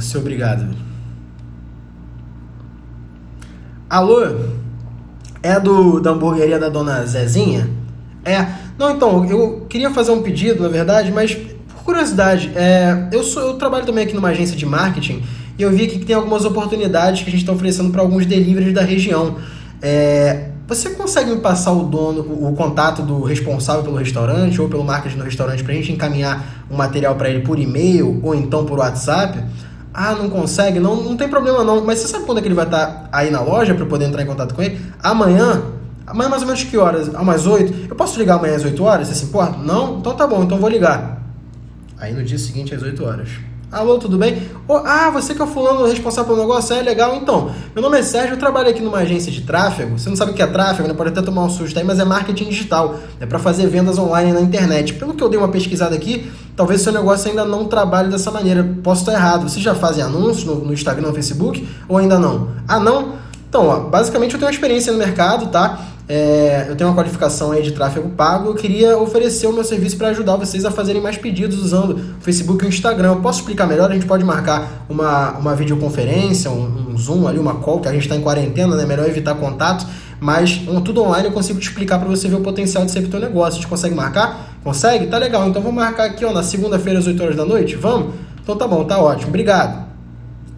Ser 0.00 0.18
obrigado. 0.18 0.66
Alô? 3.88 4.20
É 5.42 5.58
do 5.58 6.00
da 6.00 6.10
hamburgueria 6.10 6.58
da 6.58 6.68
dona 6.68 7.04
Zezinha? 7.06 7.68
É. 8.24 8.46
Não, 8.78 8.90
então, 8.90 9.24
eu 9.24 9.66
queria 9.68 9.90
fazer 9.90 10.12
um 10.12 10.22
pedido, 10.22 10.62
na 10.62 10.68
verdade, 10.68 11.10
mas 11.10 11.34
por 11.34 11.84
curiosidade, 11.84 12.52
é, 12.54 13.08
eu, 13.10 13.24
sou, 13.24 13.42
eu 13.42 13.54
trabalho 13.54 13.84
também 13.86 14.04
aqui 14.04 14.14
numa 14.14 14.28
agência 14.28 14.56
de 14.56 14.66
marketing 14.66 15.22
e 15.58 15.62
eu 15.62 15.70
vi 15.70 15.84
aqui 15.84 15.98
que 15.98 16.04
tem 16.04 16.14
algumas 16.14 16.44
oportunidades 16.44 17.22
que 17.22 17.28
a 17.28 17.32
gente 17.32 17.40
está 17.40 17.52
oferecendo 17.52 17.90
para 17.90 18.00
alguns 18.00 18.26
deliveries 18.26 18.72
da 18.72 18.82
região. 18.82 19.36
É, 19.82 20.50
você 20.68 20.90
consegue 20.90 21.30
me 21.30 21.40
passar 21.40 21.72
o 21.72 21.84
dono, 21.84 22.20
o, 22.20 22.52
o, 22.52 22.54
contato 22.54 23.02
do 23.02 23.22
responsável 23.22 23.82
pelo 23.82 23.96
restaurante 23.96 24.60
ou 24.60 24.68
pelo 24.68 24.84
marketing 24.84 25.16
do 25.16 25.24
restaurante 25.24 25.64
para 25.64 25.72
a 25.72 25.76
gente 25.76 25.90
encaminhar 25.90 26.66
um 26.70 26.76
material 26.76 27.14
para 27.16 27.30
ele 27.30 27.40
por 27.40 27.58
e-mail 27.58 28.20
ou 28.22 28.34
então 28.34 28.66
por 28.66 28.78
WhatsApp? 28.78 29.42
Ah, 29.92 30.14
não 30.14 30.28
consegue? 30.28 30.78
Não, 30.78 30.96
não 30.96 31.16
tem 31.16 31.28
problema 31.28 31.64
não. 31.64 31.84
Mas 31.84 31.98
você 31.98 32.08
sabe 32.08 32.24
quando 32.24 32.38
é 32.38 32.40
que 32.40 32.48
ele 32.48 32.54
vai 32.54 32.66
estar 32.66 32.86
tá 32.86 33.08
aí 33.12 33.30
na 33.30 33.40
loja 33.40 33.74
para 33.74 33.86
poder 33.86 34.04
entrar 34.04 34.22
em 34.22 34.26
contato 34.26 34.54
com 34.54 34.62
ele? 34.62 34.80
Amanhã? 35.02 35.62
Amanhã 36.06 36.28
mais 36.28 36.42
ou 36.42 36.48
menos 36.48 36.64
que 36.64 36.76
horas? 36.76 37.10
Às 37.14 37.46
8? 37.46 37.90
Eu 37.90 37.96
posso 37.96 38.18
ligar 38.18 38.36
amanhã 38.36 38.56
às 38.56 38.64
8 38.64 38.82
horas? 38.82 39.08
Você 39.08 39.14
se 39.14 39.24
importa? 39.26 39.58
Não? 39.58 39.98
Então 39.98 40.14
tá 40.14 40.26
bom, 40.26 40.42
então 40.42 40.58
vou 40.58 40.68
ligar. 40.68 41.22
Aí 41.98 42.14
no 42.14 42.22
dia 42.22 42.38
seguinte 42.38 42.74
às 42.74 42.82
8 42.82 43.04
horas. 43.04 43.28
Alô, 43.70 43.98
tudo 43.98 44.16
bem? 44.16 44.48
Oh, 44.66 44.76
ah, 44.76 45.10
você 45.10 45.34
que 45.34 45.42
é 45.42 45.44
o 45.44 45.46
fulano 45.46 45.84
responsável 45.86 46.34
pelo 46.34 46.40
negócio? 46.46 46.74
É 46.74 46.80
legal, 46.80 47.14
então. 47.16 47.50
Meu 47.74 47.82
nome 47.82 47.98
é 47.98 48.02
Sérgio, 48.02 48.32
eu 48.32 48.38
trabalho 48.38 48.70
aqui 48.70 48.80
numa 48.80 48.96
agência 48.96 49.30
de 49.30 49.42
tráfego. 49.42 49.98
Você 49.98 50.08
não 50.08 50.16
sabe 50.16 50.30
o 50.30 50.34
que 50.34 50.40
é 50.40 50.46
tráfego, 50.46 50.88
né? 50.88 50.94
Pode 50.94 51.10
até 51.10 51.20
tomar 51.20 51.44
um 51.44 51.50
susto 51.50 51.78
aí, 51.78 51.84
mas 51.84 51.98
é 51.98 52.04
marketing 52.04 52.48
digital. 52.48 52.98
É 53.20 53.26
para 53.26 53.38
fazer 53.38 53.66
vendas 53.66 53.98
online 53.98 54.32
na 54.32 54.40
internet. 54.40 54.94
Pelo 54.94 55.12
que 55.12 55.22
eu 55.22 55.28
dei 55.28 55.38
uma 55.38 55.48
pesquisada 55.48 55.94
aqui, 55.94 56.32
talvez 56.56 56.80
seu 56.80 56.94
negócio 56.94 57.28
ainda 57.28 57.44
não 57.44 57.66
trabalhe 57.66 58.08
dessa 58.08 58.30
maneira. 58.30 58.66
Posso 58.82 59.02
estar 59.02 59.12
errado. 59.12 59.42
Vocês 59.42 59.62
já 59.62 59.74
fazem 59.74 60.02
anúncios 60.02 60.46
no, 60.46 60.64
no 60.64 60.72
Instagram, 60.72 61.08
no 61.08 61.12
Facebook 61.12 61.68
ou 61.86 61.98
ainda 61.98 62.18
não? 62.18 62.48
Ah, 62.66 62.80
não? 62.80 63.16
Então, 63.48 63.88
basicamente 63.88 64.34
eu 64.34 64.38
tenho 64.38 64.48
uma 64.50 64.54
experiência 64.54 64.92
no 64.92 64.98
mercado, 64.98 65.46
tá? 65.46 65.80
É, 66.08 66.64
eu 66.68 66.74
tenho 66.74 66.88
uma 66.88 66.96
qualificação 66.96 67.52
aí 67.52 67.62
de 67.62 67.72
tráfego 67.72 68.08
pago, 68.10 68.48
eu 68.48 68.54
queria 68.54 68.96
oferecer 68.96 69.46
o 69.46 69.52
meu 69.52 69.62
serviço 69.62 69.98
para 69.98 70.08
ajudar 70.08 70.36
vocês 70.36 70.64
a 70.64 70.70
fazerem 70.70 71.02
mais 71.02 71.18
pedidos 71.18 71.62
usando 71.62 72.00
o 72.18 72.22
Facebook 72.22 72.64
e 72.64 72.66
o 72.66 72.70
Instagram. 72.70 73.08
Eu 73.08 73.20
posso 73.20 73.40
explicar 73.40 73.66
melhor? 73.66 73.90
A 73.90 73.94
gente 73.94 74.06
pode 74.06 74.24
marcar 74.24 74.86
uma, 74.88 75.32
uma 75.32 75.54
videoconferência, 75.54 76.50
um, 76.50 76.92
um 76.92 76.96
Zoom 76.96 77.28
ali, 77.28 77.38
uma 77.38 77.56
call, 77.56 77.80
que 77.80 77.88
a 77.88 77.92
gente 77.92 78.02
está 78.02 78.16
em 78.16 78.22
quarentena, 78.22 78.74
né? 78.74 78.86
Melhor 78.86 79.06
evitar 79.06 79.34
contato, 79.34 79.86
mas 80.18 80.62
um, 80.66 80.80
tudo 80.80 81.02
online 81.02 81.28
eu 81.28 81.32
consigo 81.32 81.60
te 81.60 81.68
explicar 81.68 81.98
para 81.98 82.08
você 82.08 82.26
ver 82.26 82.36
o 82.36 82.40
potencial 82.40 82.86
de 82.86 82.90
ser 82.90 83.02
pro 83.02 83.10
teu 83.10 83.20
negócio. 83.20 83.58
A 83.58 83.60
gente 83.60 83.68
consegue 83.68 83.94
marcar? 83.94 84.56
Consegue? 84.64 85.08
Tá 85.08 85.18
legal. 85.18 85.46
Então 85.46 85.60
vamos 85.60 85.76
marcar 85.76 86.04
aqui 86.04 86.24
ó, 86.24 86.32
na 86.32 86.42
segunda-feira 86.42 86.98
às 86.98 87.06
8 87.06 87.22
horas 87.22 87.36
da 87.36 87.44
noite? 87.44 87.76
Vamos? 87.76 88.14
Então 88.42 88.56
tá 88.56 88.66
bom, 88.66 88.82
tá 88.84 88.98
ótimo. 88.98 89.28
Obrigado. 89.28 89.87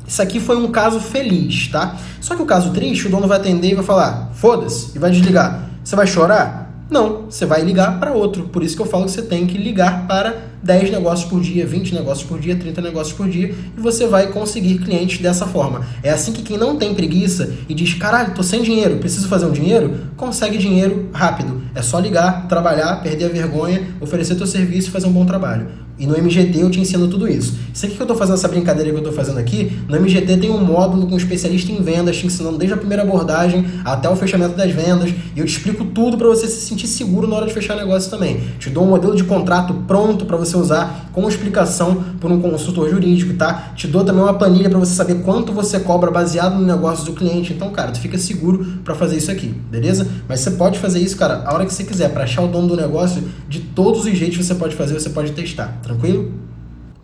Isso 0.07 0.21
aqui 0.21 0.41
foi 0.41 0.57
um 0.57 0.71
caso 0.71 1.01
feliz, 1.01 1.69
tá? 1.69 1.97
Só 2.21 2.35
que 2.35 2.43
o 2.43 2.47
caso 2.47 2.71
triste, 2.71 3.07
o 3.07 3.11
dono 3.11 3.29
vai 3.29 3.39
atender 3.39 3.71
e 3.71 3.75
vai 3.75 3.85
falar: 3.85 4.31
foda-se, 4.35 4.97
e 4.97 4.99
vai 4.99 5.11
desligar. 5.11 5.71
Você 5.85 5.97
vai 5.97 6.07
chorar? 6.07 6.61
Não, 6.91 7.27
você 7.31 7.47
vai 7.47 7.63
ligar 7.63 8.01
para 8.01 8.13
outro. 8.13 8.49
Por 8.49 8.65
isso 8.65 8.75
que 8.75 8.83
eu 8.83 8.87
falo 8.87 9.05
que 9.05 9.13
você 9.13 9.23
tem 9.23 9.47
que 9.47 9.57
ligar 9.57 10.09
para 10.09 10.51
10 10.61 10.91
negócios 10.91 11.29
por 11.31 11.41
dia, 11.41 11.65
20 11.65 11.95
negócios 11.95 12.29
por 12.29 12.41
dia, 12.41 12.57
30 12.57 12.83
negócios 12.83 13.17
por 13.17 13.29
dia 13.29 13.55
e 13.77 13.81
você 13.81 14.07
vai 14.09 14.27
conseguir 14.27 14.79
clientes 14.79 15.21
dessa 15.21 15.47
forma. 15.47 15.87
É 16.03 16.11
assim 16.11 16.33
que 16.33 16.43
quem 16.43 16.59
não 16.59 16.77
tem 16.77 16.93
preguiça 16.93 17.55
e 17.69 17.75
diz: 17.75 17.95
caralho, 17.95 18.35
tô 18.35 18.43
sem 18.43 18.63
dinheiro, 18.63 18.97
preciso 18.97 19.29
fazer 19.29 19.47
um 19.47 19.53
dinheiro, 19.53 20.01
consegue 20.17 20.59
dinheiro 20.59 21.09
rápido. 21.13 21.63
É 21.75 21.81
só 21.81 22.01
ligar, 22.01 22.49
trabalhar, 22.49 22.97
perder 22.97 23.27
a 23.27 23.29
vergonha, 23.29 23.87
oferecer 24.01 24.35
teu 24.35 24.47
serviço 24.47 24.89
e 24.89 24.91
fazer 24.91 25.07
um 25.07 25.13
bom 25.13 25.25
trabalho. 25.25 25.69
E 26.01 26.07
no 26.07 26.17
MGT 26.17 26.59
eu 26.59 26.71
te 26.71 26.81
ensino 26.81 27.07
tudo 27.09 27.29
isso. 27.29 27.59
Isso 27.75 27.85
aqui 27.85 27.95
que 27.95 28.01
eu 28.01 28.05
estou 28.05 28.17
fazendo, 28.17 28.37
essa 28.37 28.49
brincadeira 28.49 28.89
que 28.89 28.97
eu 28.97 29.01
estou 29.01 29.13
fazendo 29.13 29.39
aqui, 29.39 29.79
no 29.87 30.01
MGT 30.01 30.39
tem 30.39 30.51
um 30.51 30.65
módulo 30.65 31.07
com 31.07 31.15
um 31.15 31.19
especialista 31.19 31.71
em 31.71 31.83
vendas, 31.83 32.17
te 32.17 32.27
ensinando 32.27 32.57
desde 32.57 32.73
a 32.73 32.77
primeira 32.79 33.03
abordagem 33.03 33.67
até 33.85 34.09
o 34.09 34.17
fechamento 34.17 34.57
das 34.57 34.73
vendas. 34.73 35.11
E 35.37 35.39
eu 35.39 35.45
te 35.45 35.53
explico 35.53 35.85
tudo 35.85 36.17
para 36.17 36.27
você 36.27 36.49
se 36.49 36.67
sentir 36.67 36.87
seguro 36.87 37.29
na 37.29 37.37
hora 37.37 37.47
de 37.47 37.53
fechar 37.53 37.77
negócio 37.77 38.11
também. 38.11 38.41
Te 38.59 38.71
dou 38.71 38.85
um 38.85 38.89
modelo 38.89 39.15
de 39.15 39.25
contrato 39.25 39.75
pronto 39.87 40.25
para 40.25 40.39
você 40.39 40.57
usar, 40.57 41.11
com 41.13 41.29
explicação 41.29 42.03
por 42.19 42.31
um 42.31 42.41
consultor 42.41 42.89
jurídico, 42.89 43.35
tá? 43.35 43.73
Te 43.77 43.87
dou 43.87 44.03
também 44.03 44.23
uma 44.23 44.35
planilha 44.35 44.71
para 44.71 44.79
você 44.79 44.95
saber 44.95 45.17
quanto 45.17 45.53
você 45.53 45.81
cobra 45.81 46.11
baseado 46.11 46.55
no 46.55 46.67
negócio 46.67 47.05
do 47.05 47.13
cliente. 47.13 47.53
Então, 47.53 47.71
cara, 47.71 47.91
tu 47.93 48.01
fica 48.01 48.17
seguro 48.17 48.65
para 48.85 48.95
fazer 48.95 49.17
isso 49.17 49.31
aqui, 49.31 49.49
beleza? 49.71 50.09
Mas 50.27 50.41
você 50.41 50.53
pode 50.53 50.79
fazer 50.79 51.01
isso, 51.01 51.17
cara, 51.17 51.43
a 51.45 51.53
hora 51.53 51.67
que 51.67 51.75
você 51.75 51.85
quiser, 51.85 52.09
para 52.11 52.25
achar 52.25 52.43
o 52.43 52.49
dono 52.49 52.69
do 52.69 52.77
negócio, 52.77 53.23
de 53.49 53.61
todos 53.61 54.07
os 54.07 54.17
jeitos 54.17 54.47
você 54.47 54.55
pode 54.55 54.75
fazer, 54.75 54.95
você 54.95 55.11
pode 55.11 55.33
testar. 55.33 55.79
Tranquilo? 55.90 56.33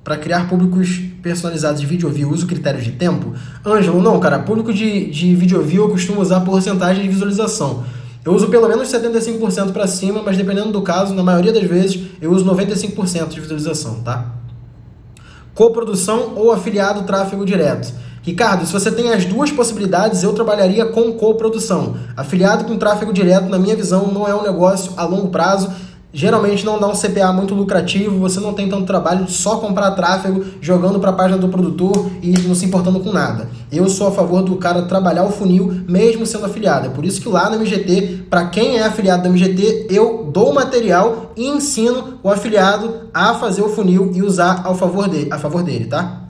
Para 0.05 0.17
criar 0.17 0.49
públicos 0.49 1.01
personalizados 1.21 1.81
de 1.81 1.87
vídeo 1.87 2.09
view, 2.09 2.31
uso 2.31 2.47
critérios 2.47 2.85
de 2.85 2.93
tempo? 2.93 3.35
Ângelo, 3.67 4.01
não, 4.01 4.21
cara. 4.21 4.39
Público 4.39 4.73
de, 4.73 5.11
de 5.11 5.35
vídeo 5.35 5.61
view 5.61 5.85
eu 5.85 5.91
costumo 5.91 6.21
usar 6.21 6.41
porcentagem 6.43 7.03
de 7.03 7.09
visualização. 7.09 7.83
Eu 8.25 8.33
uso 8.33 8.47
pelo 8.47 8.69
menos 8.69 8.87
75% 8.89 9.73
para 9.73 9.89
cima, 9.89 10.23
mas 10.25 10.37
dependendo 10.37 10.71
do 10.71 10.83
caso, 10.83 11.15
na 11.15 11.23
maioria 11.25 11.53
das 11.53 11.65
vezes, 11.65 12.01
eu 12.21 12.31
uso 12.31 12.45
95% 12.45 13.29
de 13.29 13.41
visualização, 13.41 13.97
tá? 14.03 14.35
Coprodução 15.53 16.35
ou 16.37 16.53
afiliado 16.53 17.03
tráfego 17.03 17.45
direto. 17.45 17.93
Ricardo, 18.23 18.67
se 18.67 18.73
você 18.73 18.93
tem 18.93 19.13
as 19.13 19.25
duas 19.25 19.51
possibilidades, 19.51 20.23
eu 20.23 20.33
trabalharia 20.33 20.87
com 20.87 21.13
coprodução. 21.13 21.97
Afiliado 22.17 22.65
com 22.65 22.77
tráfego 22.77 23.13
direto, 23.13 23.49
na 23.49 23.59
minha 23.59 23.75
visão, 23.75 24.13
não 24.13 24.29
é 24.29 24.35
um 24.35 24.43
negócio 24.43 24.93
a 24.97 25.05
longo 25.05 25.29
prazo 25.29 25.71
geralmente 26.17 26.65
não 26.65 26.81
dá 26.81 26.89
um 26.89 26.95
CPA 26.95 27.31
muito 27.31 27.55
lucrativo, 27.55 28.19
você 28.19 28.41
não 28.41 28.55
tem 28.55 28.71
tanto 28.71 28.87
trabalho 28.87 29.27
de 29.27 29.33
só 29.33 29.59
comprar 29.59 29.91
tráfego, 29.91 30.43
jogando 30.63 30.99
para 30.99 31.11
a 31.11 31.13
página 31.13 31.37
do 31.37 31.49
produtor 31.49 32.11
e 32.23 32.31
não 32.39 32.55
se 32.55 32.65
importando 32.65 33.01
com 33.01 33.13
nada. 33.13 33.51
Eu 33.71 33.87
sou 33.91 34.09
a 34.09 34.11
favor 34.11 34.43
do 34.43 34.57
cara 34.57 34.81
trabalhar 34.83 35.25
o 35.25 35.31
funil 35.31 35.85
mesmo 35.87 36.25
sendo 36.25 36.47
afiliado. 36.47 36.87
É 36.87 36.89
por 36.89 37.05
isso 37.05 37.21
que 37.21 37.29
lá 37.29 37.51
no 37.51 37.57
MGT, 37.57 38.25
para 38.31 38.47
quem 38.47 38.79
é 38.79 38.87
afiliado 38.87 39.25
do 39.25 39.29
MGT, 39.29 39.89
eu 39.91 40.31
dou 40.33 40.55
material 40.55 41.33
e 41.37 41.47
ensino 41.47 42.19
o 42.23 42.31
afiliado 42.31 42.95
a 43.13 43.35
fazer 43.35 43.61
o 43.61 43.69
funil 43.69 44.11
e 44.15 44.23
usar 44.23 44.63
ao 44.65 44.75
favor 44.75 45.11
dele, 45.11 45.31
a 45.31 45.39
favor 45.39 45.63
dele, 45.63 45.85
tá? 45.85 46.23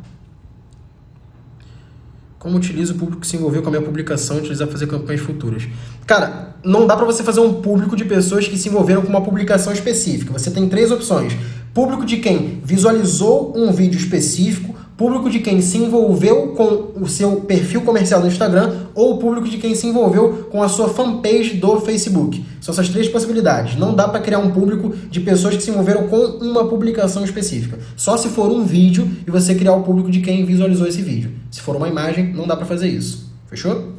Como 2.40 2.56
utiliza 2.56 2.92
o 2.92 2.96
público 2.96 3.20
que 3.20 3.26
se 3.26 3.36
envolveu 3.36 3.62
com 3.62 3.68
a 3.68 3.70
minha 3.70 3.82
publicação 3.82 4.38
utilizar 4.38 4.66
fazer 4.66 4.88
campanhas 4.88 5.20
futuras? 5.20 5.68
Cara, 6.06 6.54
não 6.62 6.86
dá 6.86 6.96
para 6.96 7.04
você 7.04 7.24
fazer 7.24 7.40
um 7.40 7.54
público 7.54 7.96
de 7.96 8.04
pessoas 8.04 8.46
que 8.46 8.56
se 8.56 8.68
envolveram 8.68 9.02
com 9.02 9.08
uma 9.08 9.22
publicação 9.22 9.72
específica. 9.72 10.32
Você 10.32 10.52
tem 10.52 10.68
três 10.68 10.92
opções: 10.92 11.36
público 11.74 12.06
de 12.06 12.18
quem 12.18 12.60
visualizou 12.62 13.52
um 13.56 13.72
vídeo 13.72 13.98
específico, 13.98 14.72
público 14.96 15.28
de 15.28 15.40
quem 15.40 15.60
se 15.60 15.78
envolveu 15.78 16.54
com 16.56 17.02
o 17.02 17.08
seu 17.08 17.40
perfil 17.40 17.80
comercial 17.80 18.20
no 18.20 18.28
Instagram 18.28 18.86
ou 18.94 19.18
público 19.18 19.48
de 19.48 19.58
quem 19.58 19.74
se 19.74 19.88
envolveu 19.88 20.48
com 20.48 20.62
a 20.62 20.68
sua 20.68 20.88
fanpage 20.88 21.54
do 21.54 21.80
Facebook. 21.80 22.44
São 22.60 22.72
essas 22.72 22.88
três 22.88 23.08
possibilidades. 23.08 23.76
Não 23.76 23.92
dá 23.92 24.06
para 24.06 24.20
criar 24.20 24.38
um 24.38 24.52
público 24.52 24.94
de 25.10 25.18
pessoas 25.18 25.56
que 25.56 25.62
se 25.62 25.70
envolveram 25.70 26.06
com 26.06 26.18
uma 26.40 26.68
publicação 26.68 27.24
específica. 27.24 27.80
Só 27.96 28.16
se 28.16 28.28
for 28.28 28.48
um 28.48 28.64
vídeo 28.64 29.10
e 29.26 29.30
você 29.30 29.56
criar 29.56 29.74
o 29.74 29.82
público 29.82 30.08
de 30.08 30.20
quem 30.20 30.44
visualizou 30.44 30.86
esse 30.86 31.02
vídeo. 31.02 31.32
Se 31.50 31.60
for 31.60 31.74
uma 31.74 31.88
imagem, 31.88 32.32
não 32.32 32.46
dá 32.46 32.56
para 32.56 32.64
fazer 32.64 32.86
isso. 32.86 33.26
Fechou? 33.48 33.95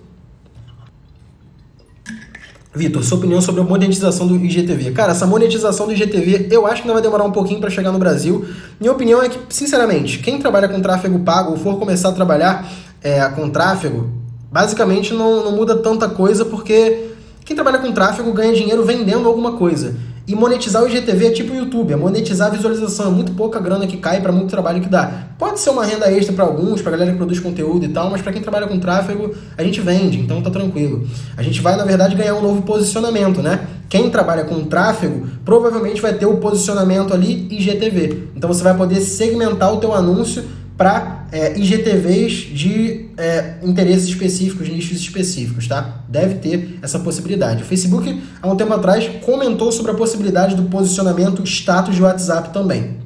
Vitor, 2.76 3.04
sua 3.04 3.18
opinião 3.18 3.42
sobre 3.42 3.62
a 3.62 3.64
monetização 3.64 4.28
do 4.28 4.36
IGTV. 4.36 4.92
Cara, 4.92 5.12
essa 5.12 5.26
monetização 5.26 5.88
do 5.88 5.94
IGTV 5.94 6.50
eu 6.52 6.68
acho 6.68 6.82
que 6.82 6.82
ainda 6.82 6.94
vai 6.94 7.02
demorar 7.02 7.24
um 7.24 7.32
pouquinho 7.32 7.60
para 7.60 7.70
chegar 7.70 7.92
no 7.92 7.98
Brasil. 7.98 8.46
Minha 8.80 8.92
opinião 8.92 9.22
é 9.22 9.30
que, 9.30 9.40
sinceramente, 9.50 10.20
quem 10.20 10.38
trabalha 10.38 10.68
com 10.68 10.80
tráfego 10.82 11.20
pago 11.20 11.52
ou 11.52 11.58
for 11.58 11.80
começar 11.80 12.10
a 12.10 12.12
trabalhar 12.12 12.70
é, 13.02 13.24
com 13.30 13.50
tráfego, 13.50 14.10
basicamente 14.52 15.14
não, 15.14 15.44
não 15.44 15.52
muda 15.54 15.78
tanta 15.78 16.08
coisa 16.08 16.46
porque 16.46 17.08
quem 17.44 17.56
trabalha 17.56 17.80
com 17.80 17.92
tráfego 17.92 18.32
ganha 18.34 18.54
dinheiro 18.54 18.84
vendendo 18.84 19.28
alguma 19.28 19.54
coisa. 19.54 19.96
E 20.28 20.36
monetizar 20.36 20.84
o 20.84 20.90
IGTV 20.90 21.28
é 21.28 21.32
tipo 21.32 21.54
o 21.54 21.56
YouTube, 21.56 21.94
é 21.94 21.96
monetizar 21.96 22.50
a 22.50 22.52
visualização, 22.52 23.08
é 23.08 23.10
muito 23.10 23.32
pouca 23.32 23.62
grana 23.62 23.88
que 23.88 23.96
cai 23.96 24.20
para 24.20 24.30
muito 24.30 24.50
trabalho 24.50 24.82
que 24.82 24.90
dá. 24.90 25.30
Pode 25.40 25.58
ser 25.58 25.70
uma 25.70 25.86
renda 25.86 26.12
extra 26.12 26.36
para 26.36 26.44
alguns, 26.44 26.82
para 26.82 26.92
galera 26.92 27.12
que 27.12 27.18
produz 27.18 27.40
conteúdo 27.40 27.86
e 27.86 27.88
tal, 27.88 28.10
mas 28.10 28.22
para 28.22 28.34
quem 28.34 28.42
trabalha 28.42 28.68
com 28.68 28.78
tráfego, 28.78 29.34
a 29.58 29.64
gente 29.64 29.80
vende, 29.80 30.20
então 30.20 30.42
tá 30.42 30.50
tranquilo. 30.50 31.08
A 31.38 31.42
gente 31.42 31.62
vai, 31.62 31.78
na 31.78 31.86
verdade, 31.86 32.14
ganhar 32.14 32.36
um 32.36 32.42
novo 32.42 32.62
posicionamento, 32.64 33.42
né? 33.42 33.68
Quem 33.88 34.10
trabalha 34.10 34.44
com 34.44 34.66
tráfego 34.66 35.26
provavelmente 35.46 36.02
vai 36.02 36.14
ter 36.14 36.26
o 36.26 36.36
posicionamento 36.36 37.14
ali 37.14 37.48
IGTV. 37.50 38.32
Então 38.36 38.52
você 38.52 38.62
vai 38.62 38.76
poder 38.76 39.00
segmentar 39.00 39.74
o 39.74 39.78
teu 39.78 39.94
anúncio 39.94 40.44
para 40.78 41.26
é, 41.32 41.58
IGTVs 41.58 42.32
de 42.54 43.08
é, 43.18 43.56
interesses 43.64 44.08
específicos, 44.08 44.70
nichos 44.70 45.00
específicos, 45.00 45.68
tá? 45.68 46.02
Deve 46.08 46.36
ter 46.36 46.78
essa 46.84 47.00
possibilidade. 47.00 47.64
O 47.64 47.66
Facebook, 47.66 48.22
há 48.42 48.48
um 48.48 48.56
tempo 48.56 48.74
atrás, 48.74 49.10
comentou 49.26 49.72
sobre 49.72 49.92
a 49.92 49.96
possibilidade 49.96 50.56
do 50.56 50.64
posicionamento 50.64 51.44
status 51.44 51.96
de 51.96 52.04
WhatsApp 52.04 52.54
também. 52.54 52.98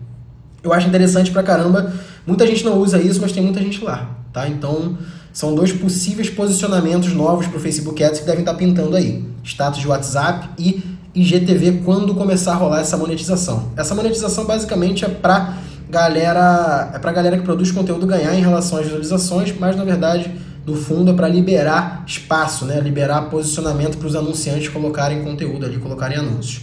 Eu 0.61 0.73
acho 0.73 0.87
interessante 0.87 1.31
pra 1.31 1.41
caramba. 1.41 1.93
Muita 2.27 2.45
gente 2.45 2.65
não 2.65 2.77
usa 2.77 3.01
isso, 3.01 3.21
mas 3.21 3.31
tem 3.31 3.41
muita 3.41 3.61
gente 3.61 3.81
lá, 3.83 4.17
tá? 4.33 4.47
Então, 4.49 4.97
são 5.31 5.55
dois 5.55 5.71
possíveis 5.71 6.29
posicionamentos 6.29 7.13
novos 7.13 7.47
para 7.47 7.57
o 7.57 7.59
Facebook 7.59 8.03
Ads 8.03 8.19
que 8.19 8.25
devem 8.25 8.41
estar 8.41 8.51
tá 8.51 8.57
pintando 8.57 8.97
aí. 8.97 9.25
Status 9.43 9.79
de 9.79 9.87
WhatsApp 9.87 10.49
e 10.59 10.83
IGTV 11.15 11.81
quando 11.83 12.13
começar 12.15 12.51
a 12.51 12.55
rolar 12.55 12.81
essa 12.81 12.97
monetização. 12.97 13.71
Essa 13.77 13.95
monetização 13.95 14.45
basicamente 14.45 15.05
é 15.05 15.09
para 15.09 15.57
galera 15.91 16.89
é 16.93 16.99
para 16.99 17.11
galera 17.11 17.37
que 17.37 17.43
produz 17.43 17.69
conteúdo 17.69 18.07
ganhar 18.07 18.33
em 18.33 18.41
relação 18.41 18.79
às 18.79 18.85
visualizações, 18.85 19.53
mas 19.59 19.75
na 19.75 19.83
verdade, 19.83 20.31
no 20.65 20.73
fundo 20.75 21.11
é 21.11 21.13
para 21.13 21.27
liberar 21.27 22.03
espaço, 22.07 22.65
né? 22.65 22.79
Liberar 22.79 23.23
posicionamento 23.23 23.97
para 23.97 24.07
os 24.07 24.15
anunciantes 24.15 24.69
colocarem 24.69 25.21
conteúdo 25.21 25.65
ali, 25.65 25.77
colocarem 25.77 26.17
anúncios. 26.17 26.61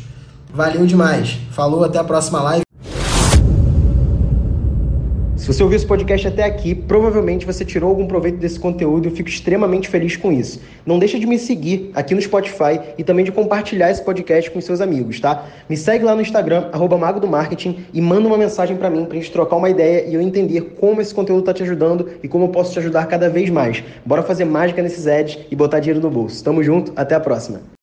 Valeu 0.53 0.87
demais. 0.87 1.39
Falou, 1.51 1.85
até 1.85 1.99
a 1.99 2.05
próxima 2.05 2.41
live. 2.41 2.68
Se 5.49 5.55
você 5.55 5.63
ouviu 5.63 5.77
esse 5.77 5.87
podcast 5.87 6.29
até 6.29 6.45
aqui, 6.45 6.75
provavelmente 6.75 7.47
você 7.47 7.65
tirou 7.65 7.89
algum 7.89 8.07
proveito 8.07 8.37
desse 8.37 8.61
conteúdo 8.61 9.07
e 9.07 9.09
eu 9.09 9.17
fico 9.17 9.31
extremamente 9.31 9.89
feliz 9.89 10.15
com 10.15 10.31
isso. 10.31 10.61
Não 10.85 10.99
deixa 10.99 11.19
de 11.19 11.27
me 11.27 11.39
seguir 11.39 11.91
aqui 11.95 12.15
no 12.15 12.21
Spotify 12.21 12.79
e 12.99 13.03
também 13.03 13.25
de 13.25 13.33
compartilhar 13.33 13.91
esse 13.91 14.03
podcast 14.03 14.51
com 14.51 14.61
seus 14.61 14.83
amigos, 14.83 15.21
tá? 15.21 15.47
Me 15.67 15.75
segue 15.75 16.05
lá 16.05 16.15
no 16.15 16.21
Instagram, 16.21 16.69
Mago 17.01 17.19
do 17.19 17.27
Marketing, 17.27 17.87
e 17.95 18.01
manda 18.03 18.29
uma 18.29 18.37
mensagem 18.37 18.77
para 18.77 18.91
mim 18.91 19.07
pra 19.07 19.17
gente 19.17 19.33
trocar 19.33 19.57
uma 19.57 19.71
ideia 19.71 20.07
e 20.07 20.13
eu 20.13 20.21
entender 20.21 20.75
como 20.79 21.01
esse 21.01 21.15
conteúdo 21.15 21.45
tá 21.45 21.55
te 21.55 21.63
ajudando 21.63 22.11
e 22.23 22.29
como 22.29 22.45
eu 22.45 22.49
posso 22.51 22.75
te 22.75 22.81
ajudar 22.81 23.07
cada 23.07 23.31
vez 23.31 23.49
mais. 23.49 23.83
Bora 24.05 24.23
fazer 24.23 24.45
mágica 24.45 24.83
nesses 24.83 25.07
ads 25.07 25.39
e 25.51 25.57
botar 25.57 25.81
dinheiro 25.81 26.03
no 26.03 26.11
bolso. 26.11 26.45
Tamo 26.45 26.63
junto, 26.63 26.93
até 26.95 27.15
a 27.15 27.21
próxima. 27.21 27.63